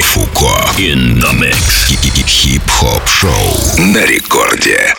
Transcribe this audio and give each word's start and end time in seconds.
Фуко. 0.00 0.54
In 0.78 1.20
the 1.20 1.32
mix. 1.32 1.80
Хип-хоп 2.26 3.08
шоу 3.08 3.78
на 3.78 4.04
рекорде. 4.06 4.94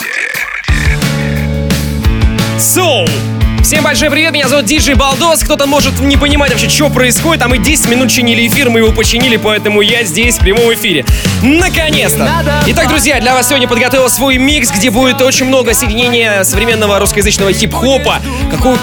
Soul. 2.57 3.40
Всем 3.63 3.83
большой 3.83 4.09
привет, 4.09 4.33
меня 4.33 4.47
зовут 4.47 4.65
Диджей 4.65 4.95
Балдос. 4.95 5.43
Кто-то 5.43 5.67
может 5.67 5.99
не 5.99 6.17
понимать 6.17 6.49
вообще, 6.49 6.67
что 6.67 6.89
происходит, 6.89 7.43
а 7.43 7.47
мы 7.47 7.59
10 7.59 7.89
минут 7.89 8.09
чинили 8.09 8.47
эфир, 8.47 8.71
мы 8.71 8.79
его 8.79 8.91
починили, 8.91 9.37
поэтому 9.37 9.81
я 9.81 10.03
здесь 10.03 10.37
в 10.37 10.39
прямом 10.39 10.73
эфире. 10.73 11.05
Наконец-то! 11.43 12.27
Итак, 12.67 12.87
друзья, 12.89 13.19
для 13.19 13.33
вас 13.35 13.47
сегодня 13.47 13.67
подготовил 13.67 14.09
свой 14.09 14.37
микс, 14.37 14.71
где 14.71 14.89
будет 14.89 15.21
очень 15.21 15.45
много 15.45 15.75
соединения 15.75 16.43
современного 16.43 16.99
русскоязычного 16.99 17.53
хип-хопа, 17.53 18.19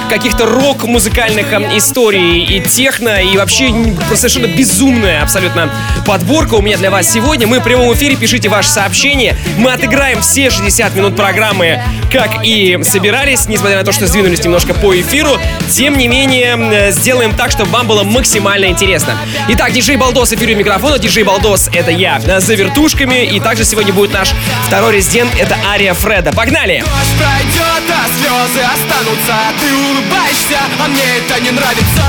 каких-то 0.09 0.47
рок-музыкальных 0.47 1.53
эм, 1.53 1.77
историй 1.77 2.45
и 2.45 2.61
техно, 2.61 3.21
и 3.21 3.37
вообще 3.37 3.75
совершенно 4.15 4.47
безумная 4.47 5.23
абсолютно 5.23 5.73
подборка 6.07 6.55
у 6.55 6.63
меня 6.63 6.77
для 6.77 6.93
вас 6.93 7.11
сегодня. 7.13 7.49
Мы 7.49 7.59
в 7.59 7.65
прямом 7.65 7.93
эфире, 7.95 8.15
пишите 8.15 8.49
ваши 8.49 8.71
сообщения. 8.71 9.37
Мы 9.59 9.73
отыграем 9.73 10.21
все 10.21 10.51
60 10.51 10.95
минут 10.95 11.17
программы, 11.17 11.83
как 12.13 12.45
и 12.45 12.79
собирались, 12.83 13.49
несмотря 13.49 13.79
на 13.79 13.85
то, 13.85 13.93
что 13.93 14.07
сдвинулись 14.07 14.43
немножко 14.45 14.68
немножко 14.69 14.75
по 14.75 14.99
эфиру. 15.01 15.39
Тем 15.71 15.99
не 15.99 16.09
менее, 16.09 16.93
сделаем 16.93 17.35
так, 17.35 17.51
чтобы 17.51 17.71
вам 17.71 17.87
было 17.87 18.03
максимально 18.05 18.67
интересно. 18.67 19.17
Итак, 19.49 19.73
диджей 19.73 19.97
Балдос, 19.97 20.33
эфире 20.33 20.55
микрофона. 20.55 20.99
Диджей 20.99 21.25
Балдос— 21.25 21.69
это 21.73 21.91
я, 21.91 22.21
за 22.21 22.55
вертушками. 22.55 23.25
И 23.25 23.41
также 23.41 23.65
сегодня 23.65 23.93
будет 23.93 24.13
наш 24.13 24.31
второй 24.67 24.97
резидент, 24.97 25.31
это 25.39 25.57
Ария 25.67 25.95
Фреда. 25.95 26.33
Погнали! 26.33 26.81
Дождь 26.81 27.15
пройдет, 27.19 27.85
а 27.89 28.07
слезы 28.09 28.65
останутся. 28.65 29.35
Ты 29.61 29.75
улыбаешься, 29.75 30.59
а 30.83 30.89
мне 30.89 31.05
это 31.19 31.41
не 31.41 31.51
нравится. 31.51 32.03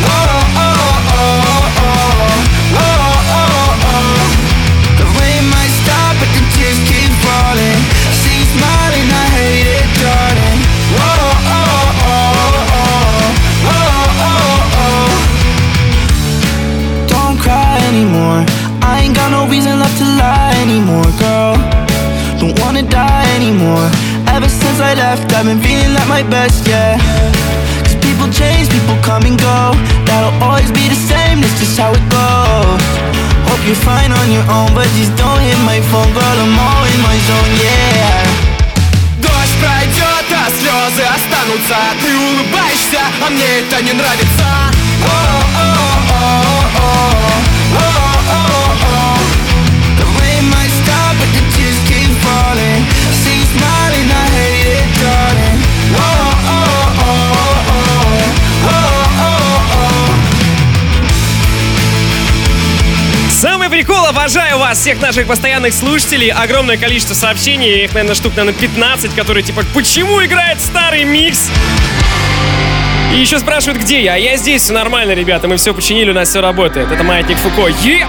The 0.00 0.99
reason 19.49 19.79
left 19.79 19.97
to 19.97 20.05
lie 20.19 20.53
anymore, 20.61 21.09
girl 21.17 21.57
Don't 22.39 22.59
wanna 22.59 22.83
die 22.83 23.25
anymore 23.35 23.89
Ever 24.27 24.49
since 24.49 24.79
I 24.79 24.93
left, 24.93 25.31
I've 25.33 25.45
been 25.45 25.61
feeling 25.61 25.93
like 25.93 26.07
my 26.07 26.23
best, 26.23 26.67
yeah 26.67 26.97
Cause 27.81 27.95
people 28.05 28.27
change, 28.29 28.69
people 28.69 28.97
come 29.01 29.23
and 29.25 29.37
go 29.39 29.73
That'll 30.05 30.35
always 30.43 30.69
be 30.71 30.85
the 30.89 30.99
same, 31.11 31.41
that's 31.41 31.57
just 31.59 31.77
how 31.79 31.91
it 31.93 32.05
goes 32.11 32.83
Hope 33.49 33.61
you're 33.65 33.81
fine 33.81 34.11
on 34.11 34.27
your 34.29 34.45
own, 34.51 34.69
but 34.77 34.87
just 34.99 35.15
don't 35.17 35.39
hit 35.41 35.57
my 35.65 35.79
phone, 35.89 36.11
girl 36.13 36.37
I'm 36.43 36.59
all 36.59 36.85
in 36.85 36.99
my 37.01 37.17
zone, 37.27 37.53
yeah 37.63 38.21
Дождь 39.23 39.55
пройдет, 39.63 40.27
а 40.29 40.45
слезы 40.53 41.03
останутся 41.07 41.79
Ты 42.01 42.09
улыбаешься, 42.13 43.01
а 43.23 43.29
мне 43.31 43.47
это 43.63 43.81
не 43.81 43.93
нравится 43.93 44.47
Oh-oh-oh-oh-oh 45.01 46.55
обожаю 64.10 64.58
вас, 64.58 64.78
всех 64.78 65.00
наших 65.00 65.26
постоянных 65.26 65.72
слушателей. 65.72 66.30
Огромное 66.30 66.76
количество 66.76 67.14
сообщений, 67.14 67.84
их, 67.84 67.94
наверное, 67.94 68.14
штук, 68.14 68.32
наверное, 68.36 68.58
15, 68.58 69.14
которые 69.14 69.42
типа, 69.42 69.62
почему 69.72 70.22
играет 70.24 70.60
старый 70.60 71.04
микс? 71.04 71.48
И 73.14 73.18
еще 73.18 73.38
спрашивают, 73.38 73.80
где 73.82 74.02
я. 74.02 74.14
А 74.14 74.18
я 74.18 74.36
здесь, 74.36 74.62
все 74.62 74.72
нормально, 74.72 75.12
ребята. 75.12 75.48
Мы 75.48 75.56
все 75.56 75.72
починили, 75.72 76.10
у 76.10 76.14
нас 76.14 76.28
все 76.28 76.40
работает. 76.40 76.90
Это 76.90 77.02
маятник 77.04 77.38
Фуко. 77.38 77.68
Е! 77.68 78.06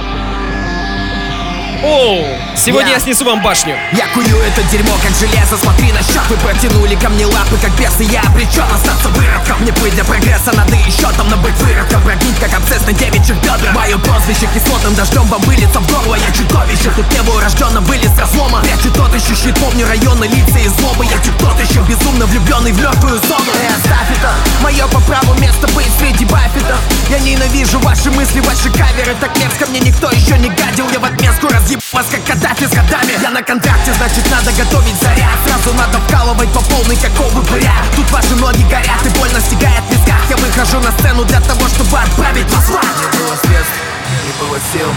Оу, 1.83 2.23
сегодня 2.55 2.89
я... 2.89 2.97
я 2.97 2.99
снесу 2.99 3.25
вам 3.25 3.41
башню. 3.41 3.75
Я 3.93 4.05
курю 4.13 4.37
это 4.37 4.61
дерьмо 4.71 4.93
как 5.01 5.11
железо, 5.17 5.57
смотри 5.57 5.91
на 5.91 6.03
счет 6.03 6.21
Вы 6.29 6.37
протянули 6.37 6.93
ко 6.93 7.09
мне 7.09 7.25
лапы 7.25 7.57
как 7.59 7.71
бесы. 7.71 8.03
Я 8.03 8.21
обречен 8.21 8.65
остаться 8.71 9.09
выродком. 9.09 9.65
Не 9.65 9.71
быть 9.71 9.95
для 9.95 10.03
прогресса, 10.03 10.53
надо 10.53 10.75
еще 10.75 11.09
там, 11.17 11.27
но 11.29 11.37
быть 11.37 11.55
выродком. 11.55 12.03
Прогнить 12.03 12.37
как 12.39 12.53
абсцесс 12.53 12.85
на 12.85 12.93
девичьих 12.93 13.35
бедрах 13.37 13.73
Мое 13.73 13.97
прозвище 13.97 14.47
кислотным 14.53 14.93
дождем 14.93 15.23
вам 15.23 15.41
выльется 15.41 15.79
в 15.79 15.87
горло. 15.91 16.15
Я 16.15 16.31
чудовище, 16.31 16.91
тут 16.95 17.11
не 17.13 17.21
был 17.23 17.39
рожденным, 17.39 17.83
вылез 17.85 18.11
разлома 18.15 18.61
Прячу 18.61 18.91
тот 18.91 19.15
еще 19.15 19.33
щит, 19.33 19.55
помню 19.59 19.87
районы, 19.87 20.25
лица 20.25 20.59
и 20.59 20.67
злобы. 20.67 21.05
Я 21.05 21.17
тот 21.39 21.59
еще 21.59 21.81
безумно 21.81 22.27
влюбленный 22.27 22.73
в 22.73 22.79
легкую 22.79 23.17
зону. 23.25 23.51
Эй, 23.57 23.73
оставь 23.73 24.11
это, 24.19 24.29
мое 24.61 24.85
по 24.87 24.99
праву 25.01 25.33
место 25.39 25.67
быть 25.69 25.89
среди 25.97 26.25
баффетов 26.25 26.77
Я 27.09 27.17
ненавижу 27.17 27.79
ваши 27.79 28.11
мысли, 28.11 28.39
ваши 28.41 28.69
каверы. 28.69 29.15
Так 29.19 29.35
мерзко 29.39 29.65
мне 29.65 29.79
никто 29.79 30.11
еще 30.11 30.37
не 30.37 30.49
гадил. 30.49 30.87
Я 30.93 30.99
в 30.99 31.05
отместку 31.05 31.47
раз 31.47 31.70
Еб 31.71 31.79
вас 31.93 32.05
как 32.11 32.21
Каддафи 32.25 32.67
с 32.67 32.71
годами. 32.71 33.15
Я 33.21 33.29
на 33.31 33.41
контракте, 33.41 33.93
значит 33.93 34.29
надо 34.29 34.51
готовить 34.51 34.99
заряд. 34.99 35.39
Сразу 35.47 35.73
надо 35.73 35.99
вкалывать 35.99 36.51
по 36.51 36.59
полной, 36.59 36.97
какого 36.97 37.39
упыря 37.39 37.71
Тут 37.95 38.11
ваши 38.11 38.35
ноги 38.35 38.61
горят 38.63 38.99
и 39.05 39.09
больно 39.17 39.39
стигает 39.39 39.79
в 39.87 39.91
висках. 39.91 40.19
Я 40.29 40.35
выхожу 40.35 40.81
на 40.81 40.91
сцену 40.99 41.23
для 41.23 41.39
того, 41.39 41.65
чтобы 41.69 41.97
отправить 41.97 42.51
вас 42.51 42.65
в 42.65 42.71
Не 42.75 43.07
было 43.15 43.35
средств, 43.39 43.79
не 44.27 44.33
было 44.43 44.59
сил. 44.73 44.91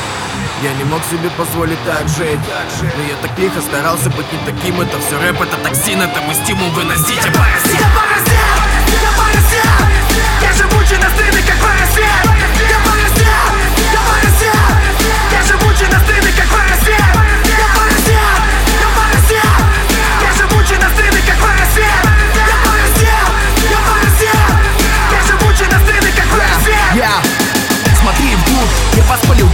Я 0.65 0.73
не 0.75 0.83
мог 0.83 1.01
себе 1.07 1.31
позволить 1.39 1.79
так 1.87 2.09
жить. 2.09 2.43
Но 2.83 3.03
я 3.07 3.15
так 3.23 3.39
лихо 3.39 3.61
старался 3.61 4.11
быть 4.11 4.27
не 4.33 4.39
таким. 4.45 4.81
Это 4.81 4.99
все 4.99 5.17
рэп, 5.23 5.43
это 5.43 5.57
токсин, 5.59 6.03
это 6.03 6.21
мы 6.27 6.35
стимул 6.35 6.71
выносить. 6.71 7.23
Я 7.23 7.31
паразит, 7.39 7.71
я 7.71 7.87
паразит, 7.95 8.35
я 8.99 9.13
паразит 9.15 9.63
Я 10.43 10.53
живучий 10.59 10.99
настырный, 10.99 11.43
как 11.47 11.57
паразит 11.63 12.03
Я 12.03 12.79
паразит, 12.83 13.27
я 13.95 14.01
паразит 14.11 14.55
Я 15.31 15.43
живучий 15.47 15.87
настырный, 15.87 16.33
как 16.33 16.34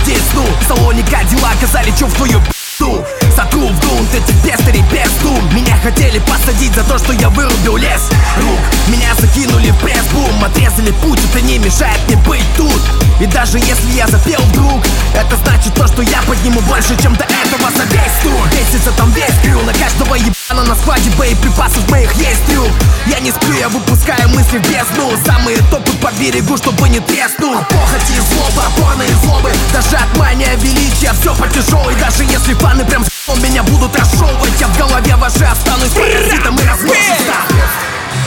десну 0.04 0.44
В 0.60 0.66
салоне 0.66 1.02
Кадилла 1.02 1.50
оказали 1.50 1.92
чё 1.98 2.06
в 2.06 2.14
твою 2.14 2.40
пи***ду 2.40 3.04
Сотру 3.34 3.68
в 3.68 3.80
грунт 3.80 4.14
этих 4.14 4.42
пестырей 4.42 4.82
без 4.92 5.10
дум 5.22 5.54
Меня 5.54 5.76
хотели 5.82 6.18
посадить 6.20 6.74
за 6.74 6.84
то, 6.84 6.98
что 6.98 7.12
я 7.12 7.28
вырубил 7.30 7.76
лес. 7.76 8.10
Рук, 8.38 8.60
меня 8.88 9.14
закинули 9.18 9.70
в 9.70 9.78
пресс-бум 9.78 10.44
Отрезали 10.44 10.90
путь, 11.02 11.20
это 11.30 11.44
не 11.44 11.58
мешает 11.58 11.98
мне 12.06 12.16
быть 12.16 12.44
тут. 12.56 12.82
И 13.20 13.26
даже 13.26 13.58
если 13.58 13.90
я 13.94 14.06
запел 14.08 14.40
вдруг 14.52 14.82
Это 15.14 15.36
значит 15.36 15.74
то, 15.74 15.86
что 15.86 16.02
я 16.02 16.22
подниму 16.22 16.60
больше, 16.62 16.96
чем 17.00 17.14
до 17.16 17.24
этого 17.24 17.70
за 17.76 17.84
весь 17.84 18.22
тур. 18.22 18.48
Бесится 18.52 18.92
там 18.92 19.10
весь 19.12 19.38
крю, 19.42 19.60
на 19.62 19.72
каждого 19.72 20.14
ебана 20.50 20.64
на 20.64 20.74
складе 20.74 21.10
боеприпасов 21.10 21.88
моих 21.90 22.12
есть 22.14 22.44
трюк 22.46 22.70
Я 23.06 23.20
не 23.20 23.30
сплю, 23.30 23.56
я 23.56 23.68
выпускаю 23.68 24.28
мысли 24.30 24.58
в 24.58 24.68
бездну. 24.68 25.10
Самые 25.24 25.58
топы 25.70 25.92
по 26.02 26.10
берегу, 26.18 26.56
чтобы 26.56 26.88
не 26.88 27.00
треснул. 27.00 27.56
Похоти 27.70 28.12
и 28.16 28.20
злоба, 28.20 28.66
опорные 28.66 29.08
злобы. 29.22 29.50
Даже 29.72 29.96
от 29.96 30.16
мания 30.16 30.54
величия 30.56 31.12
все 31.20 31.34
по 31.34 31.48
тяжелой 31.48 31.94
Даже 31.96 32.24
если 32.24 32.54
фаны 32.54 32.84
прям 32.84 33.04
он 33.26 33.40
меня 33.42 33.62
будут 33.62 33.94
разжевывать 33.94 34.60
Я 34.60 34.66
в 34.66 34.78
голове 34.78 35.14
вашей 35.16 35.46
останусь 35.46 35.90
паразитом 35.90 36.56
и 36.58 36.66
размножится 36.66 37.34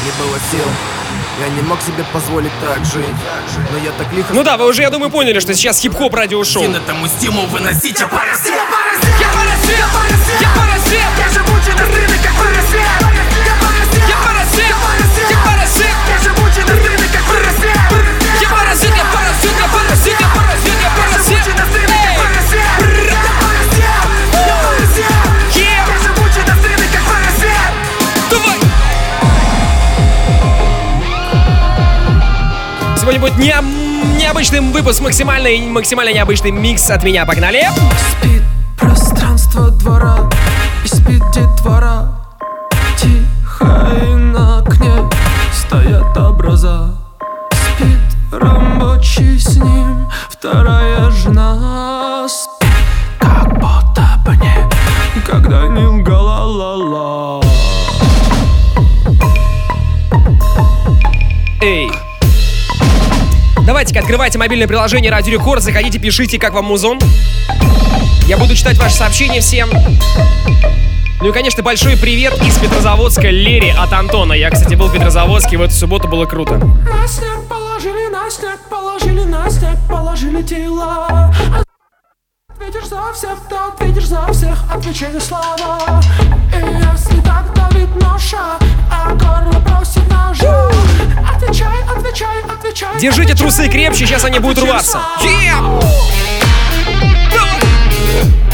Не 0.05 0.11
было 0.23 0.37
сил. 0.51 0.67
Я 1.41 1.49
не 1.49 1.61
мог 1.63 1.81
себе 1.81 2.05
позволить 2.13 2.51
так 2.61 2.85
жить. 2.85 3.05
Но 3.71 3.77
я 3.79 3.91
так 3.97 4.11
лихо... 4.13 4.33
Ну 4.33 4.43
да, 4.43 4.55
вы 4.55 4.67
уже, 4.67 4.83
я 4.83 4.91
думаю, 4.91 5.09
поняли, 5.09 5.39
что 5.39 5.53
сейчас 5.55 5.79
хип-хоп 5.79 6.13
радиошоу. 6.13 6.63
Этому 6.63 7.07
стимул 7.07 7.47
выносить, 7.47 7.99
я 7.99 8.07
паразит 8.07 8.45
Я 8.45 8.65
паразит, 8.65 9.19
я 9.19 9.87
паразит, 9.87 10.41
я 10.41 10.47
паразит, 10.49 10.72
паразит 10.83 10.99
Я 11.17 11.27
живучий 11.29 11.71
настырный, 11.71 12.19
как 12.19 12.33
паразит 12.33 12.73
Я 12.73 13.53
паразит, 13.61 14.03
я 14.07 14.15
паразит, 14.23 14.67
я 14.69 14.75
паразит, 14.75 15.29
я 15.29 15.37
паразит 15.37 15.95
Я 16.09 16.17
живучий 16.19 16.61
настырный, 16.61 17.09
как 17.09 17.23
паразит 17.23 17.77
Я 18.41 18.49
паразит, 18.49 18.93
я 18.95 19.05
паразит, 19.13 19.55
я 19.59 19.67
паразит, 19.67 20.19
я 20.19 20.27
паразит, 20.27 20.59
я 20.63 20.89
паразит 24.63 25.11
Я 25.55 25.97
живучий 26.03 26.43
настырный, 26.47 26.89
как 26.91 27.03
паразит 27.03 27.61
Сегодня 32.99 33.19
будет 33.19 33.37
не, 33.37 33.53
необычный 34.17 34.61
выпуск, 34.61 35.01
максимально, 35.01 35.49
максимально 35.69 36.13
необычный 36.13 36.51
микс 36.51 36.89
от 36.89 37.03
меня. 37.03 37.25
Погнали! 37.25 37.67
Спит 38.21 38.43
детства 39.53 39.69
двора 39.71 40.29
И 40.83 40.87
спит 40.87 41.21
детвора 41.33 42.09
Тихо 42.97 43.91
и 44.01 44.13
на 44.13 44.59
окне 44.59 44.91
стоят 45.51 46.17
образа. 46.17 46.95
Спит 47.51 47.99
рабочий 48.31 49.37
с 49.39 49.57
ним 49.57 50.07
вторая 50.29 51.09
жена 51.11 52.27
Спит. 52.27 52.69
Как 53.19 53.53
будто 53.59 54.21
бы 54.25 54.35
не 54.37 55.21
Когда 55.25 55.67
не 55.67 55.85
лгала 55.85 56.45
ла-ла 56.45 57.41
Эй, 61.61 61.91
Давайте-ка 63.65 63.99
открывайте 63.99 64.37
мобильное 64.37 64.67
приложение 64.67 65.11
Радио 65.11 65.33
Рекорд, 65.33 65.61
заходите, 65.63 65.99
пишите, 65.99 66.37
как 66.37 66.53
вам 66.53 66.65
музон. 66.65 66.99
Я 68.25 68.37
буду 68.37 68.55
читать 68.55 68.77
ваши 68.77 68.95
сообщения 68.95 69.41
всем. 69.41 69.69
Ну 71.19 71.29
и, 71.29 71.33
конечно, 71.33 71.61
большой 71.61 71.97
привет 71.97 72.33
из 72.41 72.57
Петрозаводска 72.57 73.29
Лере 73.29 73.73
от 73.73 73.91
Антона. 73.91 74.31
Я, 74.31 74.49
кстати, 74.49 74.75
был 74.75 74.87
в 74.87 74.93
Петрозаводске 74.93 75.57
в 75.57 75.61
эту 75.61 75.73
субботу, 75.73 76.07
было 76.07 76.25
круто. 76.25 76.55
На 76.55 77.05
снег 77.05 77.47
положили, 77.49 78.07
на 78.09 78.29
снег 78.29 78.59
положили, 78.69 79.23
на 79.25 79.49
снег 79.49 79.77
положили 79.89 80.41
тела. 80.41 81.33
Ответишь 82.49 82.87
за 82.87 83.13
всех, 83.13 83.37
ты 83.49 83.55
ответишь 83.55 84.07
за 84.07 84.25
всех, 84.31 84.57
отвечай 84.73 85.19
слова. 85.19 86.01
И 86.53 86.65
если 86.65 87.21
так 87.21 87.53
давит 87.53 87.93
ноша, 88.01 88.57
а 88.89 89.09
горло 89.15 89.59
просит 89.59 90.09
ножа, 90.09 90.71
отвечай, 91.35 91.83
отвечай, 91.93 92.41
отвечай. 92.49 92.99
Держите 93.01 93.35
трусы 93.35 93.67
крепче, 93.67 94.05
сейчас 94.05 94.23
они 94.23 94.39
будут 94.39 94.63
рваться. 94.63 95.01
Yeah! 95.21 96.42
yeah. 98.13 98.52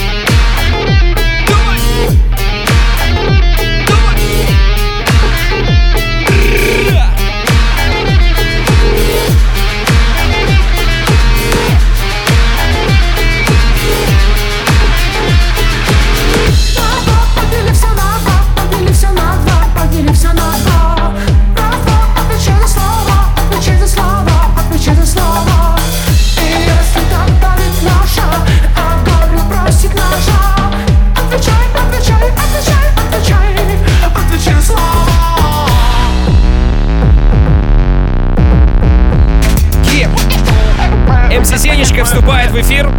В 42.59 42.61
эфир. 42.61 42.91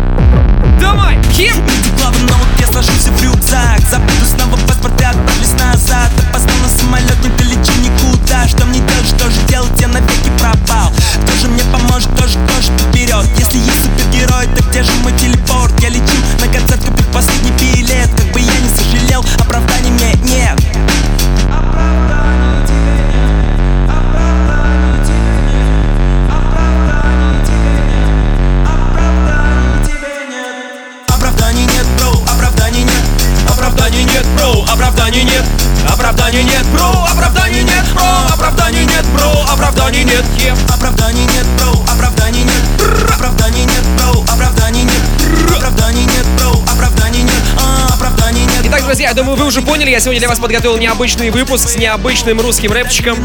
Давай! 0.80 1.16
Yeah! 1.36 1.79
Думаю, 49.20 49.36
вы 49.36 49.46
уже 49.46 49.60
поняли, 49.60 49.90
я 49.90 50.00
сегодня 50.00 50.18
для 50.18 50.28
вас 50.28 50.38
подготовил 50.38 50.78
необычный 50.78 51.30
выпуск 51.30 51.68
с 51.68 51.76
необычным 51.76 52.40
русским 52.40 52.72
рэпчиком. 52.72 53.18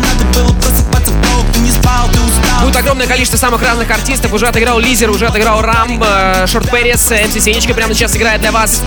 Не 1.65 1.71
спал, 1.71 2.07
ты 2.11 2.19
устал. 2.19 2.61
Будет 2.61 2.75
огромное 2.75 3.07
количество 3.07 3.37
самых 3.37 3.61
разных 3.63 3.89
артистов. 3.89 4.31
Уже 4.33 4.47
отыграл 4.47 4.79
Лизер, 4.79 5.09
уже 5.09 5.27
отыграл 5.27 5.61
Рам, 5.61 6.01
э, 6.01 6.45
Шорт 6.47 6.69
Перес, 6.69 7.09
МС 7.09 7.43
Сенечка 7.43 7.73
прямо 7.73 7.93
сейчас 7.93 8.15
играет 8.15 8.41
для 8.41 8.51
вас. 8.51 8.81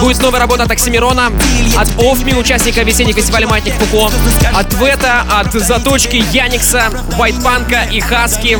Будет 0.00 0.22
новая 0.22 0.40
работа 0.40 0.62
от 0.64 0.70
Оксимирона, 0.70 1.32
от 1.76 1.88
Офми, 1.98 2.34
участника 2.34 2.82
весеннего 2.82 3.18
фестиваля 3.18 3.46
«Маятник 3.48 3.74
Фуко», 3.74 4.12
от 4.54 4.72
Вета, 4.74 5.24
от 5.30 5.52
Заточки, 5.52 6.24
Яникса, 6.32 6.84
Вайтпанка 7.16 7.82
и 7.90 8.00
Хаски. 8.00 8.58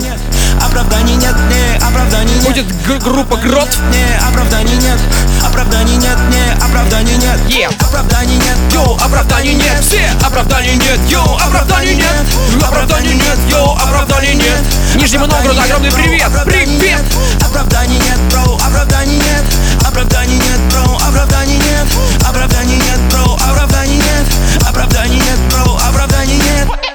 Оправданий 0.60 1.16
нет, 1.16 1.34
не, 1.48 1.76
оправданий 1.76 2.34
нет. 2.34 2.44
Будет 2.44 2.66
г- 2.86 2.98
группа 2.98 3.36
Грот. 3.36 3.68
Не, 3.90 4.28
оправданий 4.28 4.74
нет, 4.76 4.98
оправданий 5.44 5.96
нет, 5.96 6.18
не, 6.30 6.64
оправданий 6.64 7.16
нет. 7.16 7.38
Е. 7.48 7.68
Оправданий 7.80 8.36
нет, 8.36 8.56
Йоу, 8.72 8.94
оправданий 8.96 9.54
нет, 9.54 9.80
все. 9.82 10.02
Оправданий 10.24 10.74
нет, 10.76 10.98
йоу, 11.08 11.36
оправданий 11.36 11.94
нет, 11.94 12.26
оправданий 12.62 13.14
нет, 13.14 13.38
йоу, 13.52 13.72
оправданий 13.74 14.34
нет. 14.34 14.62
Нижнему 14.96 15.26
Новгороду 15.26 15.60
огромный 15.60 15.90
привет, 15.90 16.30
привет! 16.44 17.02
Оправданий 17.44 17.98
нет, 17.98 18.18
бро, 18.30 18.56
оправданий 18.56 19.16
нет 19.16 19.44
Оправданий 19.86 20.36
нет, 20.36 20.60
бро, 20.70 20.96
оправданий 20.96 21.56
нет 21.56 21.86
Оправданий 22.28 22.76
нет, 22.76 23.00
бро, 23.10 23.34
оправданий 23.34 23.96
нет 23.96 24.68
Оправданий 24.68 25.16
нет, 25.16 25.38
бро, 25.50 25.78
оправданий 25.88 26.36
нет 26.36 26.91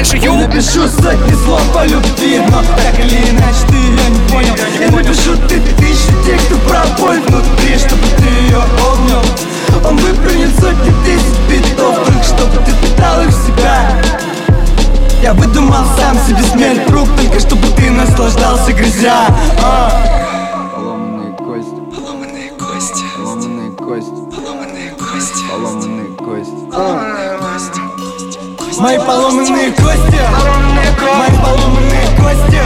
дальше, 0.00 0.16
йоу! 0.16 0.36
Напишу 0.36 0.88
сотни 0.88 1.34
слов 1.44 1.62
по 1.74 1.84
любви, 1.84 2.40
но 2.48 2.62
так 2.62 2.98
или 2.98 3.30
иначе 3.30 3.66
ты 3.68 3.76
ее 3.76 4.10
не 4.10 4.28
понял 4.30 4.54
Я 4.80 4.90
напишу 4.90 5.36
ты 5.48 5.60
тысячи 5.76 6.12
текстов 6.24 6.58
про 6.62 6.82
боль 6.98 7.20
внутри, 7.20 7.76
чтобы 7.76 8.06
ты 8.16 8.24
ее 8.24 8.56
обнял 8.56 9.22
Он 9.84 9.96
выплюнет 9.98 10.54
сотни 10.58 10.92
тысяч 11.04 11.36
битов, 11.48 11.96
только 12.06 12.22
чтобы 12.22 12.56
ты 12.64 12.72
питал 12.80 13.20
их 13.22 13.28
в 13.28 13.46
себя 13.46 14.02
Я 15.22 15.34
выдумал 15.34 15.84
сам 15.98 16.16
себе 16.26 16.42
смерть 16.44 16.88
в 16.88 16.92
рук, 16.92 17.08
только 17.20 17.38
чтобы 17.38 17.66
ты 17.76 17.90
наслаждался 17.90 18.72
грязя 18.72 19.26
а. 19.62 20.19
Мои 28.80 28.96
поломанные 28.96 29.72
кости. 29.72 30.20
Мои 30.72 31.36
поломанные 31.42 32.06
кости. 32.16 32.62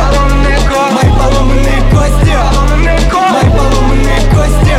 Мои 0.93 1.11
поломанные 1.19 1.83
кости. 1.91 2.37
Мои 3.33 3.51
поломанные 3.51 4.21
кости. 4.31 4.75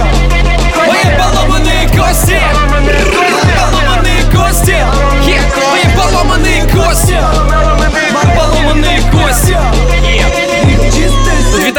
Мои 0.77 1.17
поломанные 1.17 1.87
кости! 1.89 2.39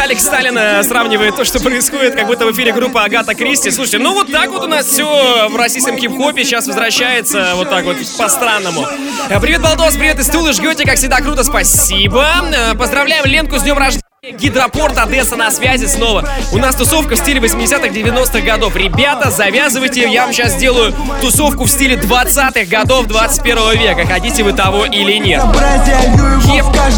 Виталик 0.06 0.20
Сталин 0.20 0.56
э, 0.56 0.84
сравнивает 0.84 1.34
то, 1.34 1.44
что 1.44 1.58
происходит, 1.58 2.14
как 2.14 2.28
будто 2.28 2.46
в 2.46 2.52
эфире 2.52 2.72
группа 2.72 3.02
Агата 3.02 3.34
Кристи. 3.34 3.72
Слушайте, 3.72 3.98
ну 3.98 4.14
вот 4.14 4.30
так 4.30 4.50
вот 4.50 4.62
у 4.62 4.68
нас 4.68 4.86
все 4.86 5.48
в 5.48 5.56
российском 5.56 5.98
хип-хопе 5.98 6.44
сейчас 6.44 6.68
возвращается 6.68 7.54
вот 7.56 7.70
так 7.70 7.84
вот 7.84 7.96
по-странному. 8.16 8.86
Э, 9.28 9.40
Привет, 9.40 9.62
Балдос, 9.62 9.96
привет 9.96 10.20
из 10.20 10.28
Тулы, 10.28 10.52
жгете, 10.52 10.84
как 10.84 10.94
всегда, 10.94 11.16
круто, 11.20 11.42
спасибо. 11.42 12.24
Э, 12.52 12.76
Поздравляем 12.76 13.24
Ленку 13.24 13.58
с 13.58 13.64
днем 13.64 13.78
рождения. 13.78 14.05
Гидропорт 14.32 14.98
Одесса 14.98 15.36
на 15.36 15.52
связи 15.52 15.86
снова. 15.86 16.28
У 16.50 16.58
нас 16.58 16.74
тусовка 16.74 17.14
в 17.14 17.18
стиле 17.18 17.38
80-х, 17.38 17.88
90-х 17.88 18.40
годов. 18.40 18.74
Ребята, 18.74 19.30
завязывайте, 19.30 20.10
я 20.10 20.24
вам 20.24 20.32
сейчас 20.32 20.54
сделаю 20.54 20.92
тусовку 21.20 21.64
в 21.64 21.70
стиле 21.70 21.94
20-х 21.94 22.64
годов 22.64 23.06
21 23.06 23.78
века. 23.78 24.04
Хотите 24.04 24.42
вы 24.42 24.52
того 24.52 24.84
или 24.84 25.18
нет. 25.18 25.44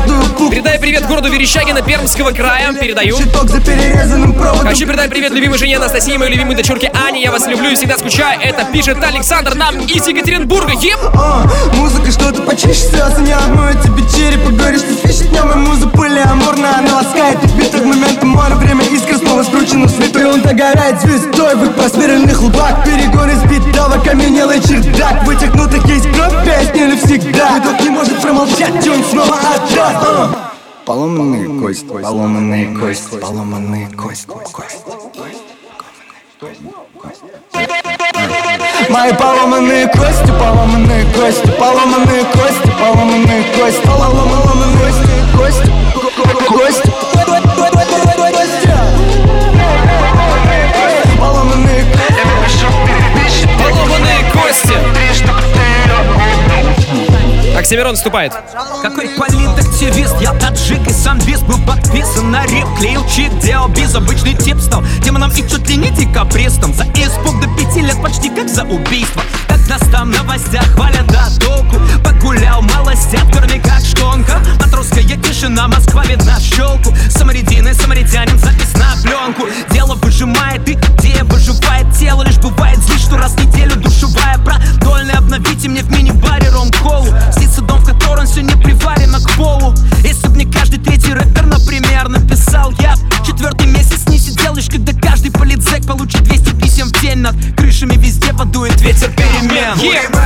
Букву 0.06 0.50
Передаю 0.50 0.80
привет 0.80 1.06
городу 1.06 1.28
Верещагино 1.28 1.82
Пермского 1.82 2.30
края. 2.30 2.72
Передаю. 2.72 3.16
Хочу 4.62 4.86
передать 4.86 5.10
привет 5.10 5.32
любимой 5.32 5.58
жене 5.58 5.76
Анастасии, 5.76 6.16
моей 6.16 6.32
любимой 6.32 6.56
дочурке 6.56 6.90
Ане. 6.94 7.20
Я 7.20 7.30
вас 7.30 7.46
люблю 7.46 7.68
и 7.70 7.74
всегда 7.74 7.98
скучаю. 7.98 8.40
Это 8.40 8.64
пишет 8.64 9.02
Александр 9.04 9.54
нам 9.54 9.78
из 9.80 10.06
Екатеринбурга. 10.06 10.72
А, 11.14 11.44
Музыка 11.74 12.10
что-то 12.10 12.42
почище 12.42 12.74
слез 12.74 13.18
Не 13.18 13.32
обмоет 13.32 13.82
тебе 13.82 14.02
череп 14.10 14.48
и 14.48 14.52
говоришь, 14.52 14.80
что 14.80 14.94
фишит 14.94 15.28
днем 15.30 15.50
И 15.50 15.54
муза 15.56 15.88
пыли 15.88 16.20
амурно, 16.20 16.78
она 16.78 17.02
их 17.18 17.54
битых 17.54 17.84
моментом 17.84 18.30
море 18.30 18.54
Время 18.54 18.84
искр 18.84 19.16
снова 19.16 19.42
скручено 19.42 19.86
в 19.86 19.90
он 20.26 20.40
догорает 20.42 21.00
звездой 21.00 21.56
в 21.56 21.64
их 21.64 21.74
просверленных 21.74 22.40
лбах 22.42 22.84
Перегон 22.84 23.30
из 23.30 23.42
битого 23.44 24.02
каменелый 24.02 24.60
чердак 24.60 25.26
Вытекнутых 25.26 25.84
есть 25.86 26.10
кровь, 26.12 26.44
песни 26.44 26.82
или 26.84 26.96
всегда 26.96 27.50
Мой 27.50 27.60
друг 27.60 27.80
не 27.80 27.90
может 27.90 28.20
промолчать, 28.20 28.86
и 28.86 28.90
он 28.90 29.04
снова 29.04 29.36
отдаст. 29.54 30.38
Поломанные 30.84 31.60
кости, 31.60 31.86
поломанные 31.86 32.74
кости, 32.74 33.16
поломанные 33.16 33.88
кости, 33.90 34.26
кости. 34.52 34.78
Мои 38.88 39.12
поломанные 39.12 39.86
кости, 39.88 40.32
поломанные 40.38 41.04
кости, 41.12 41.50
поломанные 41.58 42.24
кости, 42.24 42.72
поломанные 42.80 43.44
кости, 43.54 43.86
поломанные 43.86 44.72
кости, 45.36 45.36
кости, 45.36 45.72
кости. 46.48 46.97
Поломанные 51.18 51.84
кости. 51.84 52.66
Поломанные 53.58 54.22
кости. 54.32 54.74
Оксимирон 57.58 57.96
вступает. 57.96 58.32
Какой 58.82 59.08
политактивист, 59.08 60.14
я 60.20 60.32
таджик 60.34 60.86
и 60.86 60.92
самбист 60.92 61.42
Был 61.42 61.58
подписан 61.66 62.30
на 62.30 62.46
рип, 62.46 62.66
клеил 62.78 63.04
чит, 63.08 63.36
делал 63.40 63.66
биз 63.66 63.96
Обычный 63.96 64.34
тип 64.34 64.60
стал 64.60 64.84
демоном 65.02 65.32
и 65.32 65.42
чуть 65.42 65.68
ли 65.68 65.76
не 65.76 65.90
декабристом. 65.90 66.72
За 66.72 66.84
испуг 66.84 67.40
до 67.40 67.48
пяти 67.56 67.80
лет 67.80 68.00
почти 68.00 68.30
как 68.30 68.48
за 68.48 68.62
убийство. 68.62 69.22
Как 69.48 69.58
нас 69.68 69.80
там 69.90 70.12
новостях 70.12 70.64
хвалят 70.74 71.06
до 71.08 71.44
толку 71.44 71.80
Погулял 72.04 72.62
малостят, 72.62 73.24
в 73.24 73.32
корме 73.32 73.60
как 73.60 73.80
шконка. 73.84 74.40
Матросская 74.60 75.02
тишина, 75.02 75.66
Москва 75.66 76.04
видна 76.04 76.38
щелку. 76.38 76.94
Самарядин 77.10 77.66
и 77.66 77.74
самаритянин, 77.74 78.38
запись 78.38 78.74
на 78.74 78.94
пленку. 79.02 79.48
Дело 79.72 79.96
выжимает 79.96 80.68
и 80.68 80.74
идея 80.74 81.24
выживает. 81.24 81.92
Тело 81.98 82.22
лишь 82.22 82.38
бывает 82.38 82.78
злит, 82.78 83.00
что 83.00 83.16
раз 83.16 83.32
в 83.32 83.44
неделю 83.44 83.74
душевая. 83.76 84.38
Продольно 84.38 85.18
обновите 85.18 85.68
мне 85.68 85.82
в 85.82 85.90
мини-баре 85.90 86.50
ром-колу 86.50 87.12
Снится 87.48 87.62
дом, 87.62 87.80
в 87.80 87.86
котором 87.86 88.26
все 88.26 88.42
не 88.42 88.54
приварено 88.62 89.20
к 89.20 89.30
полу. 89.36 89.74
Если 90.04 90.28
б 90.28 90.36
не 90.36 90.44
каждый 90.44 90.78
третий 90.80 91.14
рэпер, 91.14 91.46
например, 91.46 92.08
написал 92.08 92.72
я 92.80 92.94
Четвертый 93.26 93.66
месяц 93.66 94.06
не 94.08 94.18
сидел, 94.18 94.54
лишь 94.54 94.68
когда 94.68 94.92
каждый 94.92 95.30
политзек 95.30 95.86
получит 95.86 96.22
200 96.24 96.60
писем 96.60 96.88
в 96.88 97.00
день. 97.00 97.18
Над 97.18 97.34
крышами 97.56 97.94
везде 97.94 98.32
подует 98.32 98.80
ветер 98.80 99.10
перемен. 99.12 99.72
Отправляйся 99.72 100.17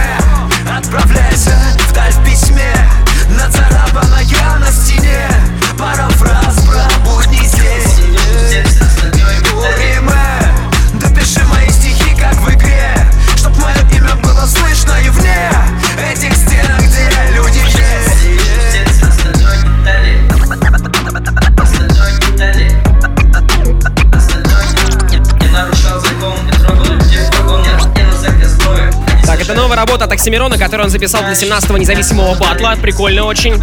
Оксимирона, 30.22 30.56
которую 30.56 30.84
он 30.84 30.90
записал 30.90 31.22
для 31.22 31.32
17-го 31.32 31.76
независимого 31.78 32.36
батла. 32.36 32.76
Прикольно 32.76 33.24
очень. 33.24 33.60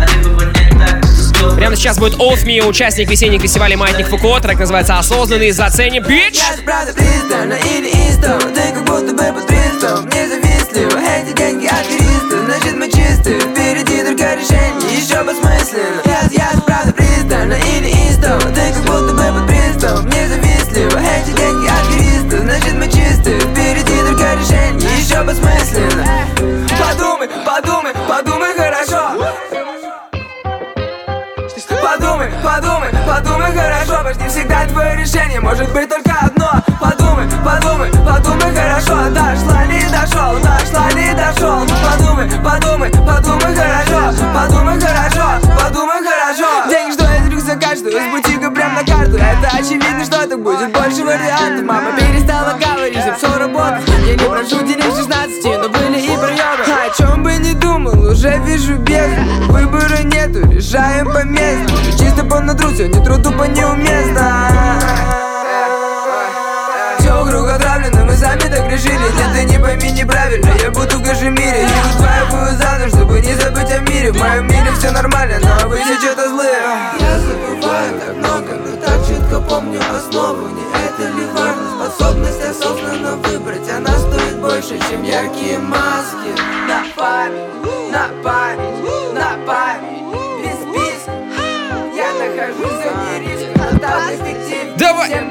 Прямо 1.55 1.77
сейчас 1.77 1.97
будет 1.97 2.15
Off 2.15 2.43
Me, 2.43 2.61
участник 2.67 3.09
весенних 3.09 3.41
фестивалей 3.41 3.77
Маятник 3.77 4.09
Фуко. 4.09 4.41
Трек 4.41 4.59
называется 4.59 4.99
«Осознанный». 4.99 5.51
Заценим, 5.51 6.03
бич! 6.03 6.35
Я, 6.35 6.51
я 6.51 6.63
правда 6.65 6.91
пристально 6.91 7.53
или 7.53 7.89
истом 8.09 8.39
Ты 8.51 8.61
как 18.73 18.83
будто 18.83 19.13
бы 19.13 19.48
подумай 33.39 33.55
хорошо 33.55 34.03
Почти 34.03 34.27
всегда 34.27 34.65
твое 34.65 34.95
решение. 34.95 35.39
Может 35.39 35.71
быть 35.71 35.89
только 35.89 36.11
одно. 36.21 36.51
Подумай, 36.79 37.27
подумай, 37.43 37.91
подумай 37.91 38.55
хорошо. 38.55 39.09
Дошла, 39.09 39.65
не 39.65 39.83
дошел, 39.89 40.39
дошла, 40.39 40.91
не 40.93 41.13
дошел. 41.13 41.65
Подумай, 41.83 42.29
подумай, 42.43 42.89
подумай 42.89 43.55
хорошо. 43.55 44.13
Подумай 44.33 44.79
хорошо, 44.79 45.47
подумай 45.61 46.01
хорошо. 46.03 46.69
Деньги, 46.69 46.93
что 46.93 47.05
из 47.05 47.29
рюкзака, 47.29 47.75
что 47.75 47.89
из 47.89 48.11
бутика 48.11 48.51
прям 48.51 48.73
на 48.75 48.83
карту. 48.83 49.17
Это 49.17 49.49
очевидно, 49.53 50.03
что 50.03 50.27
так 50.27 50.39
будет 50.41 50.71
больше 50.71 51.03
вариантов. 51.03 51.65
Мама 51.65 51.91
перестала 51.97 52.57
говорить, 52.57 52.97
все 53.17 53.37
работать. 53.37 53.87
Я 54.07 54.15
не 54.15 54.29
прошу 54.29 54.65
денег 54.65 54.95
16, 54.95 55.45
но 55.45 55.69
уже 58.19 58.37
вижу 58.39 58.75
бездну 58.75 59.47
Выбора 59.47 60.03
нету, 60.03 60.45
решаем 60.51 61.05
по 61.05 61.23
месту. 61.23 61.73
Чисто 61.97 62.25
по 62.25 62.41
надру, 62.41 62.69
не 62.69 63.03
труд 63.03 63.23
тупо 63.23 63.43
неуместно. 63.43 64.49
Все 66.99 67.13
вокруг 67.13 67.49
отравлено, 67.49 68.03
мы 68.05 68.13
сами 68.17 68.41
так 68.41 68.69
решили. 68.69 68.99
Нет, 68.99 69.33
ты 69.33 69.43
не 69.45 69.57
пойми 69.57 69.91
неправильно, 69.91 70.51
я 70.61 70.69
буду 70.69 70.99
в 70.99 71.03
Кашемире 71.03 71.63
И 71.63 71.95
удваиваю 71.95 72.57
заново, 72.57 72.89
чтобы 72.89 73.21
не 73.21 73.33
забыть 73.35 73.71
о 73.71 73.79
мире. 73.79 74.11
В 74.11 74.17
моем 74.17 74.47
мире 74.47 74.69
все 74.77 74.91
нормально, 74.91 75.39
но 75.41 75.69
вы 75.69 75.77
все 75.77 75.97
что-то 75.99 76.27
злые 76.27 76.59
Я 76.99 77.19
забываю 77.19 77.99
так 77.99 78.15
много, 78.17 78.53
но 78.65 78.85
так 78.85 79.07
четко 79.07 79.39
помню 79.39 79.79
основу. 79.95 80.45
Не 80.49 80.63
это 80.73 81.17
ли 81.17 81.25
важно, 81.33 81.85
способность 81.87 82.41
осознанно 82.41 83.15
выбрать 83.15 83.69
Она 83.69 83.97
стоит 83.97 84.39
больше, 84.41 84.77
чем 84.89 85.03
яркие 85.03 85.57
маски 85.59 86.58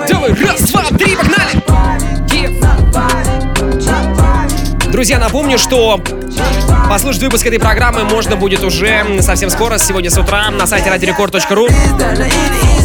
Давай, 0.08 0.32
раз, 0.32 0.62
два, 0.70 0.84
три, 0.84 1.14
погнали! 1.16 1.62
Друзья, 4.90 5.18
напомню, 5.18 5.58
что 5.58 6.00
послушать 6.88 7.22
выпуск 7.22 7.46
этой 7.46 7.58
программы 7.58 8.04
можно 8.04 8.36
будет 8.36 8.64
уже 8.64 9.04
совсем 9.20 9.50
скоро, 9.50 9.78
сегодня 9.78 10.10
с 10.10 10.18
утра, 10.18 10.50
на 10.50 10.66
сайте 10.66 10.88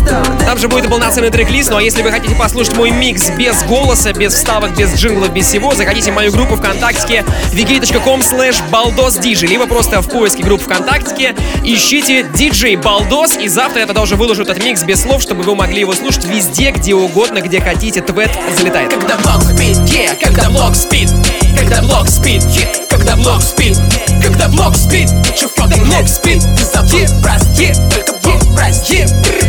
издавна 0.03 0.45
Там 0.45 0.57
же 0.57 0.67
будет 0.67 0.85
и 0.85 0.87
полноценный 0.87 1.29
трек-лист, 1.29 1.69
ну 1.69 1.77
а 1.77 1.81
если 1.81 2.01
вы 2.01 2.11
хотите 2.11 2.35
послушать 2.35 2.75
мой 2.75 2.91
микс 2.91 3.29
без 3.31 3.63
голоса, 3.63 4.13
без 4.13 4.33
вставок, 4.33 4.75
без 4.75 4.93
джинглов, 4.95 5.31
без 5.31 5.47
всего, 5.47 5.73
заходите 5.73 6.11
в 6.11 6.15
мою 6.15 6.31
группу 6.31 6.55
ВКонтакте 6.55 7.25
vk.com 7.51 8.19
slash 8.19 8.57
baldosdj, 8.71 9.47
либо 9.47 9.65
просто 9.67 10.01
в 10.01 10.09
поиске 10.09 10.43
групп 10.43 10.61
ВКонтакте 10.61 11.35
ищите 11.63 12.21
DJ 12.21 12.81
Балдос, 12.81 13.37
и 13.37 13.47
завтра 13.47 13.81
я 13.81 13.85
тогда 13.85 14.01
уже 14.01 14.15
выложу 14.15 14.43
этот 14.43 14.63
микс 14.63 14.83
без 14.83 15.01
слов, 15.01 15.21
чтобы 15.21 15.43
вы 15.43 15.55
могли 15.55 15.79
его 15.79 15.93
слушать 15.93 16.25
везде, 16.25 16.71
где 16.71 16.93
угодно, 16.93 17.41
где 17.41 17.61
хотите, 17.61 18.01
твет 18.01 18.31
залетает. 18.57 18.93
Когда 18.93 19.17
блок 19.17 19.43
спит, 19.43 19.77
yeah, 19.89 20.15
когда 20.21 20.49
блок 20.49 20.75
спит 20.75 21.09
Когда 21.57 21.81
блок 21.81 22.09
спит, 22.09 22.43
yeah, 22.43 22.82
когда 23.03 23.17
блок 23.17 23.41
спит 23.41 23.77
Когда 24.21 24.47
блок 24.47 24.75
спит, 24.75 25.09
что 25.35 25.47
fucking 25.47 25.85
блок 25.85 26.07
спит 26.07 26.41
Ты 26.57 26.63
забыл 26.63 27.05
прости, 27.21 27.73
только 27.91 28.13
блок 28.23 28.41
прости 28.55 29.05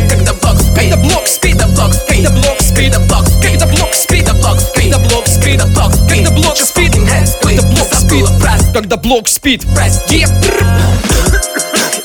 Когда 0.09 0.33
блок 0.33 0.59
спит, 0.59 0.75
когда 0.75 0.97
блок 0.97 1.27
спит, 1.27 1.53
когда 1.53 1.67
блок 1.67 1.93
спит 1.93 2.25
Когда 2.25 2.29
блок 2.31 2.61
спит, 2.61 2.93
когда 2.93 2.99
блок 2.99 3.27
спит 3.33 3.53
Когда 3.53 3.69
блок 3.69 3.95
спит, 3.95 4.25
когда 4.25 4.97
блок 4.97 5.27
спит 5.27 5.55
Когда 5.55 5.77
блок 5.77 5.97
спит, 5.97 6.11
когда 6.15 6.31
блок 6.31 6.57
спит 6.57 6.91
Когда 6.91 7.67
блок 7.67 7.87
спит, 7.93 8.25
когда 8.25 8.37
блок 8.37 8.57
спит 8.57 8.73
Когда 8.73 8.97
блок 8.97 9.27
спит. 9.27 9.65
прости 9.73 10.25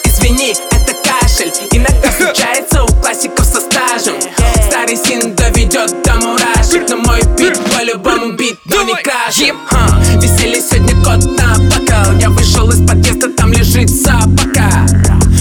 Извини, 0.04 0.54
это 0.70 0.94
кашель 1.04 1.52
Иногда 1.72 2.12
случается 2.12 2.84
у 2.84 2.86
классиков 2.86 3.44
со 3.44 3.60
стажем 3.60 4.14
Старый 4.68 4.96
син 4.96 5.34
доведет 5.34 6.02
до 6.04 6.14
мурашек 6.14 6.88
Но 6.88 6.96
мой 6.98 7.22
бит 7.36 7.58
по-любому 7.74 8.32
бит, 8.32 8.58
но 8.66 8.82
не 8.82 8.94
крашен 8.94 9.56
Веселье 10.20 10.60
сегодня 10.60 10.89
подъезда, 13.20 13.28
там 13.36 13.52
лежит 13.52 13.90
собака 13.90 14.86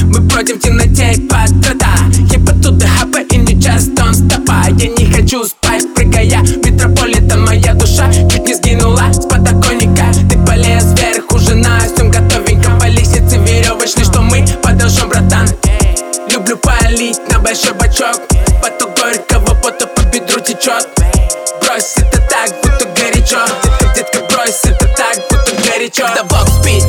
Мы 0.04 0.20
бродим 0.22 0.58
в 0.58 0.62
темноте 0.62 1.14
и 1.14 1.28
под 1.28 1.52
года. 1.52 1.88
Я 2.32 2.40
оттуда 2.40 2.88
хапа 2.88 3.20
и 3.20 3.38
не 3.38 3.54
just 3.54 3.96
don't 3.96 4.14
стопа. 4.14 4.66
Я 4.78 4.88
не 4.88 5.12
хочу 5.12 5.44
спать, 5.46 5.94
прыгая. 5.96 6.42
Метрополитен 6.64 7.44
Моя 7.46 7.74
душа 7.74 8.12
чуть 8.14 8.46
не 8.46 8.54
сгинула 8.54 9.12
с 9.12 9.26
подоконника. 9.26 10.06
Ты 10.30 10.38
полез 10.46 10.86
вверх, 10.96 11.32
уже 11.32 11.56
на 11.56 11.80
всем 11.80 12.12
готовенько. 12.12 12.70
По 12.80 12.86
лестнице 12.86 13.38
веревочной, 13.38 14.04
что 14.04 14.22
мы 14.22 14.46
подожжем, 14.64 15.10
братан. 15.10 15.48
Люблю 16.32 16.58
палить 16.58 17.20
на 17.32 17.40
большой 17.40 17.74
бачок. 17.74 18.20
Поток 18.62 18.98
горького 18.98 19.56
пота 19.62 19.88
по 19.88 20.02
бедру 20.02 20.42
течет 20.42 20.88
Брось 21.62 21.96
это 21.98 22.22
так, 22.30 22.52
будто 22.62 22.86
горячо. 22.96 23.46
Детка, 23.64 23.94
детка, 23.96 24.20
брось 24.32 24.62
это 24.64 24.88
так, 24.98 25.18
будто 25.30 25.56
горячо. 25.70 26.06
Когда 26.08 26.24
блок 26.24 26.48
спит 26.50 26.84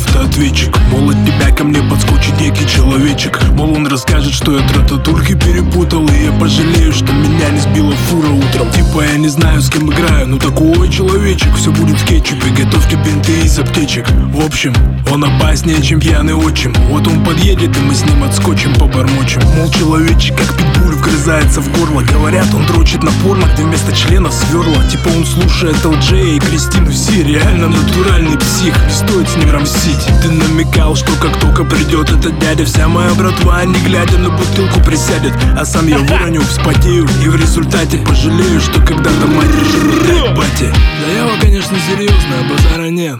автоответчик. 0.00 0.78
Мол, 0.90 1.10
от 1.10 1.16
тебя 1.16 1.19
ко 1.60 1.64
мне 1.64 1.82
подскочит 1.82 2.40
некий 2.40 2.66
человечек. 2.66 3.38
Мол, 3.52 3.74
он 3.74 3.86
расскажет, 3.86 4.32
что 4.32 4.56
я 4.56 4.66
трататурки 4.66 5.34
перепутал 5.34 6.08
И 6.08 6.24
я 6.24 6.32
пожалею, 6.32 6.90
что 6.90 7.12
меня 7.12 7.50
не 7.50 7.60
сбила 7.60 7.92
фура 8.08 8.28
утром. 8.28 8.70
Типа 8.70 9.02
я 9.02 9.18
не 9.18 9.28
знаю, 9.28 9.60
с 9.60 9.68
кем 9.68 9.92
играю, 9.92 10.26
ну 10.26 10.38
такой 10.38 10.88
человечек. 10.88 11.54
Все 11.56 11.70
будет 11.70 12.00
в 12.00 12.06
кетчупе, 12.06 12.48
готовьте 12.56 12.96
бинты 13.04 13.42
из 13.44 13.58
аптечек. 13.58 14.08
В 14.32 14.42
общем, 14.42 14.72
он 15.12 15.22
опаснее, 15.22 15.82
чем 15.82 16.00
пьяный 16.00 16.32
отчим. 16.32 16.72
Вот 16.88 17.06
он 17.06 17.22
подъедет, 17.22 17.76
и 17.76 17.80
мы 17.80 17.94
с 17.94 18.06
ним 18.06 18.24
отскочим, 18.24 18.72
побормочем. 18.76 19.42
Мол, 19.56 19.70
человечек, 19.70 20.38
как 20.38 20.56
питбуль, 20.56 20.94
вгрызается 20.94 21.60
в 21.60 21.70
горло. 21.78 22.00
Говорят, 22.00 22.46
он 22.54 22.64
дрочит 22.64 23.02
на 23.02 23.10
порно, 23.22 23.44
где 23.52 23.64
вместо 23.64 23.92
членов 23.92 24.32
сверла 24.32 24.82
Типа 24.88 25.08
он 25.14 25.26
слушает 25.26 25.84
ЛД 25.84 26.12
и 26.12 26.38
Кристину 26.38 26.90
Си. 26.90 27.22
Реально 27.22 27.68
натуральный 27.68 28.38
псих, 28.38 28.74
не 28.86 28.92
стоит 28.94 29.28
с 29.28 29.36
ним 29.36 29.50
рамсить. 29.50 30.06
Ты 30.22 30.30
намекал, 30.30 30.96
что 30.96 31.12
как 31.20 31.38
только 31.50 31.64
придет 31.64 32.10
этот 32.10 32.38
дядя 32.38 32.64
Вся 32.64 32.88
моя 32.88 33.12
братва, 33.14 33.64
не 33.64 33.78
глядя 33.80 34.18
на 34.18 34.30
бутылку, 34.30 34.80
присядет. 34.80 35.32
А 35.58 35.64
сам 35.64 35.86
я 35.86 35.98
выроню, 35.98 36.40
вспотею 36.42 37.06
И 37.24 37.28
в 37.28 37.36
результате 37.36 37.98
пожалею, 37.98 38.60
что 38.60 38.80
когда-то 38.80 39.26
мать 39.26 39.50
решила 39.54 40.28
бате 40.34 40.72
Да 40.72 41.12
я, 41.12 41.40
конечно, 41.40 41.76
серьезно, 41.88 42.36
а 42.40 42.48
базара 42.48 42.88
нет. 42.88 43.18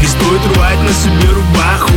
Не 0.00 0.06
стоит 0.06 0.40
рвать 0.56 0.80
на 0.80 0.92
себе 0.92 1.28
рубаху. 1.32 1.92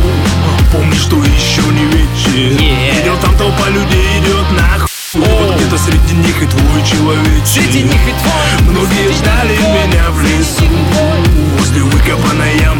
Помни, 0.72 0.94
что 0.94 1.16
еще 1.16 1.62
не 1.72 1.84
вечер. 1.86 2.60
Yeah. 2.60 2.96
Видел, 2.98 3.16
там 3.22 3.34
толпа 3.36 3.68
людей 3.70 4.20
идет 4.20 4.60
нахуй 4.60 4.88
Вот 5.14 5.56
где-то 5.56 5.78
среди 5.78 6.14
них 6.16 6.42
и 6.42 6.46
твой 6.46 6.82
человечек. 6.84 7.46
Среди 7.46 7.82
них 7.82 8.00
и 8.06 8.14
твой. 8.22 8.74
Многие 8.74 9.12
ждали 9.12 9.56
меня 9.56 10.10
в 10.10 10.22
лесу. 10.22 10.64
Возле 11.58 11.82
выкопанной 11.82 12.58
ямы 12.60 12.73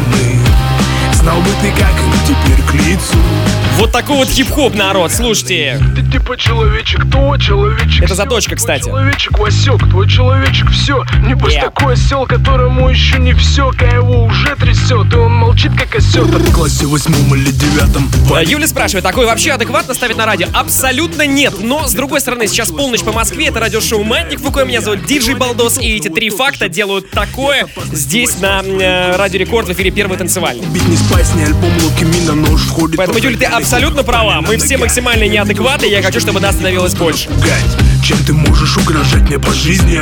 теперь 2.95 3.09
к 3.09 3.11
лицу 3.11 3.17
Вот 3.17 3.44
такой 3.95 4.17
вот 4.17 4.27
хип-хоп, 4.27 4.75
народ, 4.75 5.09
слушайте. 5.13 5.81
Ты 5.95 6.03
типа 6.11 6.35
человечек 6.35 7.09
то, 7.09 7.37
человечек 7.37 8.03
Это 8.03 8.13
заточка, 8.13 8.57
кстати. 8.57 8.83
Твой 8.83 8.99
человечек 8.99 9.39
Васек, 9.39 9.89
твой 9.89 10.09
человечек 10.09 10.69
все 10.69 11.05
Небось 11.21 11.55
Yeah. 11.55 11.61
такой 11.61 11.93
осел, 11.93 12.25
которому 12.25 12.89
еще 12.89 13.17
не 13.19 13.33
все 13.33 13.71
А 13.77 13.85
его 13.85 14.25
уже 14.25 14.53
трясет, 14.57 15.13
и 15.13 15.15
он 15.15 15.31
молчит 15.31 15.71
как 15.77 15.95
осел 15.95 16.25
В 16.25 16.51
классе 16.51 16.85
восьмом 16.85 17.33
или 17.35 17.51
девятом 17.51 18.11
А, 18.35 18.43
Юля 18.43 18.67
спрашивает, 18.67 19.05
такой 19.05 19.25
вообще 19.25 19.53
адекватно 19.53 19.93
ставить 19.93 20.17
на 20.17 20.25
радио? 20.25 20.47
Абсолютно 20.53 21.25
нет. 21.25 21.53
Но, 21.61 21.87
с 21.87 21.93
другой 21.93 22.19
стороны, 22.19 22.47
сейчас 22.47 22.71
полночь 22.71 23.03
по 23.03 23.13
Москве, 23.13 23.47
это 23.47 23.61
радиошоу 23.61 24.03
«Маятник 24.03 24.41
Фуко», 24.41 24.65
меня 24.65 24.81
зовут 24.81 25.05
Диджей 25.05 25.35
Балдос, 25.35 25.77
и 25.77 25.95
эти 25.95 26.09
три 26.09 26.29
факта 26.29 26.67
делают 26.67 27.11
такое 27.11 27.67
здесь 27.93 28.39
на 28.39 28.61
э, 28.61 29.15
Радио 29.15 29.39
Рекорд 29.39 29.69
в 29.69 29.71
эфире 29.71 29.91
«Первый 29.91 30.17
танцевальный». 30.17 30.65
Поэтому, 32.97 33.19
Юля, 33.19 33.37
ты 33.37 33.45
абсолютно 33.45 33.84
права. 33.91 34.41
Мы 34.41 34.57
все 34.57 34.77
максимально 34.77 35.27
неадекваты, 35.27 35.87
и 35.87 35.91
я 35.91 36.01
хочу, 36.01 36.19
чтобы 36.19 36.39
нас 36.39 36.55
становилось 36.55 36.93
больше. 36.95 37.29
Чем 38.03 38.17
ты 38.25 38.33
можешь 38.33 38.77
угрожать 38.77 39.29
мне 39.29 39.39
по 39.39 39.51
жизни. 39.53 40.01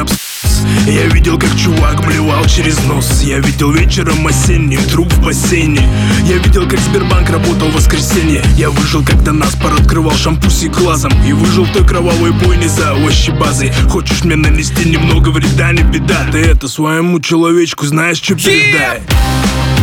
Я 0.87 1.05
видел, 1.07 1.37
как 1.37 1.49
чувак 1.57 2.05
блевал 2.05 2.45
через 2.45 2.77
нос. 2.85 3.21
Я 3.21 3.39
видел 3.39 3.71
вечером 3.71 4.25
осенним 4.27 4.83
труп 4.85 5.11
в 5.13 5.25
бассейне. 5.25 5.87
Я 6.25 6.37
видел, 6.37 6.67
как 6.67 6.79
Сбербанк 6.79 7.29
работал 7.29 7.69
в 7.69 7.75
воскресенье. 7.75 8.43
Я 8.57 8.69
выжил, 8.69 9.03
когда 9.03 9.31
Наспор 9.31 9.73
открывал 9.73 10.15
шампусик 10.15 10.77
глазом. 10.77 11.11
И 11.25 11.33
выжил 11.33 11.65
в 11.65 11.71
той 11.71 11.85
кровавой 11.85 12.31
бойне 12.31 12.67
за 12.67 12.93
овощи 12.93 13.31
базой 13.31 13.71
Хочешь 13.89 14.23
мне 14.23 14.35
нанести 14.35 14.89
немного 14.89 15.29
вреда, 15.29 15.71
не 15.71 15.83
беда. 15.83 16.25
Ты 16.31 16.39
это 16.39 16.67
своему 16.67 17.19
человечку 17.19 17.85
знаешь, 17.85 18.17
что 18.17 18.35
передай. 18.35 19.01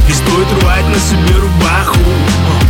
Не 0.09 0.15
стоит 0.15 0.63
рвать 0.63 0.87
на 0.89 0.99
себе 0.99 1.37
рубаху 1.41 1.99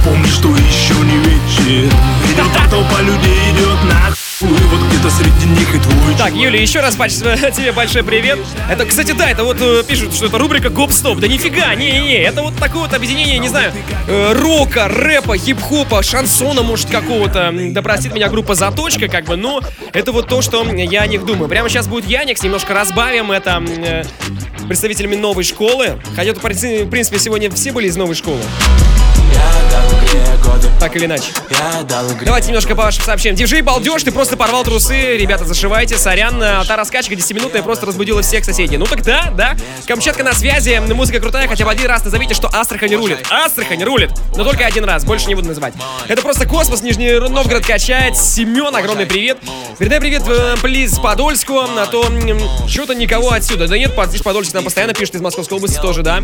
Помни, 0.04 0.26
что 0.26 0.48
еще 0.48 0.94
не 1.04 1.16
вечер 1.18 1.92
там 2.36 2.70
толпа 2.70 3.00
людей 3.00 3.36
идет 3.52 3.84
нахуй 3.84 4.58
И 4.58 4.64
вот 4.64 4.88
где-то 4.88 5.10
среди 5.10 5.46
них 5.46 5.74
и 5.74 5.78
твой 5.78 6.14
Так, 6.16 6.32
Юля, 6.32 6.60
еще 6.60 6.80
раз 6.80 6.94
тебе 6.96 7.72
большой 7.72 8.02
привет. 8.02 8.38
Это, 8.68 8.86
кстати, 8.86 9.12
да, 9.12 9.30
это 9.30 9.44
вот 9.44 9.58
э, 9.60 9.82
пишут, 9.86 10.14
что 10.14 10.26
это 10.26 10.38
рубрика 10.38 10.70
Гоп-стоп. 10.70 11.18
Да 11.18 11.28
нифига, 11.28 11.74
не-не-не, 11.74 12.22
это 12.22 12.42
вот 12.42 12.56
такое 12.56 12.82
вот 12.82 12.94
объединение, 12.94 13.38
не 13.38 13.48
знаю, 13.48 13.72
э, 14.06 14.32
рока, 14.32 14.88
рэпа, 14.88 15.36
хип-хопа, 15.36 16.02
шансона, 16.02 16.62
может, 16.62 16.88
какого-то. 16.88 17.52
Да 17.52 17.82
простит 17.82 18.14
меня 18.14 18.28
группа 18.28 18.54
Заточка, 18.54 19.08
как 19.08 19.24
бы, 19.26 19.36
но 19.36 19.60
это 19.92 20.12
вот 20.12 20.28
то, 20.28 20.42
что 20.42 20.64
я 20.64 21.02
о 21.02 21.06
них 21.06 21.24
думаю. 21.24 21.48
Прямо 21.48 21.68
сейчас 21.68 21.88
будет 21.88 22.06
Яникс, 22.06 22.42
немножко 22.42 22.74
разбавим 22.74 23.32
это 23.32 23.62
э, 23.62 24.04
представителями 24.66 25.16
новой 25.16 25.44
школы. 25.44 25.98
Хотя, 26.16 26.32
в 26.34 26.38
принципе, 26.38 27.18
сегодня 27.18 27.50
все 27.50 27.72
были 27.72 27.88
из 27.88 27.96
новой 27.96 28.14
школы. 28.14 28.40
Так 30.80 30.96
или 30.96 31.04
иначе. 31.04 31.26
Давайте 32.24 32.48
немножко 32.48 32.74
по 32.74 32.84
вашим 32.84 33.04
сообщениям. 33.04 33.36
Диджей 33.36 33.60
балдеж, 33.60 34.02
ты 34.02 34.10
просто 34.10 34.38
порвал 34.38 34.64
трусы. 34.64 35.18
Ребята, 35.18 35.44
зашивайте, 35.44 35.98
сорян. 35.98 36.42
А 36.42 36.64
Та 36.64 36.76
раскачка 36.76 37.14
10-минутная 37.14 37.62
просто 37.62 37.84
разбудила 37.84 38.22
всех 38.22 38.46
соседей. 38.46 38.78
Ну 38.78 38.86
так 38.86 39.02
да, 39.02 39.30
да. 39.36 39.56
Камчатка 39.86 40.24
на 40.24 40.32
связи, 40.32 40.80
музыка 40.92 41.20
крутая, 41.20 41.48
хотя 41.48 41.66
бы 41.66 41.70
один 41.70 41.86
раз 41.86 42.02
назовите, 42.02 42.32
что 42.34 42.48
Астрахань 42.48 42.94
рулит. 42.94 43.26
Астрахань 43.30 43.84
рулит. 43.84 44.10
Но 44.36 44.42
только 44.42 44.64
один 44.64 44.84
раз, 44.84 45.04
больше 45.04 45.26
не 45.26 45.34
буду 45.34 45.48
называть. 45.48 45.74
Это 46.08 46.22
просто 46.22 46.46
космос, 46.46 46.82
Нижний 46.82 47.12
Новгород 47.28 47.66
качает. 47.66 48.16
Семен, 48.16 48.74
огромный 48.74 49.04
привет. 49.04 49.36
Передай 49.78 50.00
привет, 50.00 50.22
э, 50.26 50.56
плиз, 50.62 50.98
Подольску, 50.98 51.60
а 51.60 51.86
то 51.86 52.06
что-то 52.68 52.94
никого 52.94 53.32
отсюда. 53.32 53.68
Да 53.68 53.76
нет, 53.76 53.94
Подольск 53.94 54.54
нам 54.54 54.64
постоянно 54.64 54.94
пишет 54.94 55.14
из 55.14 55.20
Московской 55.20 55.58
области 55.58 55.78
тоже, 55.78 56.02
да? 56.02 56.20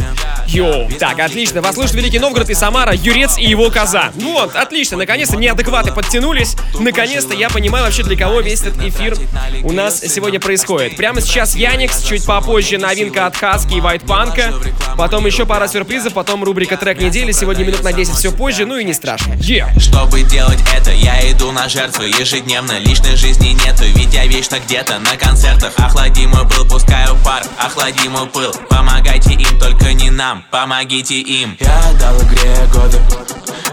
Йоу. 0.46 0.88
Так, 0.98 1.20
отлично. 1.20 1.61
Вас 1.61 1.74
слушает 1.74 1.96
Великий 1.96 2.18
Новгород 2.18 2.48
и 2.48 2.55
Самара, 2.55 2.92
Юрец 3.07 3.38
и 3.38 3.45
его 3.45 3.71
коза. 3.71 4.11
Вот, 4.16 4.57
отлично. 4.57 4.97
Наконец-то 4.97 5.37
неадекваты 5.37 5.92
подтянулись. 5.92 6.57
Наконец-то 6.79 7.35
я 7.35 7.49
понимаю 7.49 7.85
вообще, 7.85 8.03
для 8.03 8.16
кого 8.16 8.40
весь 8.40 8.62
этот 8.62 8.83
эфир 8.83 9.16
у 9.62 9.71
нас 9.71 10.01
сегодня 10.01 10.40
происходит. 10.40 10.97
Прямо 10.97 11.21
сейчас 11.21 11.55
Яникс, 11.55 12.03
чуть 12.03 12.27
попозже 12.27 12.79
новинка 12.79 13.27
от 13.27 13.37
Хаски 13.37 13.75
и 13.75 13.81
White 13.81 14.07
Панка. 14.07 14.53
Потом 14.97 15.25
еще 15.27 15.47
пара 15.47 15.69
сюрпризов, 15.69 16.14
потом 16.14 16.42
рубрика 16.42 16.77
трек 16.77 16.99
недели. 16.99 17.31
Сегодня 17.31 17.64
минут 17.64 17.85
на 17.85 17.92
10 17.92 18.14
все 18.14 18.33
позже, 18.33 18.66
ну 18.66 18.77
и 18.77 18.85
не 18.85 18.92
страшно. 18.92 19.35
Е! 19.35 19.69
Чтобы 19.79 20.23
делать 20.23 20.59
это, 20.75 20.90
я 20.90 21.31
иду 21.31 21.53
на 21.53 21.69
жертвы 21.69 22.07
ежедневно 22.07 22.79
Личной 22.79 23.16
жизни 23.16 23.49
нету, 23.64 23.85
ведь 23.85 24.12
я 24.14 24.27
вечно 24.27 24.59
где-то 24.59 24.99
на 24.99 25.16
концертах 25.16 25.73
Охлади 25.77 26.27
мой 26.27 26.49
пыл, 26.49 26.66
пускаю 26.66 27.16
пар, 27.25 27.42
охлади 27.59 28.09
мой 28.09 28.27
пыл 28.27 28.53
Помогайте 28.69 29.35
им, 29.35 29.59
только 29.59 29.92
не 29.92 30.11
нам, 30.11 30.45
помогите 30.51 31.21
им 31.21 31.57
Я 31.61 31.92
дал 32.01 32.16
игре 32.23 32.57
годы, 32.73 32.96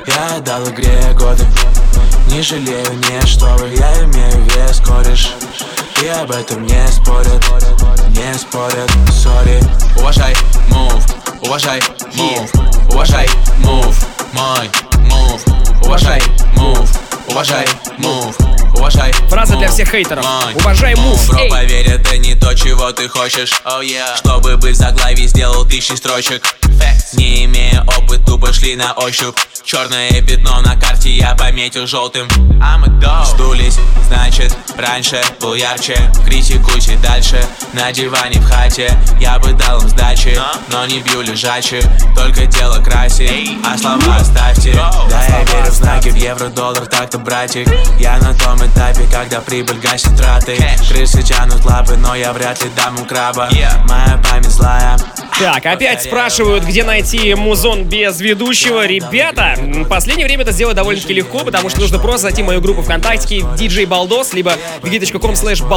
я 0.07 0.39
дал 0.39 0.67
игре 0.69 1.13
годы. 1.17 1.45
Не 2.27 2.41
жалею 2.41 2.93
ни 2.93 3.25
что 3.25 3.45
вы, 3.57 3.69
я 3.69 4.03
имею 4.03 4.43
вес, 4.55 4.79
кореш. 4.79 5.31
И 6.01 6.07
об 6.07 6.31
этом 6.31 6.65
не 6.65 6.87
спорят, 6.87 7.43
не 8.09 8.33
спорят, 8.37 8.91
сори. 9.11 9.61
Уважай, 9.97 10.33
move, 10.69 11.03
уважай, 11.45 11.79
move, 12.15 12.49
уважай, 12.89 13.27
move, 13.59 13.95
мой, 14.33 14.69
move, 15.09 15.85
уважай, 15.85 16.21
move, 16.55 16.89
уважай, 17.29 17.65
move, 17.99 18.62
уважай. 18.73 19.13
Фраза 19.29 19.55
для 19.55 19.69
всех 19.69 19.89
хейтеров. 19.89 20.25
Уважай 20.55 20.95
мув, 20.95 21.27
Бро, 21.27 21.47
поверь, 21.49 21.87
это 21.87 22.17
не 22.17 22.35
то, 22.35 22.53
чего 22.53 22.91
ты 22.91 23.07
хочешь. 23.07 23.51
Oh, 23.65 23.81
yeah. 23.81 24.17
Чтобы 24.17 24.57
быть 24.57 24.75
в 24.75 24.77
заглаве, 24.77 25.27
сделал 25.27 25.65
тысячи 25.65 25.93
строчек. 25.93 26.43
Не 27.13 27.45
имея 27.45 27.83
опыт, 27.97 28.25
тупо 28.25 28.51
шли 28.53 28.75
на 28.75 28.93
ощупь. 28.93 29.37
Черное 29.63 30.21
пятно 30.21 30.59
на 30.61 30.75
карте 30.75 31.09
я 31.11 31.35
пометил 31.35 31.87
желтым 31.87 32.27
I'm 32.59 32.83
a 32.83 32.89
dog. 32.99 33.25
Сдулись, 33.25 33.77
значит, 34.07 34.55
раньше 34.77 35.21
был 35.39 35.53
ярче. 35.53 35.97
Критикуйте 36.25 36.97
дальше, 36.97 37.43
на 37.73 37.91
диване 37.91 38.39
в 38.39 38.45
хате 38.45 38.97
Я 39.19 39.39
бы 39.39 39.53
дал 39.53 39.81
им 39.81 39.89
сдачи, 39.89 40.37
но 40.69 40.85
не 40.85 41.01
бью 41.01 41.21
лежачи 41.21 41.81
Только 42.15 42.45
дело 42.45 42.83
красит, 42.83 43.29
а 43.65 43.77
слова 43.77 44.17
оставьте. 44.17 44.73
Да, 44.73 45.23
я 45.29 45.43
верю 45.43 45.71
в 45.71 45.73
знаки 45.73 46.09
в 46.09 46.15
евро, 46.15 46.47
доллар, 46.49 46.85
так-то, 46.87 47.19
братик. 47.19 47.67
Я 47.99 48.17
на 48.17 48.33
том 48.33 48.62
этапе, 48.65 49.07
когда 49.11 49.41
прибыль 49.41 49.79
гасит 49.79 50.15
траты. 50.15 50.57
Крысы 50.89 51.21
тянут 51.21 51.65
лапы, 51.65 51.95
но 51.97 52.15
я 52.15 52.33
вряд 52.33 52.63
ли 52.63 52.69
дам 52.75 52.95
им 52.95 53.05
краба. 53.05 53.49
Моя 53.87 54.21
память 54.29 54.49
злая. 54.49 54.97
Так, 55.39 55.65
опять 55.65 56.03
спрашивают, 56.03 56.63
где 56.63 56.83
найти 56.83 57.33
музон 57.33 57.83
без 57.85 58.21
ведущего. 58.21 58.85
Ребята, 58.85 59.55
в 59.57 59.87
последнее 59.87 60.27
время 60.27 60.43
это 60.43 60.51
сделать 60.51 60.75
довольно-таки 60.75 61.13
легко, 61.13 61.39
потому 61.39 61.69
что 61.69 61.79
нужно 61.79 61.99
просто 61.99 62.23
зайти 62.23 62.43
в 62.43 62.45
мою 62.45 62.61
группу 62.61 62.81
ВКонтакте 62.83 63.39
DJ 63.39 63.87
Балдос, 63.87 64.33
либо 64.33 64.53
wiki.com 64.81 65.31
slash 65.31 65.67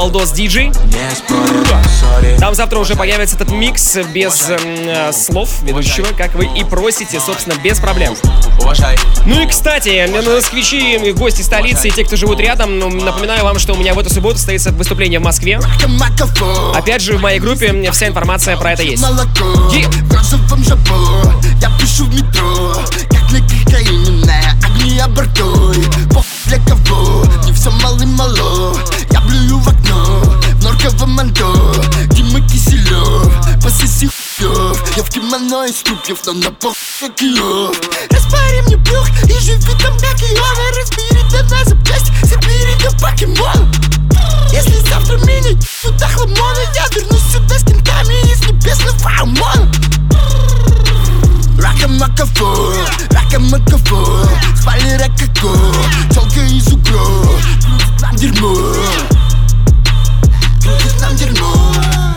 сори. 1.99 2.37
Там 2.39 2.55
завтра 2.55 2.79
уже 2.79 2.95
появится 2.95 3.37
этот 3.37 3.51
микс 3.51 3.97
без 4.15 4.49
э, 4.49 5.13
слов 5.13 5.63
ведущего, 5.63 6.07
как 6.17 6.35
вы 6.35 6.47
и 6.47 6.65
просите, 6.65 7.21
собственно, 7.21 7.55
без 7.63 7.79
проблем. 7.79 8.15
Уважай, 8.61 8.97
Ну 9.25 9.41
и, 9.41 9.47
кстати, 9.47 10.09
москвичи, 10.13 11.13
гости 11.13 11.43
столицы 11.43 11.89
и 11.89 11.91
те, 11.91 12.05
кто 12.05 12.17
живут 12.17 12.41
рядом, 12.41 12.76
напоминаю, 12.79 13.07
Напоминаю 13.07 13.45
вам, 13.45 13.59
что 13.59 13.73
у 13.75 13.77
меня 13.77 13.95
в 13.95 13.99
эту 13.99 14.13
субботу 14.13 14.37
состоится 14.37 14.73
выступление 14.73 15.19
в 15.19 15.23
Москве. 15.23 15.59
Опять 16.75 17.03
же, 17.03 17.17
в 17.17 17.21
моей 17.21 17.41
группе 17.41 17.91
вся 17.93 18.09
информация 18.09 18.57
про 18.57 18.73
это 18.73 18.83
есть. 18.83 19.03
молоко 19.03 19.71
Е- 24.87 25.07
В 25.07 25.19
розовом 25.19 26.47
жабо 26.47 26.47
Я 26.47 26.47
пишу 26.47 26.47
в 26.47 26.47
метро 26.47 26.47
Как 26.47 26.47
на 26.47 26.47
кокаине 26.47 26.47
на 26.47 26.47
огни 26.47 26.47
обортой 26.47 26.47
для 26.47 26.59
кого? 26.59 27.25
Не 27.45 27.53
все 27.53 27.71
мало 27.71 28.05
мало 28.07 28.77
Я 29.11 29.21
блюю 29.21 29.59
в 29.59 29.69
окно 29.69 30.23
В 30.55 30.65
норковом 30.65 31.11
манто 31.11 31.45
Дима 32.11 32.41
Киселев 32.41 33.33
Пососи 33.63 34.09
хуёв. 34.09 34.97
Я 34.97 35.03
в 35.03 35.09
кимоно 35.09 35.65
из 35.67 35.83
трупьев 35.83 36.19
Но 36.27 36.33
на 36.35 36.51
как 36.51 37.11
Киев 37.11 37.75
Распари 38.11 38.63
мне 38.67 38.77
плюх 38.79 39.09
И 39.25 39.41
живи 39.41 39.75
там 39.83 39.99
как 39.99 40.21
Иона 40.23 40.71
Разбери 40.79 41.23
до 41.31 41.43
нас 41.51 41.69
запчасти 41.69 42.13
Забери 42.23 42.75
до 42.83 42.91
покемон. 43.01 43.73
Если 44.53 44.79
завтра 44.89 45.19
меня 45.19 45.51
сюда 45.83 46.09
хламона 46.09 46.61
Я 46.75 46.87
вернусь 46.95 47.33
сюда 47.33 47.59
с 47.59 47.65
кентами 47.65 48.15
из 48.33 48.41
небесного 48.47 49.11
ОМОНа 49.21 49.71
Rakam 51.59 51.99
makafo, 51.99 52.73
rakam 53.15 53.51
makafo 53.51 54.29
Spali 54.61 54.99
rakako, 54.99 55.57
çalkı 56.15 56.41
izukro 56.41 57.25
Kırgıtlandırma 57.65 58.55
Kırgıtlandırma 60.63 61.66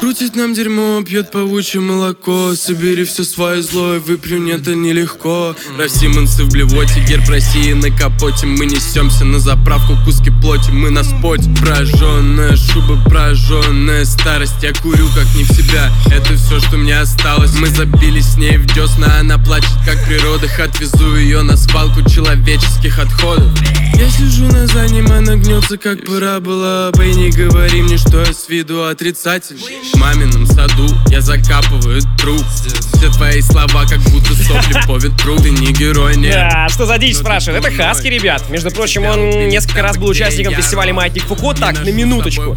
Крутит 0.09 0.35
нам 0.35 0.55
дерьмо 0.55 1.03
пьет 1.03 1.29
паучье 1.29 1.79
молоко. 1.81 2.55
Собери 2.55 3.03
все 3.03 3.23
свое 3.23 3.61
злое, 3.61 3.99
выплюнь 3.99 4.49
это 4.49 4.73
нелегко. 4.73 5.55
Рафсимонсы 5.77 6.45
в 6.45 6.49
блевоте, 6.49 7.05
герб 7.07 7.29
России 7.29 7.73
на 7.73 7.91
капоте. 7.91 8.47
Мы 8.47 8.65
несемся 8.65 9.23
на 9.23 9.37
заправку, 9.39 9.93
куски 10.03 10.31
плоти. 10.41 10.71
Мы 10.71 10.89
на 10.89 11.03
споте, 11.03 11.47
прожженная 11.61 12.55
шуба, 12.55 12.97
прожженная 13.07 14.03
старость. 14.03 14.63
Я 14.63 14.73
курю 14.73 15.07
как 15.13 15.27
не 15.35 15.43
в 15.43 15.51
себя, 15.51 15.91
это 16.07 16.35
все, 16.37 16.59
что 16.59 16.77
мне 16.77 16.99
осталось. 16.99 17.53
Мы 17.53 17.67
забились 17.67 18.33
с 18.33 18.37
ней 18.37 18.57
в 18.57 18.65
десна, 18.65 19.19
она 19.19 19.37
плачет 19.37 19.77
как 19.85 20.03
при 20.05 20.17
родах 20.17 20.59
Отвезу 20.59 21.17
ее 21.17 21.43
на 21.43 21.55
свалку 21.55 22.01
человеческих 22.09 22.97
отходов. 22.97 23.51
Я 23.93 24.09
сижу 24.09 24.45
на 24.45 24.65
заднем, 24.65 25.11
она 25.11 25.35
гнется 25.35 25.77
как 25.77 26.03
парабола. 26.03 26.89
Бэй, 26.95 27.13
не 27.13 27.29
говори 27.29 27.83
мне, 27.83 27.97
что 27.97 28.21
я 28.21 28.33
с 28.33 28.49
виду 28.49 28.85
отрицательный 28.85 29.61
мамином 29.99 30.45
саду 30.47 30.87
я 31.09 31.21
закапываю 31.21 32.01
труп 32.17 32.43
Все 32.93 33.09
твои 33.11 33.41
слова 33.41 33.85
как 33.87 33.99
будто 34.11 34.33
сопли 34.33 34.79
по 34.87 34.97
ветру 34.97 35.37
Ты 35.37 35.49
не 35.49 35.73
герой, 35.73 36.15
нет 36.15 36.33
Да, 36.33 36.69
что 36.69 36.85
за 36.85 36.97
дичь 36.97 37.17
спрашивает? 37.17 37.65
Это 37.65 37.75
Хаски, 37.75 38.07
ребят. 38.07 38.49
Между 38.49 38.71
прочим, 38.71 39.03
он 39.05 39.49
несколько 39.49 39.81
раз 39.81 39.97
был 39.97 40.07
участником 40.07 40.53
фестиваля 40.53 40.93
«Маятник 40.93 41.23
Фуко». 41.23 41.53
Так, 41.53 41.83
на 41.83 41.89
минуточку. 41.89 42.55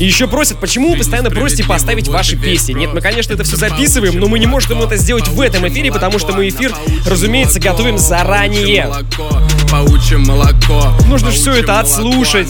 И 0.00 0.04
еще 0.04 0.26
просят, 0.26 0.58
почему 0.58 0.90
вы 0.90 0.96
постоянно 0.96 1.30
просите 1.30 1.64
поставить 1.64 2.08
ваши 2.08 2.36
песни? 2.36 2.72
Нет, 2.72 2.94
мы, 2.94 3.00
конечно, 3.00 3.34
это 3.34 3.44
все 3.44 3.56
записываем, 3.56 4.18
но 4.18 4.28
мы 4.28 4.38
не 4.38 4.46
можем 4.46 4.80
это 4.82 4.96
сделать 4.96 5.28
в 5.28 5.40
этом 5.40 5.66
эфире, 5.68 5.92
потому 5.92 6.18
что 6.18 6.32
мы 6.32 6.48
эфир, 6.48 6.74
разумеется, 7.06 7.60
готовим 7.60 7.98
заранее. 7.98 8.90
Паучье 9.70 10.18
молоко 10.18 10.92
Нужно 11.06 11.30
же 11.30 11.36
все 11.36 11.54
это 11.54 11.80
отслушать, 11.80 12.48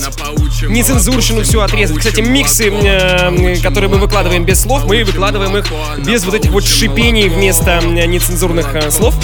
нецензурщину 0.69 1.43
все 1.43 1.63
отрезать. 1.63 1.99
Кстати, 1.99 2.21
миксы, 2.21 2.69
э, 2.69 3.32
которые 3.63 3.91
мы 3.91 3.99
выкладываем 3.99 4.45
без 4.45 4.61
слов, 4.61 4.85
мы 4.85 5.05
выкладываем 5.05 5.57
их 5.57 5.67
без 6.05 6.25
вот 6.25 6.35
этих 6.35 6.51
вот 6.51 6.65
шипений 6.65 7.29
вместо 7.29 7.81
нецензурных 7.85 8.75
э, 8.75 8.91
слов. 8.91 9.15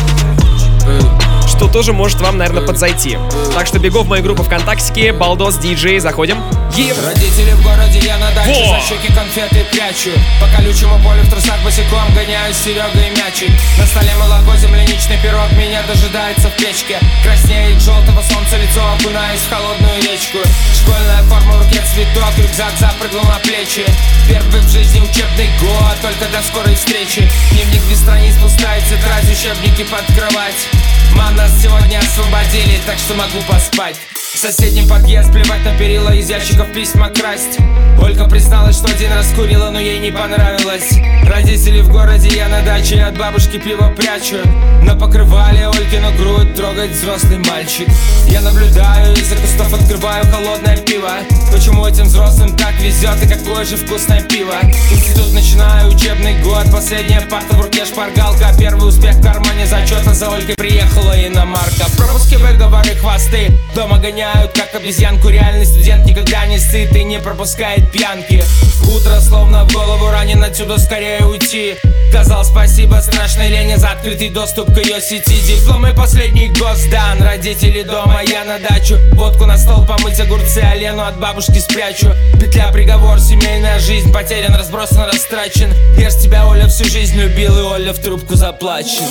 Что 1.59 1.67
тоже 1.67 1.93
может 1.93 2.21
вам, 2.21 2.39
наверное, 2.39 2.63
подзайти. 2.63 3.19
Так 3.53 3.67
что 3.67 3.81
бегов 3.81 4.07
в 4.07 4.09
мою 4.09 4.23
группу 4.23 4.45
ВКонтакте, 4.45 5.13
Балдос 5.13 5.57
Диджей, 5.57 5.99
заходим. 5.99 6.39
Е- 6.77 6.95
Родители 7.05 7.51
в 7.51 7.63
городе, 7.65 7.99
я 7.99 8.17
на 8.19 8.31
даче 8.31 8.63
Во! 8.63 8.79
За 8.79 8.81
щеки 8.87 9.13
конфеты 9.13 9.65
прячу. 9.73 10.11
По 10.41 10.47
колючему 10.55 11.03
полю 11.03 11.21
в 11.25 11.29
трусах 11.29 11.59
босиком 11.65 12.15
Гоняю 12.15 12.55
с 12.55 12.59
Серегой 12.59 13.11
мячик. 13.11 13.51
На 13.77 13.87
столе 13.87 14.13
молоко, 14.21 14.55
земляничный 14.57 15.19
пирог 15.21 15.51
Меня 15.59 15.83
дожидается 15.83 16.47
в 16.49 16.53
печке. 16.53 17.01
Краснеет 17.25 17.83
желтого 17.83 18.23
солнца 18.23 18.57
лицо 18.57 18.81
Окунаюсь 18.95 19.41
в 19.41 19.51
холодную 19.51 20.01
речку. 20.03 20.39
Школьная 20.79 21.25
форма, 21.25 21.55
в 21.55 21.63
руке 21.65 21.83
цветок 21.93 22.39
Рюкзак 22.39 22.71
запрыгнул 22.79 23.25
на 23.25 23.41
плечи. 23.43 23.85
Первый 24.29 24.61
в 24.61 24.69
жизни 24.71 25.01
учебный 25.01 25.51
год 25.59 25.97
Только 26.01 26.31
до 26.31 26.41
скорой 26.47 26.77
встречи. 26.77 27.29
Дневник 27.51 27.83
без 27.91 27.99
страниц, 27.99 28.37
пустая 28.41 28.81
тетрадь 28.83 29.27
Учебники 29.27 29.83
под 29.91 30.07
кровать. 30.15 30.69
Мам, 31.17 31.35
нас 31.49 31.63
сегодня 31.63 31.99
освободили 31.99 32.79
Так 32.87 32.99
что 32.99 33.15
могу 33.15 33.41
поспать. 33.49 33.97
В 34.35 34.39
соседний 34.39 34.87
подъезд 34.87 35.33
плевать 35.33 35.65
на 35.65 35.77
перила 35.77 36.11
из 36.11 36.29
ящиков 36.29 36.73
письма 36.73 37.09
красть. 37.09 37.59
Ольга 38.01 38.29
призналась, 38.29 38.77
что 38.77 38.87
один 38.87 39.13
раз 39.13 39.27
курила, 39.35 39.71
но 39.71 39.81
ей 39.81 39.99
не 39.99 40.13
понравилось. 40.13 40.93
Родители 41.25 41.81
в 41.81 41.91
городе, 41.91 42.29
я 42.29 42.49
на 42.49 42.63
даче, 42.63 43.03
от 43.03 43.19
бабушки 43.19 43.59
пиво 43.59 43.93
прячу. 43.97 44.37
На 44.83 44.95
покрывале 44.95 45.67
Олькину 45.67 46.13
грудь 46.17 46.55
трогает 46.55 46.93
взрослый 46.93 47.39
мальчик. 47.39 47.89
Я 48.29 48.41
наблюдаю, 48.43 49.15
из-за 49.15 49.37
кустов 49.37 49.73
открываю 49.75 50.25
холодное 50.27 50.77
пиво. 50.77 51.11
Почему 51.51 51.87
этим 51.87 52.05
взрослым 52.05 52.55
так 52.57 52.75
везет 52.81 53.21
и 53.23 53.27
какое 53.27 53.65
же 53.65 53.77
вкусное 53.77 54.23
пиво? 54.23 54.55
Институт 54.93 55.33
начинаю, 55.33 55.89
учебный 55.89 56.41
год, 56.43 56.71
последняя 56.71 57.23
парта 57.23 57.57
в 57.57 57.61
руке 57.61 57.85
шпаргалка. 57.85 58.55
Первый 58.59 58.89
успех 58.89 59.17
в 59.17 59.23
кармане 59.23 59.67
зачета 59.67 60.15
за 60.15 60.29
Олькой 60.31 60.55
приехала 60.55 61.19
иномарка. 61.39 61.87
Пропуски 61.97 62.37
выговоры 62.37 62.95
хвосты, 62.97 63.51
дома 63.75 63.99
гоняют 63.99 64.53
как 64.53 64.75
обезьянку. 64.75 65.29
Реальный 65.29 65.67
студент 65.67 66.05
никогда 66.07 66.47
не 66.47 66.59
сыт 66.59 66.95
и 66.95 67.05
не 67.05 67.19
пропускает 67.19 67.91
пьянки. 67.91 68.43
Утро 68.85 69.21
словно 69.21 69.65
в 69.65 69.73
голову 69.73 70.11
ранен, 70.11 70.43
отсюда 70.43 70.79
скорее 70.79 71.25
уйти. 71.25 71.77
Сказал 72.11 72.45
спасибо 72.45 72.97
страшной 72.97 73.49
лени 73.49 73.77
за 73.77 73.91
открытый 73.91 74.31
доступ 74.31 74.73
к 74.75 74.79
ее 74.79 75.01
сети. 75.01 75.39
Дипломы 75.47 75.95
последний 75.95 76.49
год 76.49 76.77
сдан, 76.77 77.23
родители 77.23 77.83
дома, 77.83 78.23
я 78.23 78.45
на 78.45 78.59
дачу. 78.59 78.97
Водку 79.13 79.47
на 79.47 79.59
стол, 79.59 79.85
помыть 79.85 80.19
огурцы, 80.19 80.59
а 80.59 80.75
Лену 80.75 81.05
от 81.05 81.21
бабушки 81.21 81.59
спрячу. 81.59 82.15
Петля, 82.41 82.71
приговор, 82.73 83.21
семейная 83.21 83.79
жизнь, 83.79 84.13
потерян, 84.13 84.55
разбросан, 84.55 85.07
растрачен. 85.07 85.73
Я 85.99 86.11
ж 86.11 86.15
тебя, 86.15 86.47
Оля, 86.47 86.67
всю 86.67 86.85
жизнь 86.85 87.17
любил, 87.17 87.59
и 87.59 87.63
Оля 87.63 87.93
в 87.93 87.99
трубку 87.99 88.35
заплачен 88.35 89.05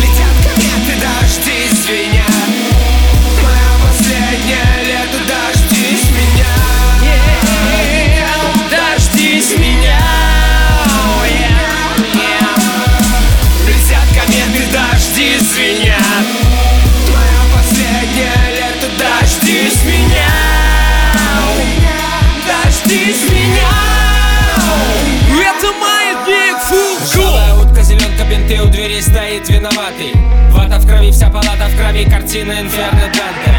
Летят 0.00 0.38
кометы, 0.44 0.94
дожди 1.00 1.57
звенят 1.88 2.48
Моя 3.42 3.70
последнее 3.82 4.58
лето, 4.84 5.18
дождись 5.26 6.10
меня. 6.10 6.54
Дождись 8.70 9.56
меня 9.56 10.07
крови, 31.98 32.10
картина 32.10 32.60
Инферно 32.60 33.00
Данте 33.00 33.57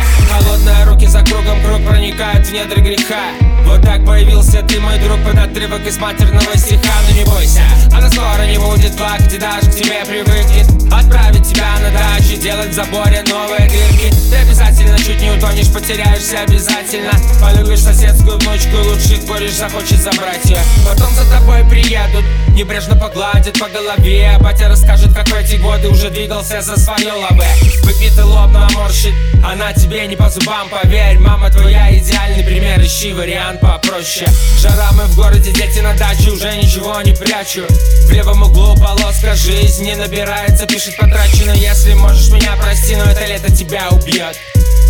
Холодные 0.69 0.85
руки 0.85 1.07
за 1.07 1.21
кругом, 1.21 1.61
круг 1.63 1.85
проникают 1.85 2.45
в 2.47 2.51
недра 2.51 2.79
греха. 2.79 3.31
Вот 3.65 3.81
так 3.81 4.05
появился 4.05 4.61
ты, 4.61 4.79
мой 4.79 4.97
друг, 4.99 5.19
под 5.23 5.37
отрывок 5.37 5.85
из 5.85 5.97
матерного 5.97 6.57
стиха. 6.57 6.93
Ну 7.07 7.15
не 7.15 7.23
бойся, 7.25 7.61
она 7.93 8.09
скоро 8.09 8.45
не 8.45 8.57
будет 8.57 8.95
плакать 8.95 9.33
и 9.33 9.37
даже 9.37 9.69
к 9.69 9.75
тебе 9.75 10.03
привыкнет. 10.05 10.67
Отправить 10.91 11.47
тебя 11.47 11.67
на 11.79 11.91
дачу, 11.91 12.39
делать 12.41 12.69
в 12.69 12.73
заборе 12.73 13.23
новые 13.27 13.69
дырки. 13.69 14.13
Ты 14.29 14.35
обязательно 14.37 14.97
чуть 14.99 15.21
не 15.21 15.31
утонешь, 15.31 15.71
потеряешься 15.71 16.39
обязательно. 16.41 17.11
Полюбишь 17.41 17.81
соседскую 17.81 18.37
внучку, 18.39 18.77
лучше 18.77 19.17
кореш 19.27 19.53
захочет 19.53 20.01
забрать 20.01 20.45
ее 20.45 20.59
Потом 20.85 21.13
за 21.13 21.29
тобой 21.31 21.63
приедут, 21.69 22.25
небрежно 22.49 22.95
погладят 22.95 23.57
по 23.59 23.67
голове. 23.69 24.37
Батя 24.41 24.67
расскажет, 24.67 25.13
как 25.13 25.27
в 25.29 25.33
эти 25.33 25.55
годы 25.55 25.89
уже 25.89 26.09
двигался 26.09 26.61
за 26.61 26.77
свое 26.77 27.11
лаве 27.13 27.47
Выпитый 27.83 28.23
лоб 28.23 28.51
наморщит, 28.51 29.13
она 29.43 29.73
тебе 29.73 30.05
не 30.07 30.15
по 30.15 30.29
зубам, 30.29 30.58
поверь 30.67 31.19
Мама 31.19 31.49
твоя 31.49 31.95
идеальный 31.97 32.43
пример, 32.43 32.81
ищи 32.81 33.13
вариант 33.13 33.61
попроще. 33.61 34.27
Жара 34.59 34.89
мы 34.93 35.05
в 35.05 35.15
городе, 35.15 35.51
дети 35.51 35.79
на 35.79 35.93
даче, 35.93 36.31
уже 36.31 36.55
ничего 36.57 37.01
не 37.01 37.13
прячу. 37.13 37.65
В 38.05 38.11
левом 38.11 38.43
углу 38.43 38.75
полоска 38.75 39.35
жизни 39.35 39.93
набирается, 39.93 40.65
пишет 40.65 40.97
потрачено 40.97 41.51
Если 41.51 41.93
можешь 41.93 42.31
меня 42.31 42.55
прости, 42.57 42.95
но 42.95 43.05
это 43.05 43.25
лето 43.25 43.55
тебя 43.55 43.89
убьет. 43.89 44.37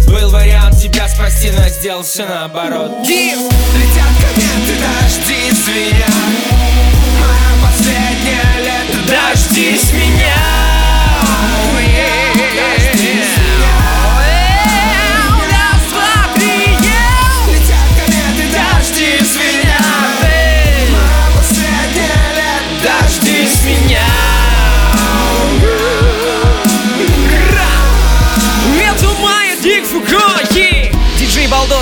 Был 0.08 0.32
вариант 0.32 0.82
тебя 0.82 1.08
спасти, 1.08 1.52
но 1.52 1.62
я 1.62 1.70
сделал 1.70 2.04
все 2.04 2.26
наоборот 2.26 2.92
Летят 3.08 3.44
кометы, 4.20 4.74
дожди 4.82 5.52
звенят 5.52 6.10
Мое 7.20 7.62
последнее 7.62 8.42
лето, 8.66 9.08
дождись 9.08 9.94
меня 9.94 10.59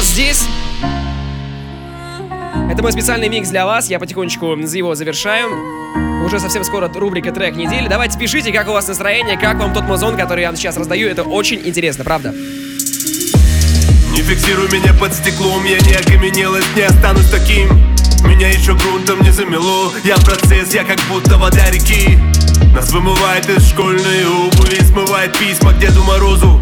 здесь? 0.06 0.44
Это 2.72 2.84
мой 2.84 2.92
специальный 2.92 3.30
микс 3.30 3.50
для 3.50 3.66
вас, 3.66 3.90
я 3.90 4.00
потихонечку 4.00 4.56
его 4.56 4.96
завершаю. 4.96 5.50
Уже 6.26 6.40
совсем 6.40 6.64
скоро 6.64 6.92
рубрика 6.94 7.32
«Трек 7.32 7.56
недели». 7.56 7.88
Давайте 7.88 8.20
пишите, 8.20 8.52
как 8.52 8.68
у 8.68 8.72
вас 8.72 8.88
настроение, 8.88 9.38
как 9.38 9.58
вам 9.58 9.74
тот 9.74 9.86
музон, 9.86 10.18
который 10.18 10.42
я 10.42 10.56
сейчас 10.56 10.78
раздаю. 10.78 11.08
Это 11.08 11.24
очень 11.24 11.62
интересно, 11.64 12.04
правда? 12.04 12.34
Не 14.12 14.22
фиксируй 14.22 14.70
меня 14.72 14.94
под 14.94 15.14
стеклом, 15.14 15.64
я 15.64 15.80
не 15.80 15.94
окаменелась, 15.94 16.66
не 16.76 16.82
останусь 16.82 17.30
таким. 17.30 17.70
Меня 18.26 18.50
еще 18.50 18.76
грунтом 18.76 19.22
не 19.22 19.32
замело, 19.32 19.94
я 20.04 20.16
процесс, 20.18 20.74
я 20.74 20.84
как 20.84 21.00
будто 21.10 21.38
вода 21.38 21.70
реки. 21.72 22.18
Нас 22.74 22.92
вымывает 22.92 23.48
из 23.50 23.70
школьной 23.70 24.26
обуви, 24.26 24.84
смывает 24.84 25.38
письма 25.38 25.72
к 25.74 25.80
Деду 25.80 26.04
Морозу. 26.04 26.60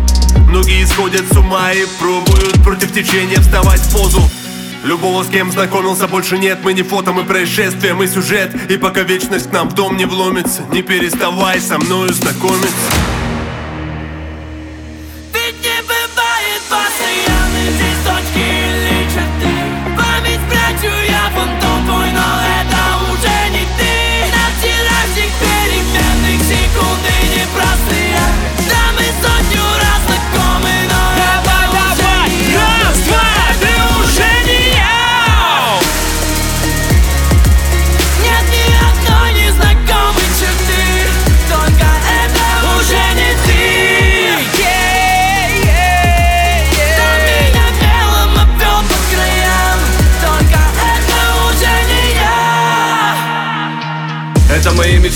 Многие 0.48 0.86
сходят 0.86 1.26
с 1.32 1.38
ума 1.38 1.72
и 1.74 1.86
пробуют 2.00 2.64
против 2.64 2.94
течения 2.94 3.40
вставать 3.40 3.82
в 3.82 3.92
позу. 3.94 4.22
Любого, 4.84 5.24
с 5.24 5.28
кем 5.28 5.52
знакомился, 5.52 6.08
больше 6.08 6.38
нет. 6.38 6.60
Мы 6.64 6.74
не 6.74 6.84
фото, 6.84 7.12
мы 7.12 7.24
происшествия, 7.24 7.94
мы 7.94 8.08
сюжет. 8.08 8.54
И 8.70 8.78
пока 8.78 9.02
вечность 9.02 9.50
к 9.50 9.52
нам 9.52 9.70
в 9.70 9.74
дом 9.74 9.98
не 9.98 10.06
вломится 10.06 10.62
Не 10.72 10.84
переставай 10.84 11.60
со 11.60 11.80
мною 11.80 12.14
знакомиться 12.14 13.15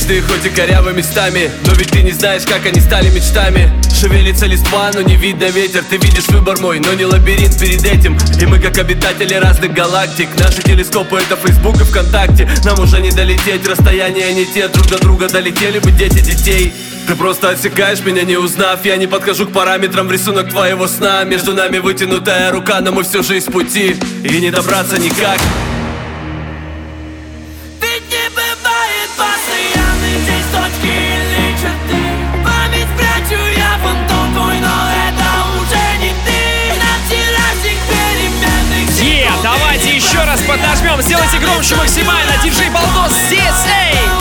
мечты, 0.09 0.21
хоть 0.21 0.45
и 0.45 0.49
корявы 0.49 0.93
местами. 0.93 1.51
Но 1.65 1.73
ведь 1.73 1.91
ты 1.91 2.01
не 2.01 2.11
знаешь, 2.11 2.43
как 2.43 2.65
они 2.65 2.79
стали 2.79 3.09
мечтами. 3.09 3.71
Шевелится 3.93 4.45
листва, 4.45 4.91
но 4.93 5.01
не 5.01 5.15
видно 5.15 5.45
ветер. 5.45 5.83
Ты 5.89 5.97
видишь 5.97 6.27
выбор 6.29 6.59
мой, 6.59 6.79
но 6.79 6.93
не 6.93 7.05
лабиринт 7.05 7.59
перед 7.59 7.83
этим. 7.85 8.17
И 8.41 8.45
мы 8.45 8.59
как 8.59 8.77
обитатели 8.77 9.33
разных 9.33 9.73
галактик. 9.73 10.29
Наши 10.37 10.61
телескопы 10.61 11.17
это 11.17 11.35
Facebook 11.35 11.81
и 11.81 11.83
ВКонтакте. 11.83 12.49
Нам 12.63 12.79
уже 12.79 13.01
не 13.01 13.11
долететь, 13.11 13.67
расстояния 13.67 14.33
не 14.33 14.45
те. 14.45 14.67
Друг 14.67 14.87
до 14.87 14.99
друга 14.99 15.27
долетели 15.27 15.79
бы 15.79 15.91
дети 15.91 16.19
детей. 16.19 16.73
Ты 17.07 17.15
просто 17.15 17.49
отсекаешь 17.49 17.99
меня, 18.01 18.23
не 18.23 18.37
узнав. 18.37 18.85
Я 18.85 18.97
не 18.97 19.07
подхожу 19.07 19.47
к 19.47 19.51
параметрам 19.51 20.07
в 20.07 20.11
рисунок 20.11 20.49
твоего 20.49 20.87
сна. 20.87 21.23
Между 21.23 21.53
нами 21.53 21.79
вытянутая 21.79 22.51
рука, 22.51 22.79
но 22.81 22.91
мы 22.91 23.03
все 23.03 23.23
же 23.23 23.37
из 23.37 23.45
пути. 23.45 23.95
И 24.23 24.39
не 24.39 24.51
добраться 24.51 24.97
никак 24.97 25.39
раз 40.29 40.41
поднажмем, 40.43 41.01
сделайте 41.01 41.39
громче 41.39 41.75
максимально. 41.75 42.37
Диджей 42.43 42.69
Балдос 42.69 43.11
здесь, 43.27 43.65
эй! 43.65 44.18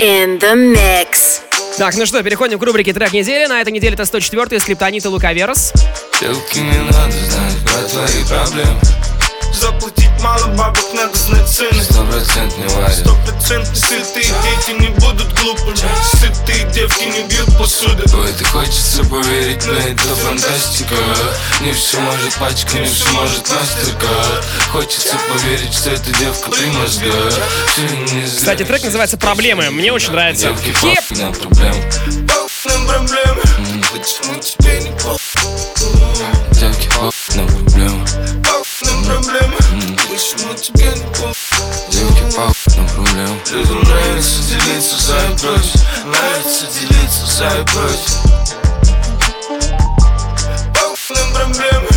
In 0.00 0.40
the 0.40 0.54
mix. 0.54 1.42
Так, 1.76 1.94
ну 1.94 2.06
что, 2.06 2.22
переходим 2.22 2.58
к 2.58 2.62
рубрике 2.62 2.94
«Трек 2.94 3.12
недели». 3.12 3.44
На 3.46 3.60
этой 3.60 3.70
неделе 3.70 3.92
это 3.92 4.04
104-й 4.04 4.58
скриптонит 4.58 5.04
и 5.04 5.08
Лукаверос. 5.08 5.74
Девки, 6.18 6.60
не 6.60 6.78
надо 6.78 7.12
знать 7.12 7.56
про 7.66 7.82
твои 7.82 8.24
проблемы 8.24 8.80
мало 10.22 10.46
бабок, 10.56 10.94
надо 10.94 11.16
знать 11.18 11.48
цены 11.48 11.82
Сто 11.82 12.04
процент 12.04 12.56
не 12.58 12.66
варят 12.74 12.94
Сто 12.94 13.14
процентов 13.26 13.76
сытые 13.76 14.24
дети 14.24 14.80
не 14.80 14.88
будут 14.88 15.32
глупыми. 15.40 15.76
Сытые 16.12 16.70
девки 16.72 17.04
не 17.04 17.22
бьют 17.28 17.56
посуду 17.58 18.02
В 18.06 18.24
это 18.24 18.44
хочется 18.44 19.04
поверить, 19.04 19.64
но 19.66 19.72
это 19.72 20.14
фантастика. 20.16 20.94
Не 21.60 21.72
все 21.72 21.98
может 22.00 22.34
пачка, 22.34 22.78
не 22.78 22.86
все 22.86 23.10
может 23.10 23.48
мастерка. 23.50 24.08
Хочется 24.72 25.16
поверить, 25.28 25.74
что 25.74 25.90
эта 25.90 26.12
девка 26.18 26.50
при 26.50 26.66
мозгах 26.66 27.34
Кстати, 28.26 28.64
трек 28.64 28.82
называется 28.84 29.16
«Проблемы». 29.16 29.70
Мне 29.70 29.92
очень 29.92 30.12
нравится. 30.12 30.48
Девки, 30.48 30.72
Хип! 30.80 30.98
похуй 31.08 31.24
на 31.24 31.32
проблемы. 31.32 31.84
Нам 32.64 32.86
проблемы. 32.86 33.42
Почему 33.92 34.40
тебе 34.40 34.80
не 34.80 34.90
похуй 34.98 36.39
На 37.36 37.46
проблемы. 37.46 38.06
Нам 38.82 39.04
проблемы 39.04 39.56
Почему 40.08 40.54
тебе 40.54 40.86
не 40.86 41.04
похуй 41.14 41.34
Девки, 41.90 42.34
похуй 42.34 42.76
на 42.76 42.88
проблемы 42.88 43.40
Людям 43.52 43.82
нравится 43.82 44.42
делиться 44.42 44.96
за 45.00 45.16
и 45.16 45.38
против 45.38 45.74
Нравится 46.04 46.66
делиться 46.80 47.26
за 47.26 47.48
и 47.48 47.64
против 47.66 48.16
Похуй 50.74 51.16
нам 51.16 51.32
проблемы 51.32 51.88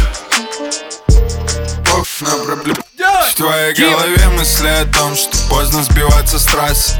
Похуй 1.85 2.27
на 2.27 2.43
проблемы 2.43 2.83
В 3.31 3.35
твоей 3.35 3.73
голове 3.73 4.29
мысли 4.29 4.67
о 4.67 4.85
том, 4.85 5.15
что 5.15 5.37
поздно 5.49 5.83
сбиваться 5.83 6.37
с 6.37 6.45
трассы. 6.45 6.95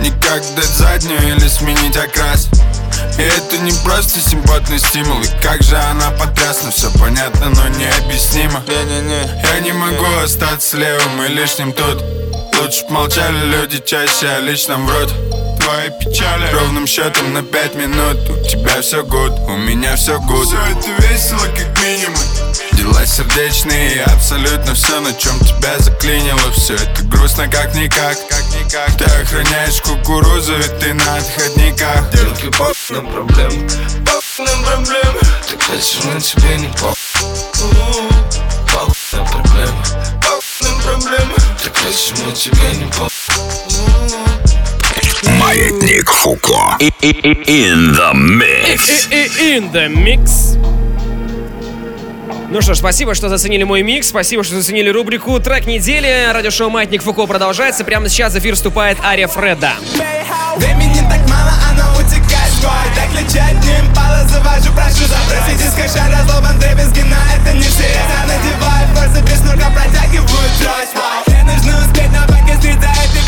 Никак 0.00 0.42
дать 0.56 0.64
заднюю 0.64 1.36
или 1.36 1.48
сменить 1.48 1.96
окрас 1.96 2.48
И 3.18 3.22
это 3.22 3.58
не 3.58 3.72
просто 3.84 4.20
симпатный 4.20 4.78
стимул 4.78 5.20
И 5.20 5.42
как 5.42 5.62
же 5.62 5.76
она 5.76 6.10
потрясна, 6.10 6.70
все 6.70 6.90
понятно, 6.98 7.50
но 7.50 7.68
необъяснимо. 7.68 8.62
Не-не-не, 8.66 9.42
я 9.42 9.60
не 9.60 9.72
могу 9.72 10.04
остаться 10.22 10.76
левым 10.76 11.22
и 11.22 11.28
лишним 11.28 11.72
тут. 11.72 12.02
Лучше 12.60 12.84
б 12.86 12.90
молчали 12.90 13.46
люди 13.46 13.82
чаще 13.84 14.28
о 14.28 14.40
личном 14.40 14.86
врут 14.86 15.33
Твои 15.64 15.88
печали. 15.98 16.52
Ровным 16.52 16.86
счетом 16.86 17.32
на 17.32 17.42
пять 17.42 17.74
минут 17.74 18.18
У 18.28 18.46
тебя 18.46 18.82
все 18.82 19.02
гуд, 19.02 19.32
у 19.48 19.56
меня 19.56 19.96
все 19.96 20.20
гуд 20.20 20.46
Все 20.46 20.58
это 20.58 21.02
весело 21.08 21.46
как 21.56 21.82
минимум. 21.82 22.20
Дела 22.72 23.06
сердечные, 23.06 24.02
абсолютно 24.04 24.74
все, 24.74 25.00
на 25.00 25.14
чем 25.14 25.38
тебя 25.40 25.78
заклинило. 25.78 26.52
Все 26.52 26.74
это 26.74 27.02
грустно 27.04 27.48
как 27.48 27.74
никак, 27.74 28.18
как 28.28 28.44
никак. 28.60 28.94
Ты 28.98 29.04
охраняешь 29.04 29.80
кукурузу, 29.80 30.54
ведь 30.54 30.78
ты 30.80 30.92
на 30.92 31.16
отходниках. 31.16 32.10
Девки, 32.10 32.50
похуй 32.50 32.96
на 32.96 33.00
проблемы 33.00 33.68
Похуй 34.04 34.46
нам 34.46 34.64
проблемы 34.64 35.20
Так 35.48 35.58
почему 35.60 36.20
тебе 36.20 36.56
не 36.58 36.68
похуй 36.68 36.96
Похуй 38.70 39.18
на 39.18 39.24
проблемы 39.24 39.84
Похуй 40.20 40.68
нам 40.68 40.82
проблемы 40.82 41.34
Так 41.62 41.72
почему 41.72 42.32
тебе 42.32 42.76
не 42.76 42.84
похуй 42.92 44.33
Маятник 45.28 46.10
Фуко. 46.10 46.76
In 46.80 47.94
the 47.94 48.12
mix. 48.14 49.08
In 49.10 49.72
the 49.72 49.88
mix. 49.88 50.58
Ну 52.50 52.60
что 52.60 52.74
ж, 52.74 52.78
спасибо, 52.78 53.14
что 53.14 53.28
заценили 53.28 53.64
мой 53.64 53.82
микс, 53.82 54.08
спасибо, 54.08 54.44
что 54.44 54.56
заценили 54.56 54.88
рубрику 54.88 55.40
«Трек 55.40 55.66
недели». 55.66 56.30
Радиошоу 56.32 56.70
«Маятник 56.70 57.02
Фуко» 57.02 57.26
продолжается. 57.26 57.84
Прямо 57.84 58.08
сейчас 58.08 58.34
в 58.34 58.38
эфир 58.38 58.54
вступает 58.54 58.98
Ария 59.04 59.26
Фреда. 59.26 59.72
Времени 60.56 61.00
так 61.10 61.28
мало, 61.28 61.52
оно 61.70 61.98
утекает 61.98 62.52
скоро 62.58 62.84
Так 62.94 63.10
лечать 63.12 63.54
не 63.64 63.80
импала, 63.80 64.24
завожу, 64.28 64.72
прошу 64.72 65.04
забросить 65.06 65.60
и 65.60 65.68
скачать 65.68 66.12
разломан 66.12 66.58
дребезги, 66.60 67.00
но 67.00 67.16
это 67.34 67.56
не 67.56 67.64
серьезно 67.64 68.24
Надеваю 68.28 68.86
форсы 68.94 69.20
без 69.22 69.38
шнурка, 69.40 69.70
протягиваю 69.70 70.26
трость 70.60 70.94
Мне 71.26 71.42
нужно 71.42 71.84
успеть 71.84 72.12
на 72.12 72.24
бэке 72.26 72.56
слить 72.60 72.80
за 72.80 72.86
этой 72.86 73.22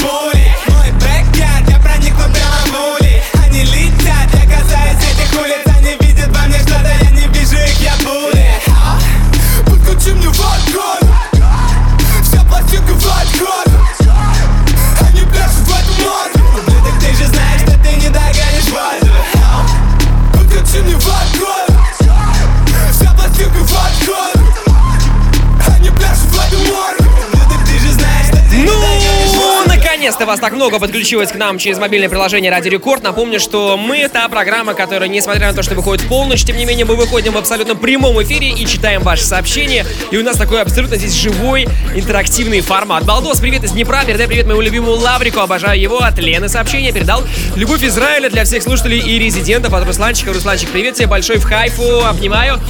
наконец-то 30.06 30.26
вас 30.26 30.38
так 30.38 30.52
много 30.52 30.78
подключилось 30.78 31.32
к 31.32 31.34
нам 31.34 31.58
через 31.58 31.78
мобильное 31.78 32.08
приложение 32.08 32.48
Радио 32.48 32.68
Рекорд. 32.68 33.02
Напомню, 33.02 33.40
что 33.40 33.76
мы 33.76 34.08
та 34.08 34.28
программа, 34.28 34.72
которая, 34.74 35.08
несмотря 35.08 35.48
на 35.48 35.52
то, 35.52 35.64
что 35.64 35.74
выходит 35.74 36.06
полночь, 36.06 36.44
тем 36.44 36.56
не 36.56 36.64
менее 36.64 36.84
мы 36.84 36.94
выходим 36.94 37.32
в 37.32 37.36
абсолютно 37.36 37.74
прямом 37.74 38.22
эфире 38.22 38.50
и 38.50 38.66
читаем 38.68 39.02
ваши 39.02 39.24
сообщения. 39.24 39.84
И 40.12 40.16
у 40.16 40.22
нас 40.22 40.36
такой 40.36 40.62
абсолютно 40.62 40.96
здесь 40.96 41.12
живой, 41.12 41.66
интерактивный 41.96 42.60
формат. 42.60 43.04
Балдос, 43.04 43.40
привет 43.40 43.64
из 43.64 43.72
Днепра, 43.72 44.04
передай 44.06 44.28
привет 44.28 44.46
моему 44.46 44.60
любимому 44.60 44.92
Лаврику, 44.92 45.40
обожаю 45.40 45.80
его. 45.80 45.98
От 45.98 46.20
Лены 46.20 46.48
сообщение 46.48 46.92
передал. 46.92 47.24
Любовь 47.56 47.82
Израиля 47.82 48.30
для 48.30 48.44
всех 48.44 48.62
слушателей 48.62 49.00
и 49.00 49.18
резидентов 49.18 49.74
от 49.74 49.84
Русланчика. 49.84 50.32
Русланчик, 50.32 50.68
привет 50.70 50.94
тебе 50.94 51.08
большой 51.08 51.38
в 51.38 51.44
хайфу, 51.44 52.04
обнимаю. 52.04 52.60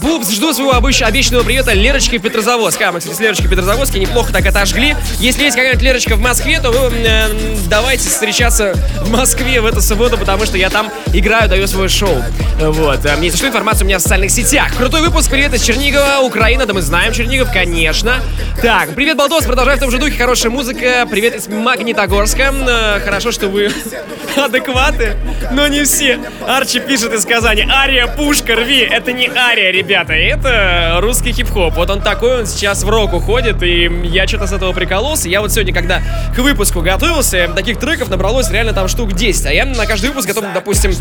Пупс, 0.00 0.30
жду 0.30 0.52
своего 0.52 0.74
обещанного 0.76 1.42
привета 1.42 1.72
Лерочки 1.72 2.18
в 2.18 2.22
Петрозаводск. 2.22 2.80
А, 2.82 2.92
мы, 2.92 3.00
кстати, 3.00 3.16
с 3.16 3.20
Лерочкой 3.20 3.48
в 3.48 3.50
Петрозаводске 3.50 3.98
неплохо 3.98 4.32
так 4.32 4.46
отожгли. 4.46 4.94
Если 5.18 5.42
есть 5.42 5.56
какая-нибудь 5.56 5.82
Лерочка 5.82 6.14
в 6.14 6.20
Москве, 6.20 6.60
то 6.60 6.67
вы 6.70 6.94
э, 6.96 7.28
давайте 7.68 8.08
встречаться 8.08 8.74
в 9.02 9.10
Москве 9.10 9.60
в 9.60 9.66
эту 9.66 9.80
субботу, 9.80 10.18
потому 10.18 10.44
что 10.46 10.56
я 10.58 10.70
там 10.70 10.90
играю, 11.12 11.48
даю 11.48 11.66
свое 11.66 11.88
шоу. 11.88 12.22
Вот. 12.60 13.04
А, 13.06 13.16
Если 13.20 13.38
что, 13.38 13.48
информация 13.48 13.84
у 13.84 13.86
меня 13.88 13.98
в 13.98 14.02
социальных 14.02 14.30
сетях. 14.30 14.76
Крутой 14.76 15.00
выпуск, 15.00 15.30
привет 15.30 15.54
из 15.54 15.62
Чернигова, 15.62 16.18
Украина, 16.22 16.66
да 16.66 16.74
мы 16.74 16.82
знаем 16.82 17.12
Чернигов, 17.12 17.52
конечно. 17.52 18.16
Так, 18.60 18.90
привет, 18.94 19.16
Балдос, 19.16 19.44
продолжай 19.44 19.76
в 19.76 19.80
том 19.80 19.90
же 19.90 19.98
духе, 19.98 20.18
хорошая 20.18 20.50
музыка. 20.52 21.06
Привет 21.10 21.36
из 21.36 21.48
Магнитогорска. 21.48 22.52
Э, 22.52 23.00
Хорошо, 23.04 23.32
что 23.32 23.48
вы 23.48 23.70
адекваты, 24.36 25.16
но 25.52 25.68
не 25.68 25.84
все. 25.84 26.18
Арчи 26.46 26.80
пишет 26.80 27.12
из 27.14 27.24
Казани, 27.24 27.66
Ария, 27.70 28.06
пушка, 28.06 28.54
рви. 28.56 28.80
Это 28.80 29.12
не 29.12 29.28
Ария, 29.28 29.70
ребята, 29.70 30.12
это 30.12 30.98
русский 31.00 31.32
хип-хоп. 31.32 31.74
Вот 31.74 31.88
он 31.90 32.02
такой, 32.02 32.40
он 32.40 32.46
сейчас 32.46 32.82
в 32.82 32.88
рок 32.90 33.14
уходит, 33.14 33.62
и 33.62 33.90
я 34.04 34.26
что-то 34.26 34.46
с 34.46 34.52
этого 34.52 34.72
прикололся. 34.72 35.28
Я 35.28 35.40
вот 35.40 35.52
сегодня, 35.52 35.72
когда 35.72 36.02
к 36.34 36.38
выпуску 36.38 36.57
готовился, 36.58 37.48
таких 37.54 37.78
треков 37.78 38.08
набралось 38.08 38.50
реально 38.50 38.72
там 38.72 38.88
штук 38.88 39.12
10. 39.12 39.46
А 39.46 39.52
я 39.52 39.64
на 39.64 39.86
каждый 39.86 40.08
выпуск 40.08 40.26
готов, 40.26 40.44
допустим, 40.52 40.92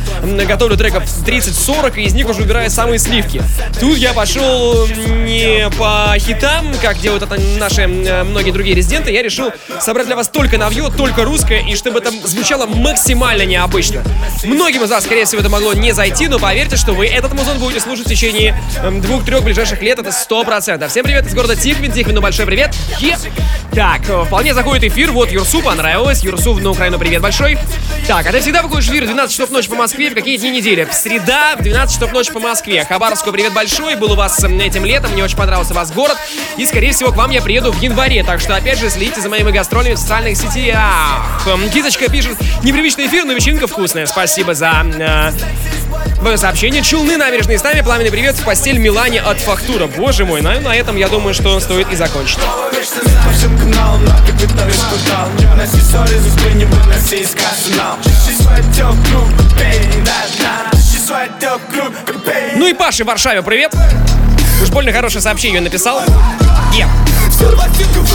готовлю 0.48 0.78
треков 0.78 1.04
30-40, 1.04 2.00
и 2.00 2.04
из 2.04 2.14
них 2.14 2.30
уже 2.30 2.42
выбираю 2.42 2.70
самые 2.70 3.00
сливки. 3.00 3.42
Тут 3.80 3.98
я 3.98 4.14
пошел 4.14 4.88
не 4.88 5.70
по 5.78 6.14
хитам, 6.20 6.68
как 6.82 7.00
делают 7.00 7.24
это 7.24 7.40
наши 7.58 7.88
многие 7.88 8.52
другие 8.52 8.76
резиденты. 8.76 9.12
Я 9.12 9.24
решил 9.24 9.52
собрать 9.80 10.06
для 10.06 10.16
вас 10.16 10.30
только 10.30 10.58
новье, 10.58 10.92
только 10.96 11.26
русское, 11.26 11.62
и 11.62 11.76
чтобы 11.76 12.00
это 12.00 12.12
звучало 12.28 12.68
максимально 12.68 13.44
необычно. 13.44 14.04
Многим 14.44 14.84
из 14.84 14.92
вас, 14.92 15.04
скорее 15.06 15.26
всего, 15.26 15.42
это 15.42 15.50
могло 15.50 15.74
не 15.74 15.92
зайти, 15.92 16.28
но 16.28 16.38
поверьте, 16.40 16.78
что 16.78 16.94
вы 16.94 17.08
этот 17.08 17.34
музон 17.34 17.58
будете 17.58 17.80
слушать 17.80 18.06
в 18.06 18.10
течение 18.10 18.56
двух-трех 19.02 19.44
ближайших 19.44 19.82
лет, 19.82 19.98
это 20.00 20.12
сто 20.12 20.44
процентов. 20.44 20.92
Всем 20.92 21.04
привет 21.04 21.26
из 21.26 21.34
города 21.34 21.56
Тихвин, 21.56 21.92
Тихвину 21.92 22.22
большой 22.22 22.46
привет. 22.46 22.76
Е! 23.00 23.18
Так, 23.78 24.10
э, 24.10 24.24
вполне 24.26 24.56
заходит 24.56 24.92
эфир, 24.92 25.12
вот 25.12 25.32
Юрсу 25.48 25.62
понравилось, 25.62 26.24
Юрсу 26.24 26.56
на 26.56 26.72
Украину 26.72 27.00
привет 27.00 27.22
большой. 27.22 27.58
Так, 28.06 28.28
а 28.28 28.34
ты 28.34 28.42
всегда 28.42 28.62
выходишь 28.62 28.90
в 28.90 28.92
эфир 28.92 29.04
в 29.04 29.08
12 29.08 29.32
часов 29.32 29.50
ночи 29.50 29.70
по 29.70 29.76
Москве, 29.76 30.10
в 30.10 30.14
какие 30.14 30.36
дни 30.36 30.50
недели? 30.50 30.84
В 30.84 30.94
среда 30.94 31.56
в 31.58 31.64
12 31.64 31.96
часов 31.96 32.12
ночи 32.12 32.34
по 32.34 32.42
Москве. 32.42 32.84
Хабаровску 32.84 33.32
привет 33.32 33.54
большой, 33.54 33.96
был 33.96 34.12
у 34.12 34.16
вас 34.16 34.44
этим 34.44 34.84
летом, 34.84 35.14
мне 35.14 35.24
очень 35.24 35.38
понравился 35.38 35.74
вас 35.74 35.94
город, 35.94 36.18
и, 36.58 36.66
скорее 36.66 36.92
всего, 36.92 37.14
к 37.14 37.16
вам 37.16 37.32
я 37.32 37.42
приеду 37.42 37.72
в 37.72 37.82
январе, 37.82 38.26
так 38.26 38.42
что, 38.42 38.58
опять 38.58 38.78
же, 38.78 38.90
следите 38.90 39.22
за 39.22 39.30
моими 39.30 39.52
гастролями 39.52 39.94
в 39.94 40.00
социальных 40.00 40.36
сетях. 40.36 41.48
Кизочка 41.74 42.12
пишет, 42.12 42.36
непривычный 42.64 43.08
эфир, 43.08 43.24
но 43.24 43.32
вечеринка 43.32 43.68
вкусная. 43.68 44.06
Спасибо 44.06 44.54
за 44.54 44.86
э, 45.00 45.32
твое 46.20 46.38
сообщение. 46.38 46.84
Челны 46.84 47.16
набережные 47.16 47.58
с 47.58 47.64
нами, 47.64 47.80
пламенный 47.80 48.12
привет 48.12 48.36
в 48.36 48.44
постель 48.44 48.80
Милане 48.80 49.22
от 49.22 49.40
Фактура. 49.40 49.88
Боже 49.88 50.26
мой, 50.26 50.42
на, 50.42 50.60
на 50.60 50.76
этом, 50.76 50.98
я 50.98 51.08
думаю, 51.08 51.34
что 51.34 51.58
стоит 51.62 51.90
и 51.90 51.96
закончить. 51.96 52.40
Выноси 55.46 55.80
ссоры, 55.82 56.20
за 56.20 56.30
спой, 56.32 56.54
не 56.54 56.66
выноси 56.66 57.16
из 57.18 57.34
арсенал 57.34 57.98
Чищи 58.04 58.42
свой 58.42 58.56
отдел 58.56 58.96
круг, 59.10 59.30
пей, 59.58 60.02
да, 60.06 60.12
да 60.40 60.78
Чищи 60.78 61.00
свой 61.06 61.26
отдел 61.26 61.60
круг, 61.70 62.24
пей 62.24 62.56
Ну 62.56 62.68
и 62.68 62.74
Паше 62.74 63.04
в 63.04 63.08
Варшаве, 63.08 63.42
привет. 63.42 63.76
Уж 64.62 64.70
больно 64.70 64.92
хорошее 64.92 65.22
сообщение 65.22 65.62
написал. 65.62 66.02
Е. 66.74 66.88
Пластинку 67.40 68.06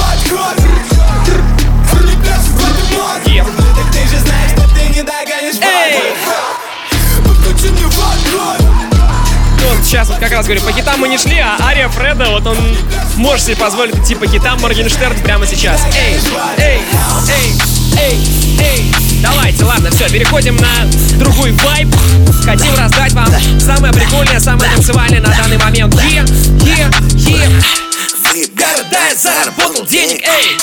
сейчас 9.93 10.09
вот 10.09 10.17
как 10.17 10.33
раз 10.33 10.47
говорю, 10.47 10.63
по 10.63 10.73
хитам 10.73 10.99
мы 11.01 11.07
не 11.07 11.19
шли, 11.19 11.39
а 11.39 11.59
Ария 11.67 11.87
Фреда, 11.87 12.31
вот 12.31 12.47
он 12.47 12.57
может 13.17 13.45
себе 13.45 13.57
позволить 13.57 13.95
идти 13.95 14.15
по 14.15 14.27
хитам 14.27 14.59
Моргенштерн 14.63 15.21
прямо 15.21 15.47
сейчас. 15.47 15.83
Эй, 15.95 16.19
эй, 16.57 16.81
эй, 17.29 17.53
эй, 17.99 18.29
эй. 18.59 18.95
Давайте, 19.21 19.65
ладно, 19.65 19.91
все, 19.91 20.09
переходим 20.09 20.57
на 20.57 20.87
другой 21.19 21.53
вайб. 21.53 21.89
Хотим 22.43 22.75
раздать 22.75 23.13
вам 23.13 23.29
самое 23.61 23.93
прикольное, 23.93 24.41
самое 24.41 24.71
танцевальное 24.73 25.21
на 25.21 25.29
данный 25.37 25.59
момент. 25.59 25.95
Е, 26.01 26.25
е, 26.65 26.91
е. 27.17 27.49
Города 28.57 28.99
я 29.11 29.15
заработал 29.15 29.85
денег, 29.85 30.23
эй. 30.27 30.57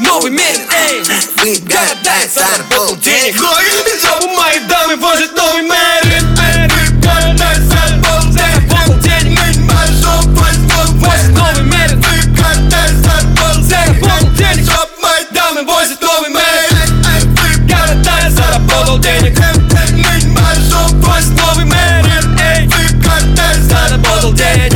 Новый 0.00 0.32
мерин, 0.32 0.62
эй. 0.72 1.56
Города 1.60 2.16
я 2.20 2.28
заработал 2.34 2.96
денег. 2.96 3.40
Мои 4.36 4.58
дамы 4.68 4.96
возят 4.96 5.36
новый 5.36 5.62
мерин. 5.62 6.09
Заработал 18.90 18.98
денег. 18.98 19.38
Возит 21.06 21.36
новый 21.36 21.64
мейн 21.64 22.38
Эй, 22.40 22.68
заработал 23.62 24.32
денег. 24.32 24.72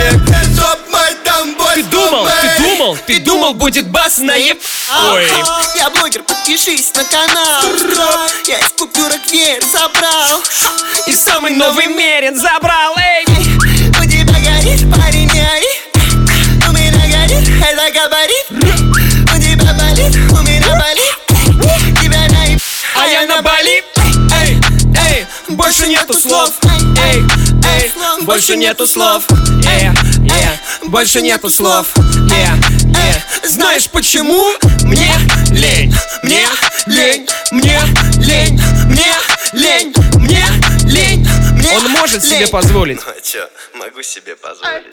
Мои 0.93 1.15
дамы 1.25 1.55
Ты 1.75 1.83
думал, 1.85 2.27
ты 2.27 2.63
думал, 2.63 2.99
ты 3.07 3.21
думал, 3.21 3.55
будет 3.55 3.89
бас 3.89 4.19
на 4.19 4.35
еб... 4.35 4.61
Ой. 5.13 5.27
Я 5.77 5.91
блогер, 5.91 6.23
подпишись 6.23 6.93
на 6.95 7.05
канал 7.05 7.63
Я 8.47 8.59
из 8.59 8.73
купюрок 8.79 9.21
веер 9.33 9.63
забрал 9.65 10.43
И 11.07 11.13
самый 11.13 11.53
новый 11.53 11.87
мерин 11.87 12.37
забрал, 12.37 12.95
эй. 12.97 13.25
У 13.25 14.05
тебя 14.05 14.35
горит, 14.35 14.81
парень, 14.95 15.31
не 15.33 15.41
ори 15.41 16.69
У 16.69 16.73
меня 16.73 17.19
горит, 17.19 17.49
это 17.63 17.93
больше 25.55 25.87
нету 25.87 26.15
слов. 26.15 26.51
Эй, 26.63 27.23
эй, 27.81 28.25
больше 28.25 28.57
нету 28.57 28.87
слов. 28.87 29.25
Э, 29.67 29.93
э, 29.93 30.89
больше 30.89 31.23
нету 31.23 31.49
слов. 31.51 31.89
Э, 31.97 32.57
э, 32.97 33.49
знаешь 33.49 33.89
почему? 33.89 34.45
Мне 34.85 35.13
лень, 35.51 35.95
мне 36.23 36.47
лень, 36.87 37.29
мне 37.53 37.81
лень, 38.19 38.61
мне 38.87 39.15
лень, 39.53 39.95
мне 40.19 40.45
лень. 40.87 41.29
Он 41.77 41.91
может 41.93 42.23
себе 42.25 42.47
позволить. 42.49 43.01
Ну 43.05 43.13
а 43.17 43.21
чё, 43.21 43.49
могу 43.75 44.03
себе 44.03 44.37
позволить 44.37 44.85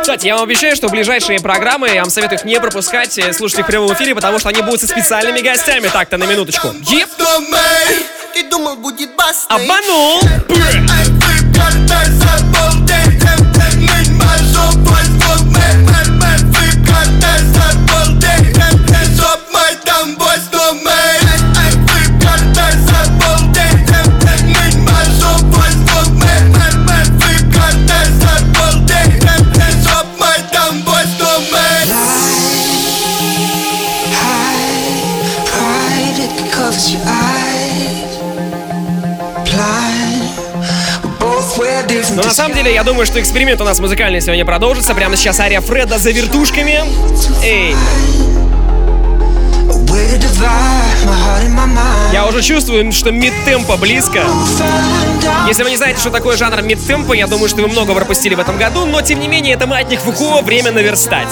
Кстати, 0.00 0.26
я 0.26 0.34
вам 0.34 0.44
обещаю, 0.44 0.76
что 0.76 0.88
в 0.88 0.90
ближайшие 0.90 1.40
программы 1.40 1.88
я 1.88 2.02
вам 2.02 2.10
советую 2.10 2.38
их 2.38 2.44
не 2.44 2.60
пропускать, 2.60 3.18
э, 3.18 3.32
слушать 3.32 3.60
их 3.60 3.64
в 3.64 3.68
прямом 3.68 3.92
эфире, 3.92 4.14
потому 4.14 4.38
что 4.38 4.48
они 4.48 4.62
будут 4.62 4.80
со 4.80 4.86
специальными 4.86 5.40
гостями. 5.40 5.88
Так-то 5.88 6.16
на 6.16 6.24
минуточку. 6.24 6.68
Еп. 6.88 7.08
Ты 8.34 8.42
думал, 8.50 8.76
будет 8.76 9.16
бас 9.16 9.46
на 9.48 9.56
Обманул. 9.56 10.20
Самом 42.46 42.62
деле, 42.62 42.74
я 42.74 42.84
думаю, 42.84 43.06
что 43.06 43.20
эксперимент 43.20 43.60
у 43.60 43.64
нас 43.64 43.80
музыкальный 43.80 44.20
сегодня 44.20 44.44
продолжится. 44.44 44.94
Прямо 44.94 45.16
сейчас 45.16 45.40
Ария 45.40 45.60
Фреда 45.60 45.98
за 45.98 46.12
вертушками. 46.12 46.80
Эй, 47.42 47.74
Я 52.12 52.24
уже 52.24 52.42
чувствую, 52.42 52.92
что 52.92 53.10
мид-темпо 53.10 53.76
близко. 53.76 54.22
Если 55.48 55.64
вы 55.64 55.70
не 55.70 55.76
знаете, 55.76 55.98
что 55.98 56.10
такое 56.10 56.36
жанр 56.36 56.62
мид-темпо, 56.62 57.14
я 57.14 57.26
думаю, 57.26 57.48
что 57.48 57.62
вы 57.62 57.68
много 57.68 57.94
пропустили 57.94 58.36
в 58.36 58.38
этом 58.38 58.56
году, 58.58 58.86
но 58.86 59.02
тем 59.02 59.18
не 59.18 59.26
менее, 59.26 59.54
это 59.54 59.66
маятник 59.66 59.98
Фуко, 59.98 60.40
время 60.42 60.70
наверстать. 60.70 61.28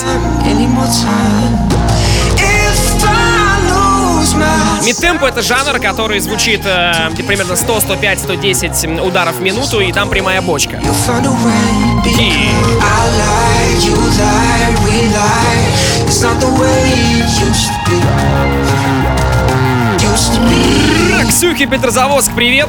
Мид-темпо 4.85 5.27
это 5.27 5.41
жанр, 5.41 5.81
который 5.81 6.21
звучит 6.21 6.61
э, 6.67 7.11
примерно 7.27 7.57
100, 7.57 7.81
105, 7.81 8.21
110 8.21 9.01
ударов 9.01 9.37
в 9.37 9.41
минуту, 9.41 9.81
и 9.81 9.91
там 9.93 10.11
прямая 10.11 10.43
бочка. 10.43 10.79
И... 12.19 12.51
Ксюхи 21.29 21.65
Петрозаводск, 21.65 22.33
привет! 22.35 22.69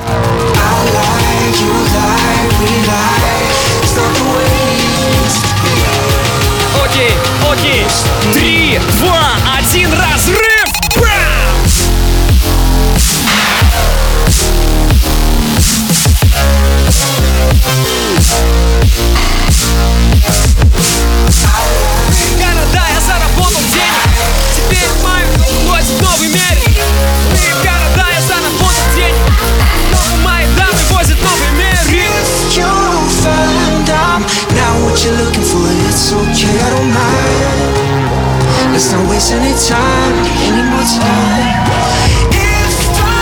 Окей, 6.85 7.11
окей. 7.51 7.85
Три, 8.33 8.79
два, 9.01 9.33
один, 9.57 9.89
разрыв! 9.91 10.65
Бам! 10.95 11.24
You're 35.05 35.17
looking 35.21 35.43
for. 35.43 35.61
It's 35.87 36.11
okay, 36.11 36.57
I 36.57 36.69
don't 36.73 36.89
mind. 36.89 38.73
Let's 38.73 38.91
not 38.91 39.07
waste 39.09 39.31
any 39.31 39.53
time, 39.53 40.15
any 40.49 40.63
more 40.65 40.87
time. 40.97 41.61
If 42.33 42.75
I 42.97 43.13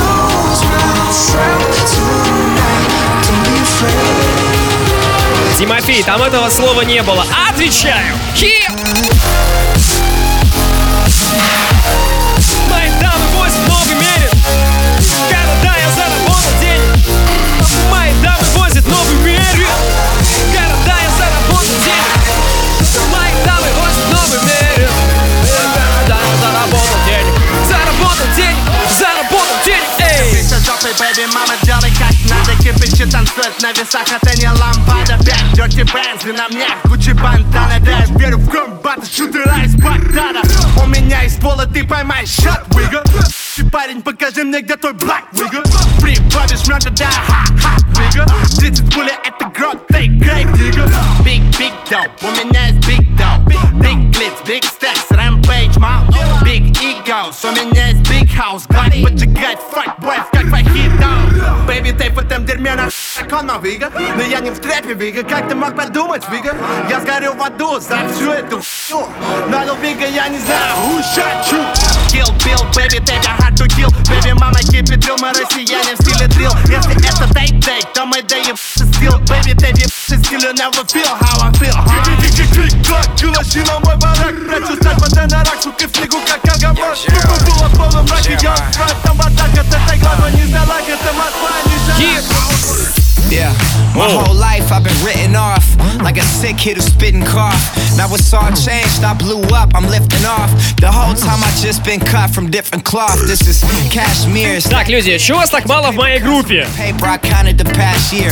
lose 0.00 0.62
myself 0.68 1.64
tonight, 1.96 2.88
don't 3.24 3.40
be 3.44 3.56
afraid. 3.64 4.50
Тимофей, 5.58 6.02
там 6.02 6.22
этого 6.22 6.48
слова 6.50 6.82
не 6.82 7.02
было. 7.02 7.24
Отвечаю! 7.48 8.14
Хи! 8.34 8.59
Жопой, 31.20 31.26
бэби, 31.26 31.34
мама, 31.34 31.54
делай 31.62 31.90
как 31.98 32.14
надо 32.28 32.56
Кипячи 32.62 33.04
танцует 33.10 33.60
на 33.60 33.72
весах, 33.72 34.06
это 34.10 34.36
не 34.38 34.48
лампада 34.48 35.16
Бэк, 35.18 35.54
Dirty 35.54 35.84
Benz, 35.84 36.32
на 36.32 36.48
мне 36.48 36.68
Гуччи 36.84 37.12
бандана 37.12 37.78
Да, 37.80 37.90
я 37.90 38.06
верю 38.16 38.38
в 38.38 38.48
комбат, 38.48 39.00
шутера 39.06 39.62
из 39.64 39.74
Багдада 39.74 40.42
У 40.82 40.86
меня 40.86 41.24
из 41.24 41.34
пола 41.36 41.66
ты 41.66 41.84
поймай 41.84 42.26
шот, 42.26 42.62
вига 42.74 43.02
Ты 43.56 43.64
парень, 43.70 44.02
покажи 44.02 44.44
мне, 44.44 44.60
где 44.60 44.76
твой 44.76 44.94
блак, 44.94 45.24
вига 45.32 45.62
Прибавишь 46.00 46.66
мёртв, 46.66 46.90
да, 46.90 47.10
ха-ха, 47.10 47.76
вига 48.00 48.26
30 48.58 48.94
пуля, 48.94 49.18
это 49.24 49.46
грот, 49.46 49.86
ты 49.88 50.06
грейп, 50.06 50.52
дига 50.52 50.90
Big, 51.24 51.42
big 51.58 51.72
dope, 51.90 52.10
у 52.22 52.30
меня 52.30 52.66
есть 52.66 52.86
big 52.86 53.06
dope 53.16 53.46
Big 53.80 54.10
glitz, 54.10 54.44
big 54.46 54.62
stacks, 54.62 55.08
rampage, 55.10 55.78
мал 55.78 56.04
Big 56.42 56.70
egos, 56.80 57.44
у 57.44 57.52
меня 57.52 57.88
есть 57.88 58.00
big 58.10 58.26
house. 58.36 58.64
Гладь 58.68 59.02
поджигать, 59.02 59.58
fuck 59.72 59.99
boys, 59.99 59.99
как 59.99 59.99
фахито 59.99 59.99
baby, 61.82 61.96
thankful 61.98 62.24
them, 62.24 62.44
they're 62.46 62.58
man. 62.58 62.90
На 63.30 63.36
как 63.36 63.40
оно, 63.42 63.58
вига 63.58 63.90
Но 64.16 64.22
я 64.22 64.40
не 64.40 64.50
в 64.50 64.58
трэпе, 64.58 64.94
вига, 64.94 65.22
как 65.22 65.48
ты 65.48 65.54
мог 65.54 65.74
подумать, 65.76 66.22
вига 66.30 66.56
Я 66.88 67.00
сгорю 67.00 67.34
в 67.34 67.42
аду 67.42 67.78
за 67.78 67.98
всю 68.12 68.30
эту 68.30 68.60
фу 68.60 69.08
Но, 69.48 69.74
вига, 69.74 70.06
я 70.06 70.28
не 70.28 70.38
знаю, 70.38 70.76
you 71.46 71.60
Kill, 72.10 72.26
Bill, 72.44 72.64
baby, 72.74 72.98
take 73.04 73.24
a 73.24 73.42
hard 73.42 73.56
to 73.56 73.66
kill 73.68 73.90
Baby, 74.08 74.34
мама, 74.34 74.58
keep 74.60 74.90
it 74.90 75.04
real, 75.06 75.16
мы 75.20 75.30
россияне 75.30 75.94
в 75.96 76.02
стиле 76.02 76.26
дрил 76.26 76.52
Если 76.66 76.94
это 77.06 77.24
take-take, 77.32 77.92
то 77.94 78.04
мы 78.04 78.22
даем 78.22 78.56
стил 78.56 79.18
Baby, 79.20 79.54
ты 79.56 79.66
еб 79.66 79.90
стиль, 79.90 80.40
you 80.40 80.52
never 80.52 80.84
feel 80.84 81.14
how 81.20 81.46
I 81.46 81.52
feel 81.52 81.76
Клик-клик-клик-клак, 82.04 83.20
кулачи 83.20 83.60
на 83.60 83.78
мой 83.80 83.96
барак 83.96 84.34
Хочу 84.48 84.76
стать 84.76 84.98
пацанарак, 84.98 85.62
сука, 85.62 85.86
в 85.86 85.96
снегу, 85.96 86.18
как 86.26 86.56
агамак 86.56 86.96
Тупо 86.98 87.44
было 87.44 87.68
в 87.68 87.76
полном 87.76 88.04
мраке, 88.06 88.38
я 88.42 88.56
страх, 88.56 88.94
там 89.04 89.20
атака 89.20 89.62
С 89.62 89.74
этой 89.74 89.98
главы 89.98 90.30
не 90.32 90.46
сдалась, 90.46 90.84
это 90.88 91.12
Москва, 91.12 91.50
не 91.66 92.20
Шарак 92.20 93.00
Yeah, 93.29 93.51
my 93.95 94.07
whole 94.11 94.35
life 94.35 94.71
I've 94.71 94.83
been 94.83 94.95
written 95.03 95.35
off 95.35 95.65
like 96.03 96.17
a 96.17 96.21
sick 96.23 96.57
kid 96.57 96.77
who's 96.77 96.85
spitting 96.85 97.23
cough. 97.25 97.57
Now 97.97 98.07
it's 98.13 98.31
all 98.33 98.51
changed, 98.53 99.03
I 99.03 99.13
blew 99.17 99.41
up, 99.55 99.73
I'm 99.73 99.87
lifting 99.89 100.23
off. 100.25 100.51
The 100.77 100.91
whole 100.91 101.15
time 101.15 101.41
I 101.43 101.49
just 101.59 101.83
been 101.83 101.99
cut 101.99 102.29
from 102.29 102.51
different 102.51 102.85
cloth. 102.85 103.19
This 103.25 103.41
is 103.47 103.63
cashmere. 103.91 104.55
It's 104.57 104.69
Так, 104.69 104.89
люди, 104.89 105.17
чего 105.17 105.39
вас 105.39 105.49
так 105.49 105.65
мало 105.65 105.91
в 105.91 105.95
моей 105.95 106.19
группе? 106.19 106.67
paper 106.77 107.07
I 107.07 107.17
counted 107.17 107.57
the 107.57 107.65
past 107.73 108.13
year. 108.13 108.28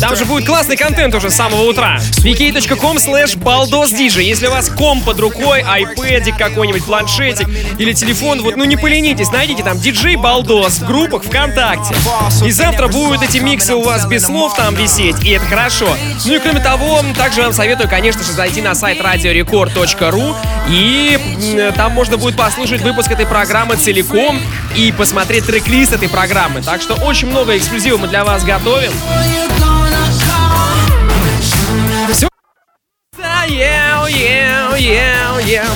Там 0.00 0.16
же 0.16 0.24
будет 0.24 0.46
классный 0.46 0.76
контент 0.76 1.14
уже 1.14 1.30
с 1.30 1.34
самого 1.34 1.62
утра. 1.62 1.98
vk.com 1.98 2.96
slash 2.96 3.36
baldosdj. 3.38 4.22
Если 4.22 4.46
у 4.46 4.50
вас 4.50 4.68
ком 4.70 5.00
под 5.02 5.18
рукой, 5.20 5.62
айпэдик 5.62 6.36
какой-нибудь, 6.36 6.84
планшетик 6.84 7.48
или 7.78 7.92
телефон, 7.92 8.42
вот 8.42 8.56
ну 8.56 8.64
не 8.64 8.76
поленитесь, 8.76 9.30
найдите 9.30 9.62
там 9.62 9.78
диджей 9.78 10.16
Балдос 10.16 10.78
в 10.78 10.86
группах 10.86 11.24
ВКонтакте. 11.24 11.94
И 12.44 12.50
завтра 12.50 12.88
будут 12.88 13.22
эти 13.22 13.38
миксы 13.38 13.74
у 13.74 13.82
вас 13.82 14.06
без 14.06 14.26
слов 14.26 14.54
там 14.56 14.74
висеть, 14.74 15.24
и 15.24 15.30
это 15.30 15.44
хорошо. 15.46 15.88
Ну 16.24 16.34
и 16.34 16.38
кроме 16.38 16.60
того, 16.60 17.00
также 17.16 17.42
вам 17.42 17.52
советую, 17.52 17.88
конечно 17.88 18.22
же, 18.22 18.32
зайти 18.32 18.62
на 18.62 18.74
сайт 18.74 19.00
radiorecord.ru 19.00 20.36
и 20.68 21.72
там 21.76 21.92
можно 21.92 22.16
будет 22.16 22.36
послушать 22.36 22.82
выпуск 22.82 23.10
этой 23.10 23.26
программы 23.26 23.76
целиком 23.76 24.38
и 24.74 24.92
посмотреть 24.92 25.46
трек-лист 25.46 25.92
этой 25.92 26.08
программы. 26.08 26.62
Так 26.62 26.82
что 26.82 26.94
очень 26.94 27.28
много 27.28 27.56
эксклюзивов 27.56 28.00
мы 28.00 28.08
для 28.08 28.24
вас 28.24 28.44
готовим. 28.44 28.92
Yeah, 33.48 34.06
yeah, 34.08 34.76
yeah, 34.76 35.38
yeah. 35.46 35.66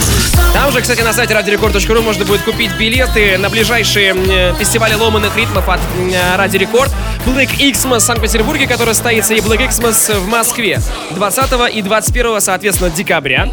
Там 0.52 0.72
же, 0.72 0.80
кстати, 0.80 1.00
на 1.02 1.12
сайте 1.12 1.34
радиорекорд.ру 1.34 2.02
можно 2.02 2.24
будет 2.24 2.42
купить 2.42 2.72
билеты 2.76 3.38
на 3.38 3.48
ближайшие 3.48 4.10
м, 4.10 4.56
фестивали 4.56 4.94
ломаных 4.94 5.36
ритмов 5.36 5.68
от 5.68 5.78
м, 5.98 6.12
Радио 6.36 6.58
Рекорд. 6.58 6.90
Black 7.24 7.50
Xmas 7.58 7.98
в 7.98 8.00
Санкт-Петербурге, 8.00 8.66
который 8.66 8.94
состоится, 8.94 9.34
и 9.34 9.40
Black 9.40 9.68
Xmas 9.68 10.18
в 10.18 10.26
Москве 10.26 10.80
20 11.10 11.70
и 11.72 11.82
21, 11.82 12.40
соответственно, 12.40 12.90
декабря. 12.90 13.48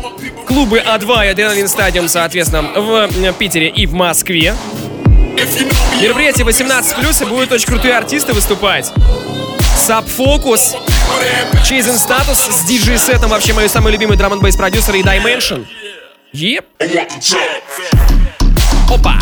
Клубы 0.48 0.80
А2 0.80 1.26
и 1.26 1.30
Адреналин 1.30 1.68
Стадиум, 1.68 2.08
соответственно, 2.08 2.64
в 2.76 3.34
Питере 3.34 3.70
и 3.70 3.86
в 3.86 3.94
Москве. 3.94 4.56
Мероприятие 6.02 6.46
18+, 6.46 7.24
и 7.24 7.26
будут 7.26 7.52
очень 7.52 7.68
крутые 7.68 7.96
артисты 7.96 8.34
выступать. 8.34 8.92
Subfocus, 9.78 10.76
Chasing 11.64 11.98
Status 11.98 12.52
с 12.52 12.66
диджей-сетом, 12.66 13.30
вообще 13.30 13.54
мой 13.54 13.70
самый 13.70 13.94
любимый 13.94 14.18
драм 14.18 14.34
н 14.34 14.40
продюсер 14.40 14.96
и 14.96 15.04
Dimension. 15.04 15.66
Еп. 16.34 16.66
Опа. 18.90 19.20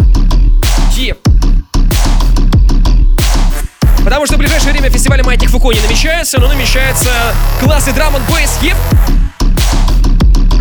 Еп. 0.95 1.19
Потому 4.03 4.25
что 4.25 4.35
в 4.35 4.37
ближайшее 4.39 4.71
время 4.71 4.89
фестиваль 4.89 5.21
Маятник 5.23 5.49
Фуко 5.49 5.71
не 5.71 5.81
намечается, 5.81 6.39
но 6.39 6.47
намечается 6.47 7.35
классный 7.59 7.93
драм 7.93 8.15
н 8.15 8.23
Еп. 8.61 8.77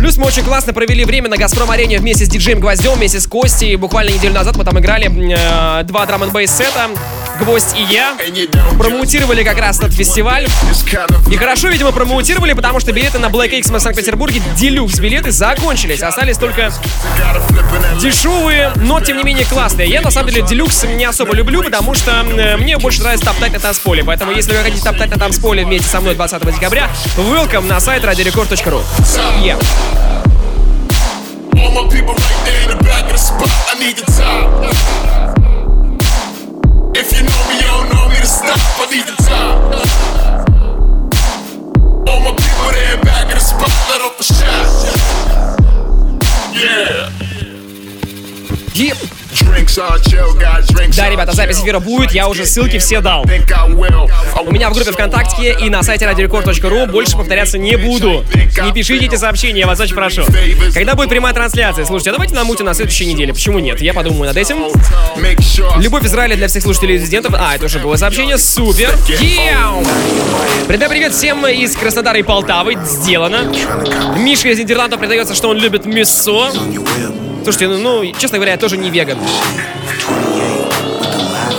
Плюс 0.05 0.17
мы 0.17 0.27
очень 0.27 0.43
классно 0.43 0.71
провели 0.71 1.03
время 1.03 1.29
на 1.29 1.35
Газпром-арене 1.35 1.97
вместе 1.97 2.25
с 2.25 2.29
диджеем 2.29 2.59
Гвоздем, 2.59 2.93
вместе 2.93 3.19
с 3.19 3.25
Костей. 3.25 3.75
Буквально 3.75 4.11
неделю 4.11 4.35
назад 4.35 4.55
мы 4.55 4.63
там 4.63 4.79
играли 4.79 5.07
э, 5.07 5.83
два 5.85 6.05
драм 6.05 6.21
н 6.21 6.47
сета 6.47 6.91
Гвоздь 7.39 7.75
и 7.75 7.81
я. 7.91 8.15
Промоутировали 8.77 9.43
как 9.43 9.57
раз 9.57 9.79
этот 9.79 9.95
фестиваль. 9.95 10.45
И 11.31 11.35
хорошо, 11.35 11.69
видимо, 11.69 11.91
промоутировали, 11.91 12.53
потому 12.53 12.79
что 12.79 12.93
билеты 12.93 13.17
на 13.17 13.25
Black 13.27 13.49
X 13.57 13.71
в 13.71 13.79
Санкт-Петербурге, 13.79 14.43
делюкс 14.55 14.99
билеты 14.99 15.31
закончились. 15.31 16.03
Остались 16.03 16.37
только 16.37 16.71
дешевые, 17.99 18.73
но 18.75 19.01
тем 19.01 19.17
не 19.17 19.23
менее 19.23 19.45
классные. 19.45 19.89
Я 19.89 20.01
на 20.01 20.11
самом 20.11 20.29
деле 20.29 20.43
делюкс 20.43 20.83
не 20.83 21.05
особо 21.05 21.33
люблю, 21.33 21.63
потому 21.63 21.95
что 21.95 22.11
э, 22.11 22.57
мне 22.57 22.77
больше 22.77 23.01
нравится 23.01 23.25
топтать 23.25 23.53
на 23.53 23.59
танцполе. 23.59 24.03
Поэтому 24.03 24.33
если 24.33 24.51
вы 24.51 24.59
хотите 24.59 24.83
топтать 24.83 25.09
на 25.09 25.17
танцполе 25.17 25.65
вместе 25.65 25.89
со 25.89 25.99
мной 25.99 26.13
20 26.13 26.53
декабря, 26.53 26.91
welcome 27.17 27.67
на 27.67 27.79
сайт 27.79 28.03
radiorecord.ru. 28.03 28.83
Yeah. 29.41 29.94
All 31.57 31.71
my 31.73 31.87
people 31.93 32.13
right 32.13 32.41
there 32.45 32.64
Будет, 51.79 52.11
я 52.11 52.27
уже 52.27 52.45
ссылки 52.45 52.79
все 52.79 53.01
дал. 53.01 53.23
У 53.23 54.51
меня 54.51 54.69
в 54.69 54.73
группе 54.73 54.91
ВКонтакте 54.91 55.55
и 55.59 55.69
на 55.69 55.83
сайте 55.83 56.05
radiorecord.ru 56.05 56.91
больше 56.91 57.17
повторяться 57.17 57.57
не 57.57 57.75
буду. 57.75 58.23
Не 58.63 58.71
пишите 58.73 59.05
эти 59.05 59.15
сообщения, 59.15 59.61
я 59.61 59.67
вас 59.67 59.79
очень 59.79 59.95
прошу. 59.95 60.23
Когда 60.73 60.95
будет 60.95 61.09
прямая 61.09 61.33
трансляция? 61.33 61.85
Слушайте, 61.85 62.11
а 62.11 62.13
давайте 62.13 62.35
намутим 62.35 62.65
на 62.65 62.73
следующей 62.73 63.05
неделе. 63.05 63.33
Почему 63.33 63.59
нет? 63.59 63.81
Я 63.81 63.93
подумаю 63.93 64.27
над 64.27 64.37
этим. 64.37 64.57
Любовь 65.77 66.05
Израиля 66.05 66.35
для 66.35 66.47
всех 66.47 66.63
слушателей 66.63 66.95
и 66.95 66.99
резидентов. 66.99 67.35
А, 67.37 67.55
это 67.55 67.65
уже 67.65 67.79
было 67.79 67.95
сообщение. 67.95 68.37
Супер. 68.37 68.93
Яу! 69.07 69.83
Передаю 70.67 70.89
привет 70.89 71.13
всем 71.13 71.45
из 71.47 71.75
Краснодара 71.75 72.17
и 72.17 72.23
Полтавы. 72.23 72.77
Сделано. 72.85 73.51
Миша 74.17 74.49
из 74.49 74.59
Нидерландов 74.59 74.99
придается, 74.99 75.35
что 75.35 75.49
он 75.49 75.57
любит 75.57 75.85
мясо. 75.85 76.51
Слушайте, 77.43 77.67
ну, 77.67 77.77
ну, 77.77 78.11
честно 78.17 78.37
говоря, 78.37 78.53
я 78.53 78.57
тоже 78.57 78.77
не 78.77 78.89
веган. 78.89 79.19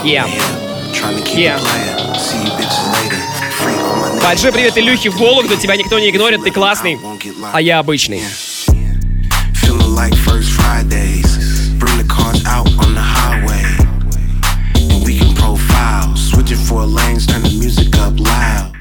Yeah. 0.05 0.27
Yeah. 1.35 1.59
Большой 4.21 4.51
привет 4.51 4.77
Илюхе 4.77 5.09
в 5.09 5.17
Вологду, 5.17 5.55
тебя 5.55 5.75
никто 5.75 5.99
не 5.99 6.09
игнорит, 6.09 6.43
ты 6.43 6.51
классный, 6.51 6.99
а 7.53 7.61
я 7.61 7.79
обычный. 7.79 8.21
Feeling 9.53 9.95
like 9.95 10.13
first 10.15 10.49
Fridays. 10.51 11.69
Bring 11.79 11.97
the 11.97 12.07
cars 12.07 12.43
out 12.45 12.67
on 12.79 12.93
the 12.93 13.01
highway. 13.01 13.65
And 14.75 15.03
we 15.05 15.17
can 15.19 15.33
profile. 15.35 16.15
Switching 16.15 16.57
four 16.57 16.85
lanes, 16.85 17.25
turn 17.25 17.41
the 17.41 17.49
music 17.59 17.95
up 17.97 18.19
loud. 18.19 18.73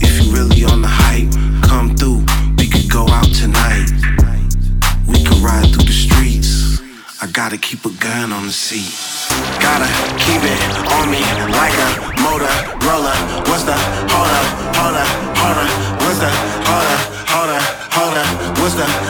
If 0.00 0.18
you 0.22 0.32
really 0.32 0.64
on 0.64 0.82
the 0.82 0.88
hype, 0.88 1.30
come 1.62 1.94
through. 1.96 2.24
We 2.56 2.68
could 2.68 2.88
go 2.90 3.06
out 3.08 3.28
tonight. 3.34 3.90
We 5.06 5.22
could 5.22 5.38
ride 5.38 5.70
through 5.72 5.84
the 5.84 5.92
streets. 5.92 6.80
I 7.22 7.26
gotta 7.26 7.58
keep 7.58 7.84
a 7.84 7.90
gun 7.90 8.32
on 8.32 8.46
the 8.46 8.52
seat. 8.52 9.13
Gotta 9.59 9.89
keep 10.19 10.41
it 10.43 10.59
on 10.97 11.09
me 11.09 11.21
like 11.51 11.75
a 11.87 11.89
Motorola. 12.23 13.15
What's 13.49 13.63
the 13.63 13.75
hold 14.11 14.31
up, 14.39 14.47
hold 14.77 14.95
up, 14.95 15.09
hold 15.39 15.57
up? 15.63 15.69
What's 16.01 16.19
the 16.19 16.31
hold 16.67 16.87
up, 16.93 17.01
hold 17.33 17.51
up, 17.57 17.63
hold 17.95 18.17
up? 18.17 18.29
What's 18.59 18.75
the 18.75 19.04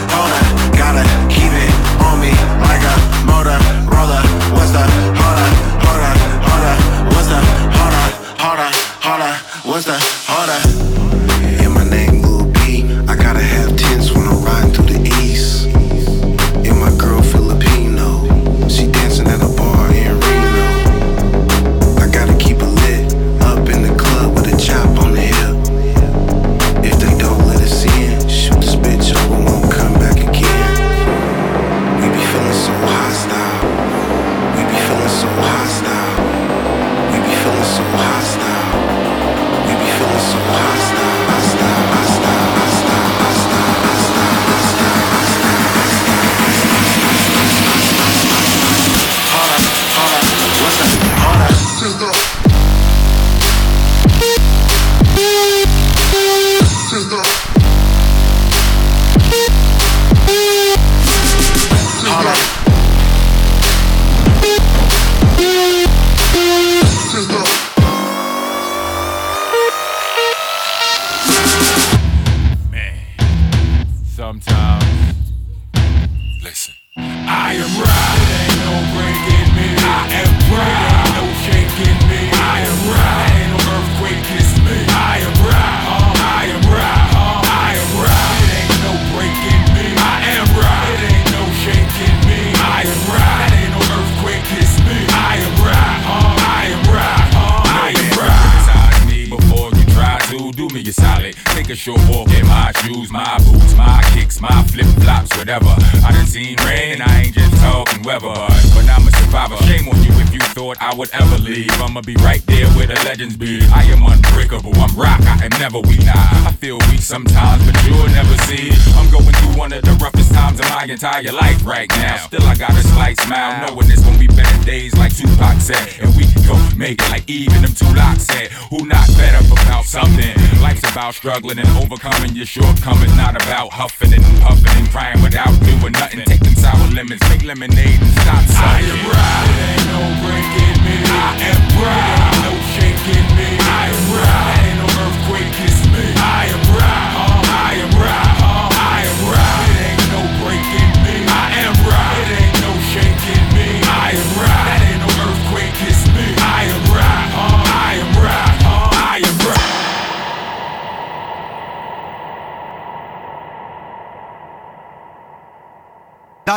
entire 120.96 121.32
life 121.34 121.60
right 121.66 121.90
now. 121.90 122.16
Still, 122.32 122.48
I 122.48 122.56
got 122.56 122.72
a 122.72 122.84
slight 122.96 123.20
smile, 123.20 123.68
knowing 123.68 123.92
it's 123.92 124.02
gonna 124.02 124.18
be 124.18 124.28
better 124.28 124.64
days 124.64 124.96
like 124.96 125.12
Tupac 125.14 125.60
said. 125.60 125.84
And 126.00 126.16
we 126.16 126.24
gon' 126.48 126.78
make 126.78 127.02
it 127.02 127.10
like 127.12 127.30
even 127.30 127.62
them 127.64 127.76
two 127.76 127.92
locks 127.94 128.24
said. 128.24 128.48
Who 128.72 128.88
not 128.88 129.06
better 129.20 129.44
about 129.52 129.84
something? 129.84 130.32
Life's 130.62 130.90
about 130.90 131.14
struggling 131.14 131.60
and 131.60 131.68
overcoming 131.84 132.34
your 132.34 132.46
shortcomings, 132.46 133.14
not 133.18 133.36
about 133.36 133.74
huffing 133.74 134.14
and 134.14 134.24
puffing 134.40 134.72
and 134.80 134.90
crying 134.90 135.22
without 135.22 135.52
doing 135.68 135.92
nothing. 135.92 136.24
Take 136.24 136.46
sour 136.56 136.88
lemons, 136.96 137.20
make 137.28 137.44
lemonade 137.44 138.00
and 138.00 138.14
stop 138.24 138.44
sucking. 138.56 138.88
I 138.88 139.36
am 139.36 139.60
ain't 139.68 139.86
no 139.92 140.02
breaking 140.24 140.78
me. 140.80 140.96
I 141.12 141.32
am 141.52 141.60
ain't 141.76 142.40
no 142.48 142.54
shaking 142.72 143.28
me. 143.36 143.65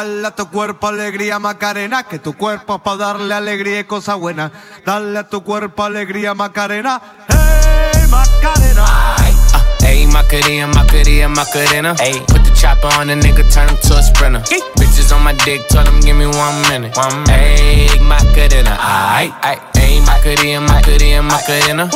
Dale 0.09 0.27
a 0.27 0.31
tu 0.31 0.49
cuerpo 0.49 0.87
alegría 0.87 1.39
Macarena, 1.39 2.05
que 2.05 2.19
tu 2.19 2.33
cuerpo 2.33 2.77
es 2.77 2.81
para 2.81 2.97
darle 2.97 3.35
alegría 3.35 3.81
y 3.81 3.85
cosa 3.85 4.15
buena. 4.15 4.51
Dale 4.87 5.19
a 5.19 5.29
tu 5.29 5.45
cuerpo 5.45 5.85
alegría 5.85 6.33
Macarena, 6.33 6.99
hey 7.29 8.07
Macarena. 8.09 8.87
Ayy, 9.85 10.07
Macarena, 10.07 10.67
Macarena, 10.67 11.29
Macarena. 11.29 11.95
Ayy, 11.99 12.21
put 12.27 12.43
the 12.43 12.51
chopper 12.55 12.89
on 12.99 13.09
the 13.09 13.17
nigga, 13.17 13.45
turn 13.53 13.69
him 13.69 13.77
to 13.83 13.99
a 13.99 14.03
sprinter. 14.03 14.41
Bitches 14.77 15.15
on 15.15 15.23
my 15.23 15.35
dick, 15.45 15.69
tell 15.69 15.85
them 15.85 16.01
give 16.01 16.17
me 16.17 16.27
one 16.27 16.63
minute. 16.71 16.97
One 16.97 17.25
minute. 17.25 17.61
Ayy, 17.61 18.01
Macarena, 18.01 18.77
aight, 18.81 19.33
Macarena, 20.07 20.61
Macarena, 20.63 21.23
Macarena. 21.23 21.91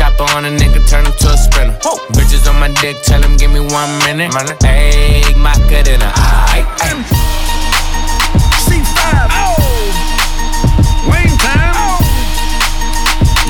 Put 0.00 0.16
the 0.16 0.24
chopper 0.24 0.36
on 0.36 0.44
a 0.44 0.48
nigga, 0.48 0.80
turn 0.88 1.04
him 1.04 1.12
to 1.12 1.28
a 1.28 1.36
sprinter. 1.36 1.76
Bitches 2.16 2.48
on 2.48 2.58
my 2.58 2.68
dick, 2.80 2.96
tell 3.02 3.20
them 3.20 3.36
give 3.36 3.52
me 3.52 3.60
one 3.60 3.90
minute. 4.08 4.32
Ayy, 4.64 5.36
Macarena, 5.36 6.08
aight, 6.48 6.64
aight. 6.80 7.04
C5. 8.64 8.96
Oh. 9.28 9.60
Wayne 11.04 11.36
time. 11.36 12.00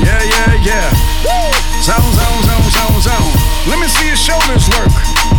Yeah, 0.03 0.19
yeah, 0.27 0.67
yeah. 0.67 0.91
Zone, 1.79 2.11
zone, 2.19 2.41
zone, 2.43 2.67
zone, 2.67 2.99
zone. 2.99 3.31
Let 3.71 3.79
me 3.79 3.87
see 3.87 4.07
your 4.07 4.19
shoulders 4.19 4.67
work. 4.75 4.91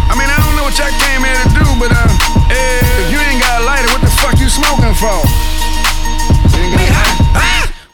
I 0.09 0.17
mean, 0.17 0.33
I 0.33 0.37
don't 0.41 0.57
know 0.57 0.65
what 0.65 0.79
y'all 0.79 0.89
came 0.97 1.25
here 1.25 1.37
to 1.37 1.49
do, 1.53 1.67
but 1.77 1.93
uh, 1.93 2.09
if 2.49 3.13
you 3.13 3.19
ain't 3.21 3.41
got 3.41 3.61
a 3.61 3.65
lighter, 3.65 3.89
what 3.93 4.01
the 4.01 4.13
fuck 4.17 4.41
you 4.41 4.49
smoking 4.49 4.95
for? 4.97 5.21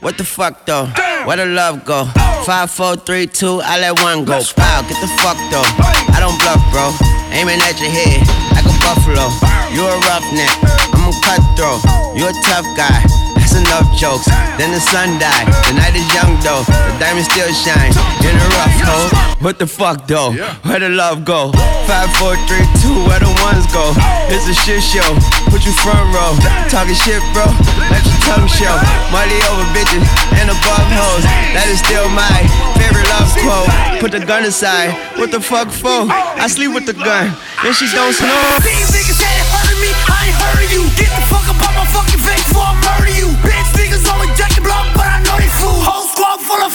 What 0.00 0.16
the 0.16 0.24
fuck 0.24 0.64
though? 0.64 0.86
Where 1.26 1.36
the 1.36 1.46
love 1.46 1.84
go? 1.84 2.04
Five, 2.46 2.70
four, 2.70 2.96
three, 2.96 3.26
two, 3.26 3.60
I 3.62 3.80
let 3.80 4.00
one 4.00 4.24
go. 4.24 4.38
Wow, 4.56 4.82
get 4.86 5.00
the 5.02 5.10
fuck 5.20 5.36
though. 5.50 5.66
I 6.14 6.18
don't 6.20 6.38
bluff, 6.38 6.62
bro. 6.70 6.94
aiming 7.34 7.58
at 7.66 7.78
your 7.80 7.90
head 7.90 8.22
like 8.54 8.64
a 8.64 8.74
buffalo. 8.86 9.26
You 9.74 9.82
a 9.84 9.98
roughneck, 10.06 10.54
I'm 10.94 11.10
a 11.10 11.12
cutthroat. 11.26 11.82
You 12.16 12.28
a 12.28 12.32
tough 12.46 12.66
guy. 12.76 13.27
That's 13.48 13.64
enough 13.64 13.88
jokes. 13.96 14.28
Then 14.60 14.76
the 14.76 14.80
sun 14.92 15.16
died. 15.16 15.48
The 15.64 15.72
night 15.80 15.96
is 15.96 16.04
young 16.12 16.36
though. 16.44 16.68
The 16.68 17.00
diamond 17.00 17.24
still 17.24 17.48
shine 17.48 17.96
in 18.20 18.36
a 18.36 18.48
rough 18.60 18.76
hole. 18.84 19.08
What 19.40 19.56
the 19.56 19.64
fuck 19.66 20.04
though? 20.04 20.36
Where 20.68 20.80
the 20.80 20.92
love 20.92 21.24
go? 21.24 21.56
Five, 21.88 22.12
four, 22.20 22.36
three, 22.44 22.68
two. 22.84 22.92
Where 23.08 23.16
the 23.16 23.32
ones 23.40 23.64
go? 23.72 23.96
It's 24.28 24.44
a 24.44 24.52
shit 24.52 24.84
show. 24.84 25.16
Put 25.48 25.64
you 25.64 25.72
front 25.80 26.12
row. 26.12 26.36
Talking 26.68 26.92
shit, 26.92 27.24
bro. 27.32 27.48
Let 27.88 28.04
your 28.04 28.20
tongue 28.28 28.52
show. 28.52 28.76
Money 29.08 29.40
over 29.48 29.64
bitches 29.72 30.04
and 30.36 30.52
above 30.52 30.88
hoes. 30.92 31.24
That 31.56 31.64
is 31.72 31.80
still 31.80 32.04
my 32.12 32.28
favorite 32.76 33.08
love 33.08 33.32
quote. 33.32 33.72
Put 34.04 34.12
the 34.12 34.20
gun 34.20 34.44
aside. 34.44 34.92
What 35.16 35.32
the 35.32 35.40
fuck 35.40 35.72
for? 35.72 36.04
I 36.12 36.52
sleep 36.52 36.76
with 36.76 36.84
the 36.84 36.92
gun. 36.92 37.32
And 37.64 37.72
she 37.72 37.88
don't 37.96 38.12
snore. 38.12 38.60
These 38.60 38.92
niggas 38.92 39.24
ain't 39.24 39.48
hurting 39.48 39.80
me, 39.80 39.88
I 40.04 40.28
ain't 40.28 40.36
hurting 40.36 40.70
you. 40.76 40.84
Get 41.00 41.08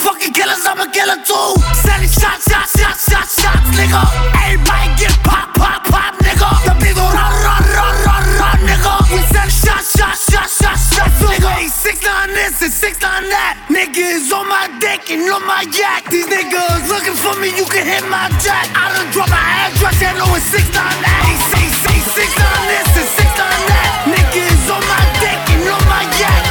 fucking 0.04 0.36
killers, 0.36 0.60
I'm 0.68 0.80
a 0.84 0.86
killer 0.92 1.16
too. 1.24 1.48
Sending 1.80 2.12
shots, 2.12 2.44
shots, 2.44 2.76
shots, 2.76 3.08
shots, 3.08 3.40
shots, 3.40 3.68
nigga. 3.72 4.04
Everybody 4.44 4.92
get 5.00 5.16
pop, 5.24 5.48
pop, 5.56 5.80
pop, 5.88 6.12
nigga. 6.20 6.50
The 6.84 6.92
ol' 6.92 7.08
run, 7.08 7.32
run, 7.40 7.64
run, 7.72 7.94
run, 8.04 8.24
run, 8.36 8.58
nigga. 8.68 8.94
We 9.08 9.24
send 9.32 9.48
shots, 9.48 9.96
shots, 9.96 10.28
shots, 10.28 10.60
shots, 10.60 10.92
shots, 10.92 11.16
nigga. 11.24 11.48
Hey, 11.56 11.68
six 11.72 12.04
nine 12.04 12.28
this 12.36 12.60
and 12.60 12.72
six 12.72 13.00
nine 13.00 13.24
that. 13.32 13.56
Niggas 13.72 14.28
on 14.28 14.44
my 14.46 14.68
dick 14.76 15.08
and 15.08 15.24
on 15.32 15.40
my 15.48 15.64
yak. 15.72 16.04
These 16.12 16.28
niggas 16.28 16.84
looking 16.92 17.16
for 17.16 17.34
me, 17.40 17.48
you 17.56 17.64
can 17.64 17.88
hit 17.88 18.04
my 18.12 18.28
jack. 18.44 18.68
I 18.76 18.92
done 18.92 19.08
drop 19.08 19.32
my 19.32 19.40
address, 19.64 19.96
and 20.04 20.20
know 20.20 20.28
it's 20.36 20.44
six 20.44 20.68
nine 20.76 21.00
that. 21.00 21.20
Hey, 21.24 21.36
say, 21.48 21.64
say, 21.80 21.98
six 22.12 22.28
nine 22.36 22.64
this 22.68 22.92
and 22.92 23.08
six 23.08 23.28
nine 23.40 23.64
that. 23.72 23.88
Niggas 24.12 24.68
on 24.68 24.84
my 24.84 25.02
dick 25.16 25.40
and 25.56 25.64
on 25.72 25.84
my 25.88 26.04
yak. 26.20 26.43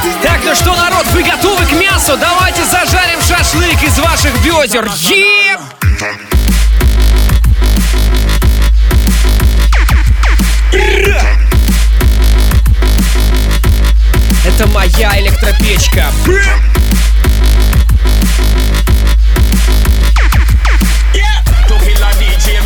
Ну 0.44 0.54
что, 0.54 0.76
народ, 0.76 1.06
вы 1.06 1.22
готовы 1.22 1.64
к 1.64 1.72
мясу? 1.72 2.18
Давайте 2.18 2.62
зажарим 2.66 3.18
шашлык 3.22 3.82
из 3.82 3.98
ваших 3.98 4.34
бедер. 4.44 4.86
Еп! 5.08 5.60
Это 14.44 14.68
моя 14.68 15.18
электропечка. 15.20 16.12
DJ, 22.20 22.60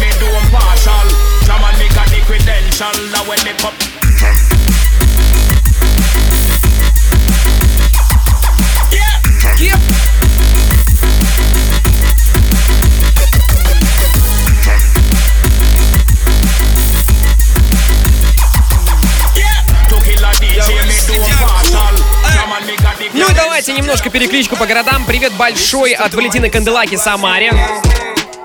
давайте 23.58 23.72
немножко 23.72 24.08
перекличку 24.08 24.54
по 24.56 24.66
городам. 24.66 25.04
Привет 25.04 25.32
большой 25.32 25.90
от 25.92 26.14
Валентины 26.14 26.48
Канделаки 26.48 26.94
Самаре. 26.94 27.52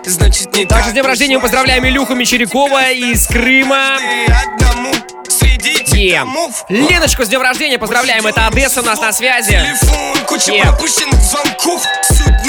Значит, 0.04 0.56
не 0.56 0.66
Также 0.66 0.90
с 0.90 0.94
днем 0.94 1.06
рождения 1.06 1.36
мы 1.36 1.42
поздравляем 1.42 1.86
Илюху 1.86 2.16
Мещерякова 2.16 2.90
из 2.90 3.28
Крыма. 3.28 4.00
Леночку 6.68 7.24
с 7.26 7.28
днем 7.28 7.44
рождения 7.44 7.78
поздравляем. 7.78 8.26
Это 8.26 8.48
Одесса 8.48 8.82
у 8.82 8.84
нас 8.84 9.00
на 9.00 9.14
связи. 9.14 9.64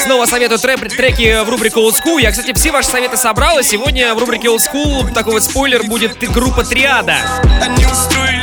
Снова 0.02 0.24
советую 0.24 0.58
трэп- 0.58 0.88
треки 0.88 1.44
в 1.44 1.48
рубрику 1.50 1.80
Old 1.80 1.96
School. 2.02 2.22
Я, 2.22 2.30
кстати, 2.30 2.54
все 2.54 2.72
ваши 2.72 2.88
советы 2.88 3.18
собрал, 3.18 3.58
и 3.58 3.62
сегодня 3.62 4.14
в 4.14 4.18
рубрике 4.18 4.48
Old 4.48 4.60
School 4.60 5.12
такой 5.12 5.34
вот 5.34 5.44
спойлер 5.44 5.82
будет 5.82 6.16
группа 6.32 6.64
Триада. 6.64 7.16
Они 7.60 7.84
устроили 7.84 8.33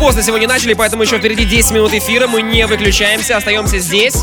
поздно 0.00 0.22
сегодня 0.22 0.48
начали, 0.48 0.72
поэтому 0.72 1.02
еще 1.02 1.18
впереди 1.18 1.44
10 1.44 1.72
минут 1.72 1.92
эфира. 1.92 2.26
Мы 2.26 2.40
не 2.40 2.66
выключаемся, 2.66 3.36
остаемся 3.36 3.78
здесь. 3.78 4.14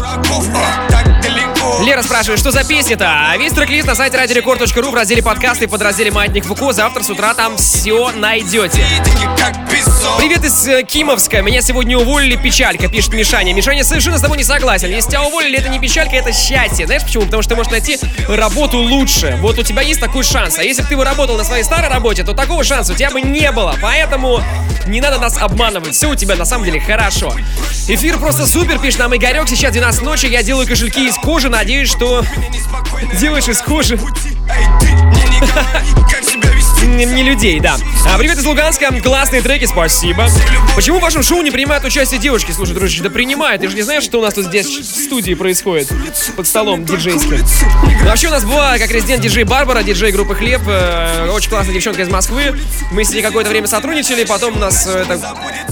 Лера 1.84 2.02
спрашивает, 2.02 2.40
что 2.40 2.52
за 2.52 2.64
песня-то? 2.64 3.34
Весь 3.38 3.54
трек-лист 3.54 3.88
на 3.88 3.96
сайте 3.96 4.18
радиорекорд.ру 4.18 4.92
в 4.92 4.96
разделе 4.96 5.22
подкасты 5.22 5.66
и 5.66 5.68
под 5.68 5.82
разделе 5.82 6.12
Маятник 6.12 6.46
ВК. 6.46 6.74
Завтра 6.74 7.04
с 7.04 7.10
утра 7.10 7.34
там 7.34 7.58
все 7.58 8.12
найдете. 8.12 8.84
Привет 10.18 10.44
из 10.44 10.68
э, 10.68 10.84
Кимовска. 10.84 11.42
Меня 11.42 11.62
сегодня 11.62 11.98
уволили. 11.98 12.36
Печалька, 12.36 12.88
пишет 12.88 13.14
Мишаня. 13.14 13.54
Мишаня 13.54 13.84
совершенно 13.84 14.18
с 14.18 14.22
тобой 14.22 14.38
не 14.38 14.44
согласен. 14.44 14.90
Если 14.90 15.12
тебя 15.12 15.24
уволили, 15.24 15.58
это 15.58 15.70
не 15.70 15.80
печалька, 15.80 16.16
это 16.16 16.32
счастье. 16.32 16.86
Знаешь 16.86 17.04
почему? 17.04 17.26
Потому 17.26 17.42
что 17.42 17.50
ты 17.52 17.56
можешь 17.56 17.72
найти 17.72 18.00
работу 18.28 18.78
лучше. 18.78 19.38
Вот 19.42 19.58
у 19.60 19.64
тебя 19.64 19.82
есть 19.82 20.00
такой 20.00 20.24
шанс. 20.24 20.58
А 20.60 20.64
если 20.64 20.82
бы 20.82 20.88
ты 20.88 20.96
бы 20.96 21.04
работал 21.04 21.38
на 21.38 21.44
своей 21.44 21.64
старой 21.64 21.90
работе, 21.90 22.24
то 22.24 22.34
такого 22.34 22.64
шанса 22.64 22.94
у 22.94 22.96
тебя 22.96 23.12
бы 23.12 23.22
не 23.22 23.52
было. 23.52 23.76
Поэтому 23.82 24.42
не 24.88 25.02
надо 25.02 25.20
нас 25.20 25.38
обманывать. 25.38 25.94
Все 25.94 26.10
у 26.10 26.16
тебя 26.16 26.36
на 26.36 26.46
самом 26.46 26.66
деле 26.66 26.80
хорошо. 26.80 27.34
Эфир 27.88 28.18
просто 28.18 28.46
супер, 28.46 28.80
пишет 28.80 29.00
нам 29.00 29.16
Игорек. 29.16 29.48
Сейчас 29.48 29.72
12 29.72 30.02
ночи. 30.02 30.26
Я 30.26 30.44
делаю 30.44 30.68
кошельки 30.68 31.08
из 31.08 31.16
кожи. 31.16 31.50
Надеюсь, 31.58 31.90
что 31.90 32.24
делаешь 33.20 33.48
из 33.48 33.60
кожи. 33.62 34.00
Не 36.96 37.24
людей, 37.24 37.60
да. 37.60 37.78
А, 38.06 38.18
привет 38.18 38.38
из 38.38 38.46
Луганска, 38.46 38.92
классные 39.02 39.42
треки, 39.42 39.66
спасибо. 39.66 40.28
Почему 40.76 41.00
в 41.00 41.02
вашем 41.02 41.24
шоу 41.24 41.42
не 41.42 41.52
принимают 41.52 41.84
участие 41.84 42.20
девушки? 42.20 42.52
Слушай, 42.52 42.74
дружище, 42.74 43.04
да 43.04 43.10
принимают. 43.10 43.62
Ты 43.62 43.70
же 43.70 43.76
не 43.76 43.82
знаешь, 43.82 44.04
что 44.04 44.20
у 44.20 44.22
нас 44.22 44.34
тут 44.34 44.46
здесь 44.46 44.68
в 44.68 44.84
студии 44.84 45.34
происходит? 45.34 45.90
Под 46.36 46.48
столом 46.48 46.86
диджейским. 46.86 47.44
Ну, 48.02 48.10
вообще 48.10 48.28
у 48.28 48.32
нас 48.32 48.44
была 48.44 48.78
как 48.78 48.90
резидент 48.92 49.22
диджей 49.22 49.44
Барбара, 49.44 49.84
диджей 49.84 50.12
группы 50.12 50.36
Хлеб. 50.36 50.62
э, 50.68 51.30
очень 51.30 51.50
классная 51.50 51.74
девчонка 51.74 52.02
из 52.02 52.10
Москвы. 52.10 52.56
Мы 52.92 53.04
с 53.04 53.12
ней 53.12 53.22
какое-то 53.22 53.50
время 53.50 53.68
сотрудничали, 53.68 54.24
потом 54.24 54.56
у 54.56 54.60
нас 54.60 54.88
э, 54.88 55.20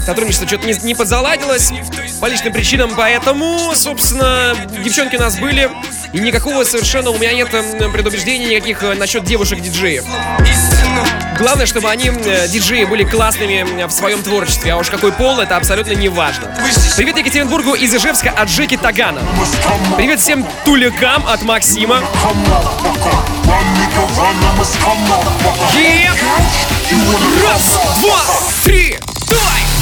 сотрудничество 0.05 0.47
что-то 0.47 0.67
не, 0.67 0.73
не 0.83 0.95
подзаладилось 0.95 1.71
по 2.19 2.27
личным 2.27 2.53
причинам, 2.53 2.91
поэтому, 2.95 3.73
собственно, 3.75 4.55
девчонки 4.83 5.15
у 5.15 5.19
нас 5.19 5.37
были. 5.39 5.69
И 6.15 6.19
никакого 6.19 6.63
совершенно 6.63 7.09
у 7.09 7.17
меня 7.17 7.33
нет 7.33 7.53
м, 7.53 7.91
предубеждений 7.91 8.55
никаких 8.55 8.81
э, 8.83 8.93
насчет 8.93 9.25
девушек-диджеев. 9.25 10.05
Главное, 11.37 11.65
чтобы 11.65 11.89
они, 11.89 12.07
э, 12.09 12.47
диджеи, 12.47 12.85
были 12.85 13.03
классными 13.03 13.85
в 13.85 13.91
своем 13.91 14.23
творчестве, 14.23 14.71
а 14.71 14.77
уж 14.77 14.89
какой 14.89 15.11
пол, 15.11 15.41
это 15.41 15.57
абсолютно 15.57 15.91
не 15.91 16.07
важно. 16.07 16.55
Привет 16.95 17.17
Екатеринбургу 17.17 17.73
из 17.73 17.93
Ижевска 17.93 18.29
от 18.29 18.49
Жеки 18.49 18.77
Тагана. 18.77 19.23
Привет 19.97 20.21
всем 20.21 20.47
туликам 20.63 21.27
от 21.27 21.41
Максима. 21.43 21.99
Еп! 25.73 26.17
Раз, 27.43 27.77
два, 27.99 28.21
три! 28.63 28.97
Давай! 29.29 29.74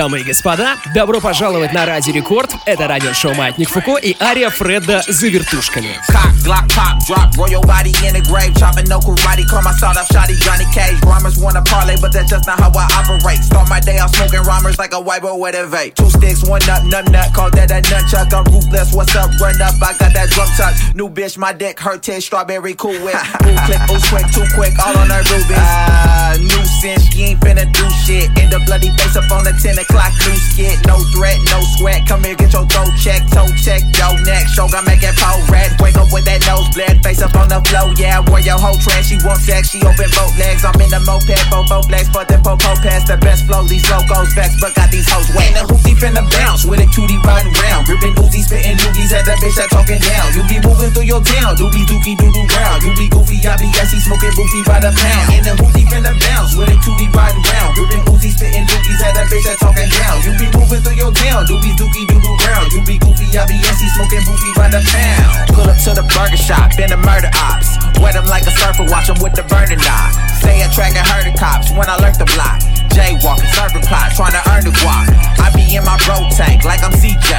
Дамы 0.00 0.20
и 0.20 0.24
господа, 0.24 0.78
добро 0.94 1.20
пожаловать 1.20 1.74
на 1.74 1.84
Радио 1.84 2.14
Рекорд. 2.14 2.50
Это 2.64 2.88
радиошоу 2.88 3.34
Маятник 3.34 3.68
Фуко 3.68 3.96
и 3.98 4.16
Ария 4.18 4.48
Фреда 4.48 5.02
за 5.06 5.28
вертушками. 5.28 6.00
Glock, 6.40 6.68
pop, 6.72 6.96
drop, 7.04 7.36
roll 7.36 7.48
your 7.48 7.62
body 7.62 7.92
in 8.04 8.16
the 8.16 8.22
grave. 8.24 8.56
Chopping 8.56 8.88
no 8.88 8.98
karate, 9.00 9.46
call 9.46 9.62
my 9.62 9.72
start 9.72 9.96
up 9.96 10.06
shotty 10.08 10.40
Johnny 10.40 10.64
Cage. 10.72 10.96
Rhymers 11.04 11.38
wanna 11.38 11.62
parlay, 11.62 11.96
but 12.00 12.12
that's 12.12 12.30
just 12.30 12.46
not 12.46 12.58
how 12.58 12.72
I 12.72 12.88
operate. 12.96 13.44
Start 13.44 13.68
my 13.68 13.80
day 13.80 13.98
off 13.98 14.14
smoking 14.16 14.42
rhymers 14.42 14.78
like 14.78 14.92
a 14.92 15.00
white 15.00 15.22
boy 15.22 15.36
with 15.36 15.54
a 15.54 15.68
vape. 15.68 15.94
Two 15.94 16.08
sticks, 16.08 16.42
one 16.48 16.62
nut, 16.66 16.84
nut, 16.86 17.10
nut, 17.10 17.32
call 17.34 17.50
that 17.50 17.70
a 17.70 17.84
nunchuck. 17.84 18.32
I'm 18.32 18.44
ruthless, 18.48 18.94
what's 18.94 19.14
up, 19.16 19.28
run 19.40 19.60
up, 19.60 19.76
I 19.84 19.92
got 20.00 20.12
that 20.16 20.30
drum 20.32 20.48
tuck. 20.56 20.72
New 20.96 21.08
bitch, 21.08 21.36
my 21.36 21.52
dick, 21.52 21.78
hurt, 21.78 22.02
taste, 22.02 22.26
strawberry 22.26 22.74
cool 22.74 22.96
whip. 23.04 23.14
Ooh, 23.44 23.60
click, 23.68 23.82
ooh, 23.92 24.00
quick, 24.08 24.26
too 24.32 24.46
quick, 24.56 24.72
all 24.80 24.96
on 24.96 25.12
her 25.12 25.22
rubies. 25.28 25.60
Ah, 25.60 26.36
nuisance, 26.40 27.12
you 27.14 27.36
ain't 27.36 27.40
finna 27.40 27.68
do 27.68 27.84
shit. 28.06 28.32
End 28.40 28.52
the 28.52 28.60
bloody 28.64 28.88
face 28.96 29.16
up 29.16 29.30
on 29.30 29.44
the 29.44 29.52
10 29.52 29.76
o'clock 29.76 30.12
news 30.24 30.40
skit. 30.54 30.80
No 30.88 30.96
threat, 31.12 31.36
no 31.52 31.60
sweat, 31.76 32.08
come 32.08 32.24
here, 32.24 32.34
get 32.34 32.52
your 32.52 32.64
throat 32.66 32.92
check, 32.96 33.20
toe 33.28 33.50
check, 33.60 33.82
yo 33.98 34.16
neck. 34.24 34.46
Show 34.48 34.68
gon' 34.68 34.84
make 34.86 35.02
it 35.02 35.16
pole 35.18 35.42
red. 35.52 35.74
Wake 35.80 35.96
up 35.96 36.08
with 36.12 36.24
that 36.24 36.29
nose 36.46 36.70
bled, 36.70 37.02
face 37.02 37.22
up 37.22 37.34
on 37.34 37.50
the 37.50 37.58
floor, 37.66 37.90
yeah. 37.98 38.22
Boy, 38.22 38.46
your 38.46 38.58
whole 38.58 38.78
trash, 38.78 39.10
she 39.10 39.18
want 39.26 39.42
sex, 39.42 39.74
she 39.74 39.82
open 39.82 40.06
both 40.14 40.34
legs. 40.38 40.62
I'm 40.62 40.78
in 40.78 40.90
the 40.90 41.02
moped, 41.02 41.34
both 41.50 41.90
legs, 41.90 42.06
but 42.12 42.30
the 42.30 42.38
popo 42.38 42.78
pass 42.78 43.02
the 43.08 43.18
best 43.18 43.46
flow. 43.46 43.66
These 43.66 43.88
locals 43.90 44.30
vex, 44.38 44.54
but 44.60 44.74
got 44.78 44.90
these 44.94 45.08
hoes 45.10 45.26
wet. 45.34 45.50
And 45.50 45.56
the 45.58 45.64
hoopty 45.66 45.98
finna 45.98 46.22
bounce 46.30 46.62
with 46.62 46.78
a 46.78 46.88
cutie 46.94 47.18
riding 47.26 47.54
round. 47.66 47.88
Ripping 47.88 48.14
Uzi, 48.22 48.46
spitting 48.46 48.78
loogies 48.78 49.10
at 49.10 49.26
the 49.26 49.34
bitch 49.42 49.56
that 49.58 49.70
talking 49.74 49.98
down. 49.98 50.30
You 50.36 50.46
be 50.46 50.62
moving 50.62 50.94
through 50.94 51.08
your 51.08 51.22
town, 51.24 51.56
doobie 51.56 51.82
dookie 51.88 52.14
doo 52.14 52.30
doo 52.30 52.46
round. 52.54 52.84
You 52.86 52.94
be 52.94 53.08
goofy, 53.10 53.42
I 53.42 53.56
be 53.58 53.66
gassy, 53.74 53.98
smoking 53.98 54.34
boofy 54.36 54.62
by 54.68 54.78
the 54.78 54.92
pound. 54.94 55.26
And 55.34 55.42
the 55.42 55.54
hoopty 55.58 55.88
finna 55.88 56.12
bounce 56.14 56.54
with 56.54 56.70
a 56.70 56.76
cutie 56.84 57.10
riding 57.10 57.42
round. 57.42 57.74
Ripping 57.74 58.04
Uzi, 58.12 58.30
spitting 58.30 58.66
loogies 58.70 59.00
at 59.02 59.18
the 59.18 59.24
bitch 59.26 59.44
that 59.48 59.58
talking 59.58 59.88
down. 59.88 60.22
You 60.22 60.32
be 60.38 60.46
moving 60.52 60.80
through 60.84 61.00
your 61.00 61.12
town, 61.16 61.48
doobie 61.48 61.74
dookie 61.74 62.06
doo 62.06 62.20
doo 62.20 62.34
round. 62.44 62.68
You 62.70 62.80
be 62.84 63.00
goofy, 63.00 63.26
I 63.34 63.48
be 63.48 63.56
gassy, 63.64 63.88
smoking 63.96 64.22
boofy 64.28 64.50
by 64.54 64.68
the 64.68 64.84
pound. 64.84 65.50
Pull 65.56 65.66
up 65.66 65.78
to 65.88 65.90
the 65.96 66.04
burger 66.20 66.36
shop, 66.36 66.76
been 66.76 66.92
a 66.92 67.00
murder 67.00 67.32
ops. 67.48 67.80
Wet 67.96 68.12
them 68.12 68.26
like 68.28 68.44
a 68.44 68.52
surfer, 68.52 68.84
watch 68.92 69.08
them 69.08 69.16
with 69.24 69.32
the 69.32 69.44
burning 69.48 69.80
knob. 69.80 70.12
Stay 70.36 70.60
attracting 70.60 71.00
her 71.00 71.08
herder 71.08 71.36
cops 71.40 71.72
when 71.72 71.88
I 71.88 71.96
lurk 71.96 72.20
the 72.20 72.28
block. 72.36 72.60
Jaywalking, 72.92 73.48
serving 73.56 73.86
pot, 73.88 74.12
trying 74.12 74.36
to 74.36 74.42
earn 74.52 74.64
the 74.68 74.74
guac. 74.84 75.08
I 75.40 75.48
be 75.56 75.64
in 75.72 75.84
my 75.84 75.96
bro 76.04 76.20
tank 76.36 76.64
like 76.64 76.84
I'm 76.84 76.92
CJ. 76.92 77.32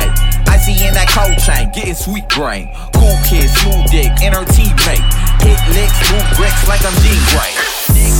I 0.49 0.57
see 0.57 0.73
in 0.81 0.93
that 0.97 1.09
cold 1.13 1.37
chain, 1.37 1.69
getting 1.69 1.93
sweet 1.93 2.27
grain. 2.29 2.73
Cool 2.97 3.17
kid, 3.21 3.49
smooth 3.61 3.85
dick, 3.93 4.09
NRT 4.17 4.73
mate. 4.89 5.05
Hit 5.45 5.61
licks, 5.77 5.97
move 6.09 6.25
bricks 6.37 6.65
like 6.67 6.81
I'm 6.81 6.95
G-Gray. 7.05 8.10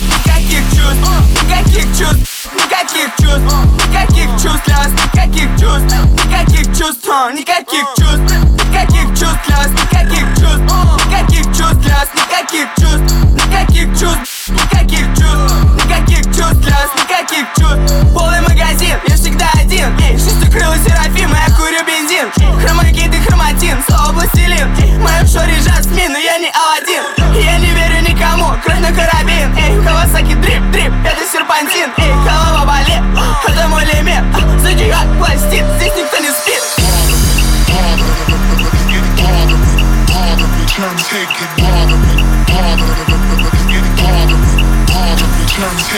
Никаких 0.00 0.62
чувств, 0.74 1.10
никаких 1.42 1.84
чувств, 1.98 2.50
никаких 2.54 3.10
чувств, 3.18 3.56
никаких 3.86 4.30
чувств 4.42 4.62
для 4.66 4.76
вас, 4.76 4.90
никаких 4.92 5.48
чувств, 5.58 5.96
никаких 6.24 6.78
чувств, 6.78 7.08
а, 7.10 7.32
никаких 7.32 7.84
чувств, 7.96 8.34
никаких 8.70 9.08
чувств 9.18 9.40
для 9.46 9.56
вас, 9.56 9.70
никаких 9.70 10.26
чувств, 10.38 11.06
никаких 11.06 11.46
чувств 11.46 11.80
для 11.80 11.94
вас, 11.94 12.08
никаких 12.14 12.68
чувств, 12.78 13.14
никаких 13.34 13.88
чувств, 13.98 14.48
никаких 14.48 15.06
чувств, 15.18 15.54
никаких 15.84 16.24
чувств 16.26 16.60
для 16.60 16.76
вас, 16.76 16.90
никаких 17.02 17.46
чувств. 17.58 18.14
Полный 18.14 18.40
магазин, 18.42 18.96
я 19.08 19.14
всегда 19.16 19.50
один, 19.60 19.98
эй, 20.00 20.16
шестикрылый 20.16 20.78
серафим, 20.78 21.30
я 21.30 21.56
курю 21.56 21.84
бензин, 21.84 22.30
хромой 22.60 22.92
кит 22.92 23.17
хроматин, 23.58 23.82
слово 23.88 24.12
пластилин, 24.12 24.74
в 24.74 24.98
моем 25.00 25.26
шоре 25.26 25.54
жасмин, 25.60 26.12
но 26.12 26.18
я 26.18 26.38
не 26.38 26.50
Аладдин, 26.50 27.02
я 27.42 27.58
не 27.58 27.70
верю 27.70 28.00
никому, 28.02 28.54
кровь 28.62 28.80
на 28.80 28.92
карабин, 28.92 29.54
эй, 29.56 29.84
Кавасаки 29.84 30.34
дрип, 30.34 30.62
дрип, 30.70 30.92
это 31.04 31.24
серпантин, 31.30 31.90
эй, 31.98 32.12
голова 32.12 32.64
болит, 32.64 33.02
это 33.46 33.68
мой 33.68 33.84
лимит, 33.84 34.22
зодиак 34.62 35.06
пластит, 35.18 35.64
здесь 35.76 35.92
никто 35.96 36.18
не 36.18 36.30
спит. 36.30 36.62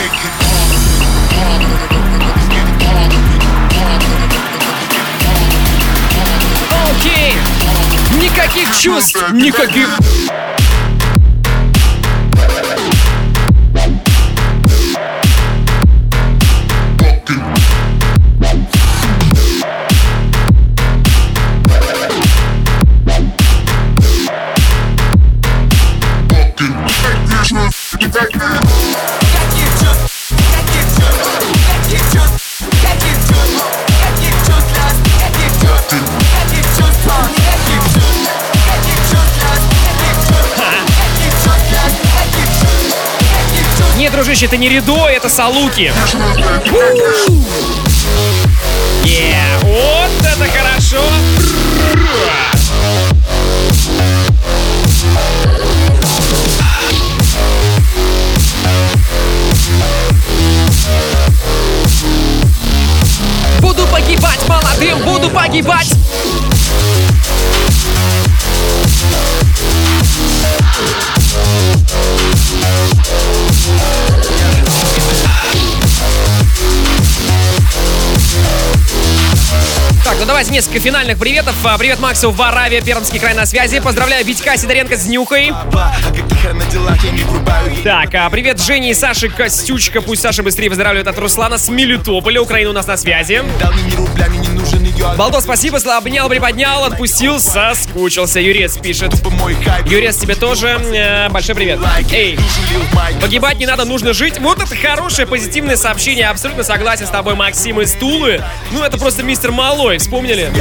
Окей! 0.01 0.40
Чувств, 8.79 9.31
никаких... 9.33 9.99
дружище, 44.23 44.45
это 44.45 44.57
не 44.57 44.69
Ридо, 44.69 45.07
это 45.07 45.29
Салуки. 45.29 45.91
Е, 49.03 49.35
вот 49.63 50.11
это 50.19 50.45
хорошо! 50.51 51.01
Буду 63.59 63.87
погибать 63.87 64.47
молодым, 64.47 64.99
буду 64.99 65.31
погибать! 65.31 65.87
Так, 80.11 80.19
ну 80.19 80.25
давайте 80.25 80.51
несколько 80.51 80.81
финальных 80.81 81.17
приветов. 81.17 81.55
А, 81.63 81.77
Привет 81.77 81.99
Максу 82.01 82.31
в 82.31 82.41
Аравии, 82.41 82.81
Пермский 82.81 83.17
край 83.17 83.33
на 83.33 83.45
связи. 83.45 83.79
Поздравляю 83.79 84.25
Витька 84.25 84.57
Сидоренко 84.57 84.97
с 84.97 85.05
Нюхой. 85.05 85.53
Так, 87.81 88.13
а 88.15 88.29
привет 88.29 88.59
Жене 88.59 88.91
и 88.91 88.93
Саше 88.93 89.29
Костючка. 89.29 90.01
Пусть 90.01 90.21
Саша 90.21 90.43
быстрее 90.43 90.67
выздоравливает 90.67 91.07
от 91.07 91.17
Руслана 91.17 91.57
с 91.57 91.69
Мелитополя. 91.69 92.41
Украина 92.41 92.71
у 92.71 92.73
нас 92.73 92.87
на 92.87 92.97
связи. 92.97 93.41
Балдо, 95.17 95.41
спасибо, 95.41 95.79
обнял, 95.97 96.29
приподнял, 96.29 96.83
отпустил, 96.83 97.39
соскучился. 97.39 98.39
Юрец 98.39 98.77
пишет. 98.77 99.13
Юрец, 99.85 100.17
тебе 100.17 100.35
тоже 100.35 100.67
э, 100.67 101.29
большой 101.29 101.55
привет. 101.55 101.79
Эй, 102.11 102.37
погибать 103.19 103.57
не 103.57 103.65
надо, 103.65 103.85
нужно 103.85 104.13
жить. 104.13 104.39
Вот 104.39 104.61
это 104.61 104.75
хорошее, 104.75 105.27
позитивное 105.27 105.75
сообщение. 105.75 106.27
Абсолютно 106.27 106.63
согласен 106.63 107.07
с 107.07 107.09
тобой, 107.09 107.35
Максим 107.35 107.81
из 107.81 107.93
Тулы. 107.93 108.43
Ну, 108.71 108.83
это 108.83 108.97
просто 108.97 109.23
мистер 109.23 109.51
Малой, 109.51 109.97
вспомнили? 109.97 110.51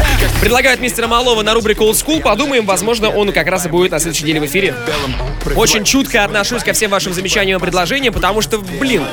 Предлагают 0.41 0.81
мистера 0.81 1.07
Малова 1.07 1.43
на 1.43 1.55
рубрику 1.55 1.85
Old 1.85 1.93
School. 1.93 2.21
Подумаем, 2.21 2.65
возможно, 2.65 3.11
он 3.11 3.33
как 3.33 3.47
раз 3.47 3.67
и 3.67 3.69
будет 3.69 3.93
на 3.93 3.99
следующей 3.99 4.25
неделе 4.25 4.41
в 4.41 4.47
эфире. 4.47 4.75
Очень 5.55 5.85
чутко 5.85 6.25
отношусь 6.25 6.63
ко 6.63 6.73
всем 6.73 6.91
вашим 6.91 7.13
замечаниям 7.13 7.59
и 7.59 7.63
предложениям, 7.63 8.13
потому 8.15 8.41
что, 8.41 8.59
блин, 8.59 9.05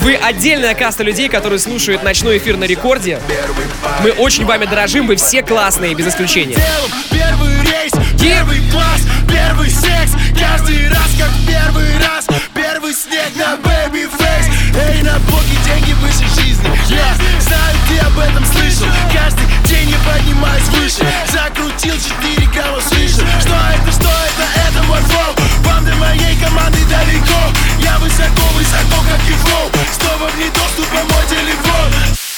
вы 0.00 0.14
отдельная 0.16 0.74
каста 0.74 1.02
людей, 1.02 1.28
которые 1.28 1.58
слушают 1.58 2.02
ночной 2.02 2.38
эфир 2.38 2.56
на 2.56 2.64
Дискорде. 2.90 3.20
Мы 4.02 4.10
очень 4.10 4.44
вами 4.44 4.66
дорожим, 4.66 5.06
вы 5.06 5.14
все 5.14 5.42
классные, 5.42 5.94
без 5.94 6.08
исключения. 6.08 6.56
Первый 7.10 7.54
рейс, 7.62 7.92
первый 8.20 8.60
класс, 8.70 9.02
первый 9.28 9.70
секс, 9.70 10.10
каждый 10.36 10.88
раз 10.88 11.08
как 11.16 11.30
первый 11.46 11.86
раз, 11.98 12.26
первый 12.52 12.92
снег 12.92 13.30
на 13.36 13.54
baby 13.62 14.10
face. 14.10 14.50
Эй, 14.74 15.02
на 15.02 15.20
боги 15.20 15.56
деньги 15.66 15.92
выше 16.02 16.26
жизни, 16.34 16.68
я 16.88 17.14
знаю, 17.40 17.76
ты 17.88 17.98
об 17.98 18.18
этом 18.18 18.44
слышал, 18.46 18.88
каждый 19.14 19.46
день 19.68 19.90
я 19.90 20.12
поднимаюсь 20.12 20.68
выше, 20.74 21.06
закрутил 21.30 21.94
4 21.94 22.46
грамма 22.48 22.80
свыше, 22.80 23.22
что 23.40 23.54
это, 23.54 23.92
что 23.92 24.08
это, 24.08 24.46
это 24.66 24.82
мой 24.88 25.00
фол, 25.02 25.34
вам 25.62 25.84
моей 26.00 26.36
команды 26.42 26.80
далеко, 26.90 27.40
я 27.78 27.98
высоко, 27.98 28.42
высоко, 28.56 29.04
как 29.06 29.20
и 29.28 29.34
флоу, 29.34 29.70
снова 29.92 30.28
вне 30.30 30.46
доступа 30.46 30.98
мой 31.06 31.26
телефон. 31.28 32.29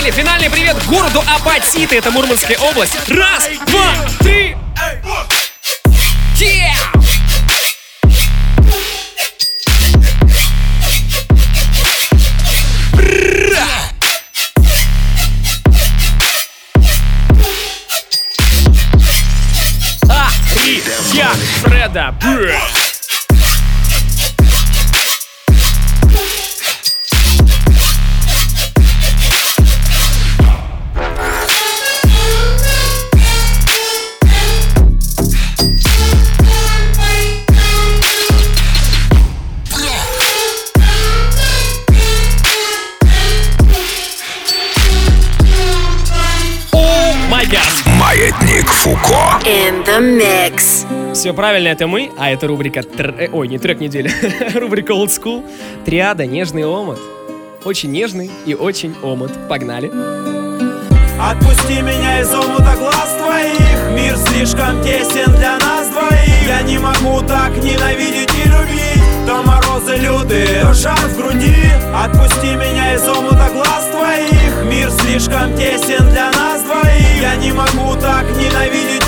Друзья, 0.00 0.12
финальный 0.12 0.50
привет 0.50 0.76
городу 0.86 1.22
Апатиты, 1.26 1.98
это 1.98 2.10
Мурманская 2.10 2.56
область. 2.58 2.96
Раз, 3.08 3.48
два, 3.66 3.94
три. 4.20 4.56
Yeah! 6.38 6.70
Фреда. 21.62 22.14
Бррр. 22.22 22.89
In 49.80 49.86
the 49.86 50.18
mix. 50.18 50.84
Все 51.14 51.32
правильно, 51.32 51.68
это 51.68 51.86
мы, 51.86 52.10
а 52.18 52.30
это 52.30 52.46
рубрика... 52.46 52.80
тр- 52.80 53.14
э, 53.18 53.28
Ой, 53.32 53.48
не 53.48 53.58
трек 53.58 53.80
недели, 53.80 54.10
рубрика 54.58 54.92
Old 54.92 55.06
School. 55.08 55.42
Триада, 55.84 56.26
нежный 56.26 56.64
омут. 56.64 56.98
Очень 57.64 57.90
нежный 57.90 58.30
и 58.46 58.54
очень 58.54 58.94
омут. 59.02 59.32
Погнали. 59.48 59.90
Отпусти 61.20 61.80
меня 61.82 62.20
из 62.20 62.32
омута 62.32 62.74
глаз 62.78 63.14
твоих 63.18 63.90
Мир 63.94 64.16
слишком 64.16 64.82
тесен 64.82 65.30
для 65.36 65.58
нас 65.58 65.88
двоих 65.88 66.48
Я 66.48 66.62
не 66.62 66.78
могу 66.78 67.20
так 67.26 67.54
ненавидеть 67.56 68.30
и 68.42 68.48
любить 68.48 69.26
То 69.26 69.42
морозы 69.42 69.96
лютые, 69.96 70.62
то 70.62 70.72
жар 70.72 70.96
в 70.96 71.16
груди 71.18 71.54
Отпусти 71.94 72.54
меня 72.54 72.94
из 72.94 73.06
омута 73.06 73.50
глаз 73.52 73.88
твоих 73.90 74.64
Мир 74.64 74.90
слишком 74.90 75.54
тесен 75.58 76.08
для 76.08 76.30
нас 76.32 76.62
двоих 76.62 77.20
Я 77.20 77.36
не 77.36 77.52
могу 77.52 77.94
так 78.00 78.24
ненавидеть 78.38 79.06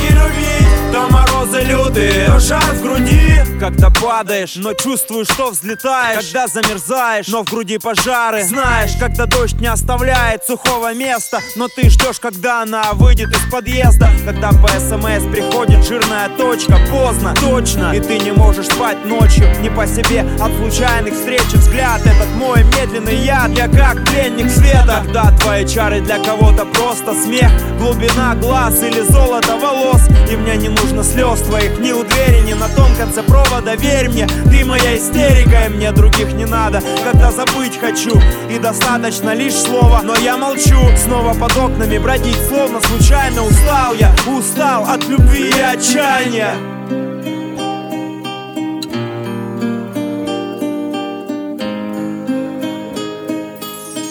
и 0.93 1.32
морозы 1.43 1.61
лютые, 1.63 2.39
жар 2.39 2.63
в 2.75 2.83
груди. 2.83 3.43
Когда 3.59 3.91
падаешь, 3.91 4.57
но 4.57 4.75
чувствуешь, 4.75 5.29
что 5.29 5.51
взлетаешь. 5.51 6.27
Когда 6.27 6.49
замерзаешь, 6.49 7.29
но 7.29 7.45
в 7.45 7.51
груди 7.51 7.79
пожары. 7.79 8.43
Знаешь, 8.43 8.93
когда 8.99 9.27
дождь 9.27 9.61
не 9.61 9.69
оставляет 9.69 10.45
сухого 10.45 10.93
места. 10.95 11.39
Но 11.57 11.69
ты 11.69 11.89
ждешь, 11.89 12.19
когда 12.19 12.63
она 12.63 12.93
выйдет 12.95 13.31
из 13.31 13.51
подъезда. 13.51 14.11
Когда 14.25 14.51
по 14.51 14.69
СМС 14.69 15.25
приходит 15.31 15.87
жирная 15.87 16.29
точка 16.37 16.79
Поздно, 16.91 17.35
точно, 17.41 17.93
и 17.95 18.01
ты 18.01 18.19
не 18.19 18.33
можешь 18.33 18.67
спать 18.67 19.05
ночью. 19.05 19.47
Не 19.61 19.71
по 19.71 19.87
себе 19.87 20.27
от 20.41 20.53
случайных 20.57 21.15
встреч 21.15 21.43
и 21.55 21.57
взгляд. 21.57 22.01
Этот 22.01 22.29
мой 22.37 22.65
медленный 22.65 23.17
яд, 23.17 23.51
я 23.57 23.69
как 23.69 24.05
пленник 24.07 24.51
света. 24.51 25.03
Когда 25.05 25.31
твои 25.39 25.67
чары 25.67 26.01
для 26.01 26.19
кого-то 26.19 26.67
просто 26.67 27.15
смех. 27.15 27.51
Глубина 27.79 28.35
глаз 28.35 28.83
или 28.83 29.01
золото 29.01 29.57
волос. 29.57 30.03
И 30.31 30.37
мне 30.37 30.57
не 30.57 30.69
нужно 30.69 31.05
слез 31.05 31.32
твоих 31.41 31.79
ни 31.79 31.93
у 31.93 32.05
двери, 32.05 32.41
ни 32.47 32.53
на 32.53 32.69
том 32.69 32.95
конце 32.97 33.23
провода. 33.23 33.75
Верь 33.77 34.09
мне, 34.09 34.27
ты 34.27 34.65
моя 34.65 34.97
истерика, 34.97 35.67
и 35.67 35.69
мне 35.71 35.91
других 35.93 36.33
не 36.35 36.45
надо. 36.45 36.83
Когда 37.05 37.31
забыть 37.31 37.79
хочу, 37.81 38.21
и 38.51 38.59
достаточно 38.59 39.35
лишь 39.35 39.55
слова. 39.55 40.03
Но 40.03 40.15
я 40.17 40.37
молчу, 40.37 40.79
снова 40.97 41.35
под 41.35 41.57
окнами 41.57 41.99
бродить 41.99 42.39
Словно 42.49 42.81
случайно 42.81 43.45
устал 43.45 43.95
я, 43.95 44.15
устал 44.27 44.85
от 44.85 45.09
любви 45.09 45.49
и 45.49 45.61
отчаяния. 45.61 46.55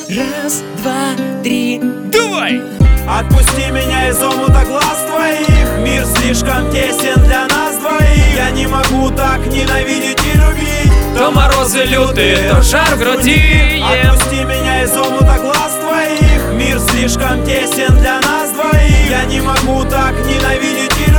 Раз, 0.09 0.63
два, 0.81 1.15
три, 1.43 1.79
давай! 2.11 2.80
Отпусти 3.07 3.71
меня 3.71 4.09
из 4.09 4.21
омута 4.21 4.63
глаз 4.65 5.05
твоих. 5.07 5.79
Мир 5.79 6.05
слишком 6.05 6.71
тесен 6.71 7.21
для 7.23 7.47
нас 7.47 7.77
двоих. 7.77 8.35
Я 8.35 8.51
не 8.51 8.67
могу 8.67 9.09
так 9.11 9.45
ненавидеть 9.47 10.19
и 10.25 10.37
любить. 10.37 11.17
То 11.17 11.31
морозы 11.31 11.83
лютые, 11.83 12.49
то 12.49 12.61
жар 12.61 12.95
в 12.95 12.99
груди. 12.99 13.83
Отпусти 13.83 14.43
меня 14.43 14.83
из 14.83 14.95
омута 14.95 15.37
глаз 15.41 15.77
твоих. 15.81 16.53
Мир 16.53 16.79
слишком 16.79 17.43
тесен 17.43 17.97
для 17.97 18.19
нас 18.21 18.51
двоих. 18.51 19.09
Я 19.09 19.25
не 19.25 19.41
могу 19.41 19.83
так 19.85 20.13
ненавидеть 20.25 20.93
и 21.07 21.10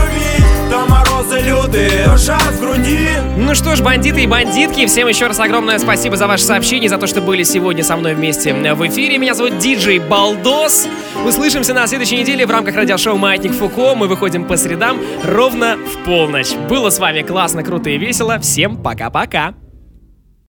Лютые, 1.30 2.04
то 2.04 2.16
жар 2.16 2.40
в 2.40 2.60
груди 2.60 3.08
Ну 3.36 3.54
что 3.54 3.76
ж, 3.76 3.80
бандиты 3.80 4.22
и 4.22 4.26
бандитки, 4.26 4.86
всем 4.86 5.08
еще 5.08 5.26
раз 5.26 5.38
огромное 5.40 5.78
спасибо 5.78 6.16
за 6.16 6.26
ваше 6.26 6.44
сообщение, 6.44 6.88
за 6.88 6.98
то, 6.98 7.06
что 7.06 7.20
были 7.20 7.42
сегодня 7.42 7.84
со 7.84 7.96
мной 7.96 8.14
вместе 8.14 8.52
в 8.52 8.86
эфире. 8.86 9.18
Меня 9.18 9.34
зовут 9.34 9.58
Диджей 9.58 9.98
Балдос. 9.98 10.86
Услышимся 11.26 11.74
на 11.74 11.86
следующей 11.86 12.18
неделе 12.18 12.46
в 12.46 12.50
рамках 12.50 12.74
радиошоу 12.74 13.16
«Маятник 13.16 13.52
Фуко». 13.52 13.94
Мы 13.94 14.08
выходим 14.08 14.44
по 14.44 14.56
средам 14.56 14.98
ровно 15.24 15.76
в 15.76 16.04
полночь. 16.04 16.54
Было 16.68 16.90
с 16.90 16.98
вами 16.98 17.22
классно, 17.22 17.62
круто 17.62 17.90
и 17.90 17.98
весело. 17.98 18.38
Всем 18.38 18.76
пока-пока. 18.76 19.54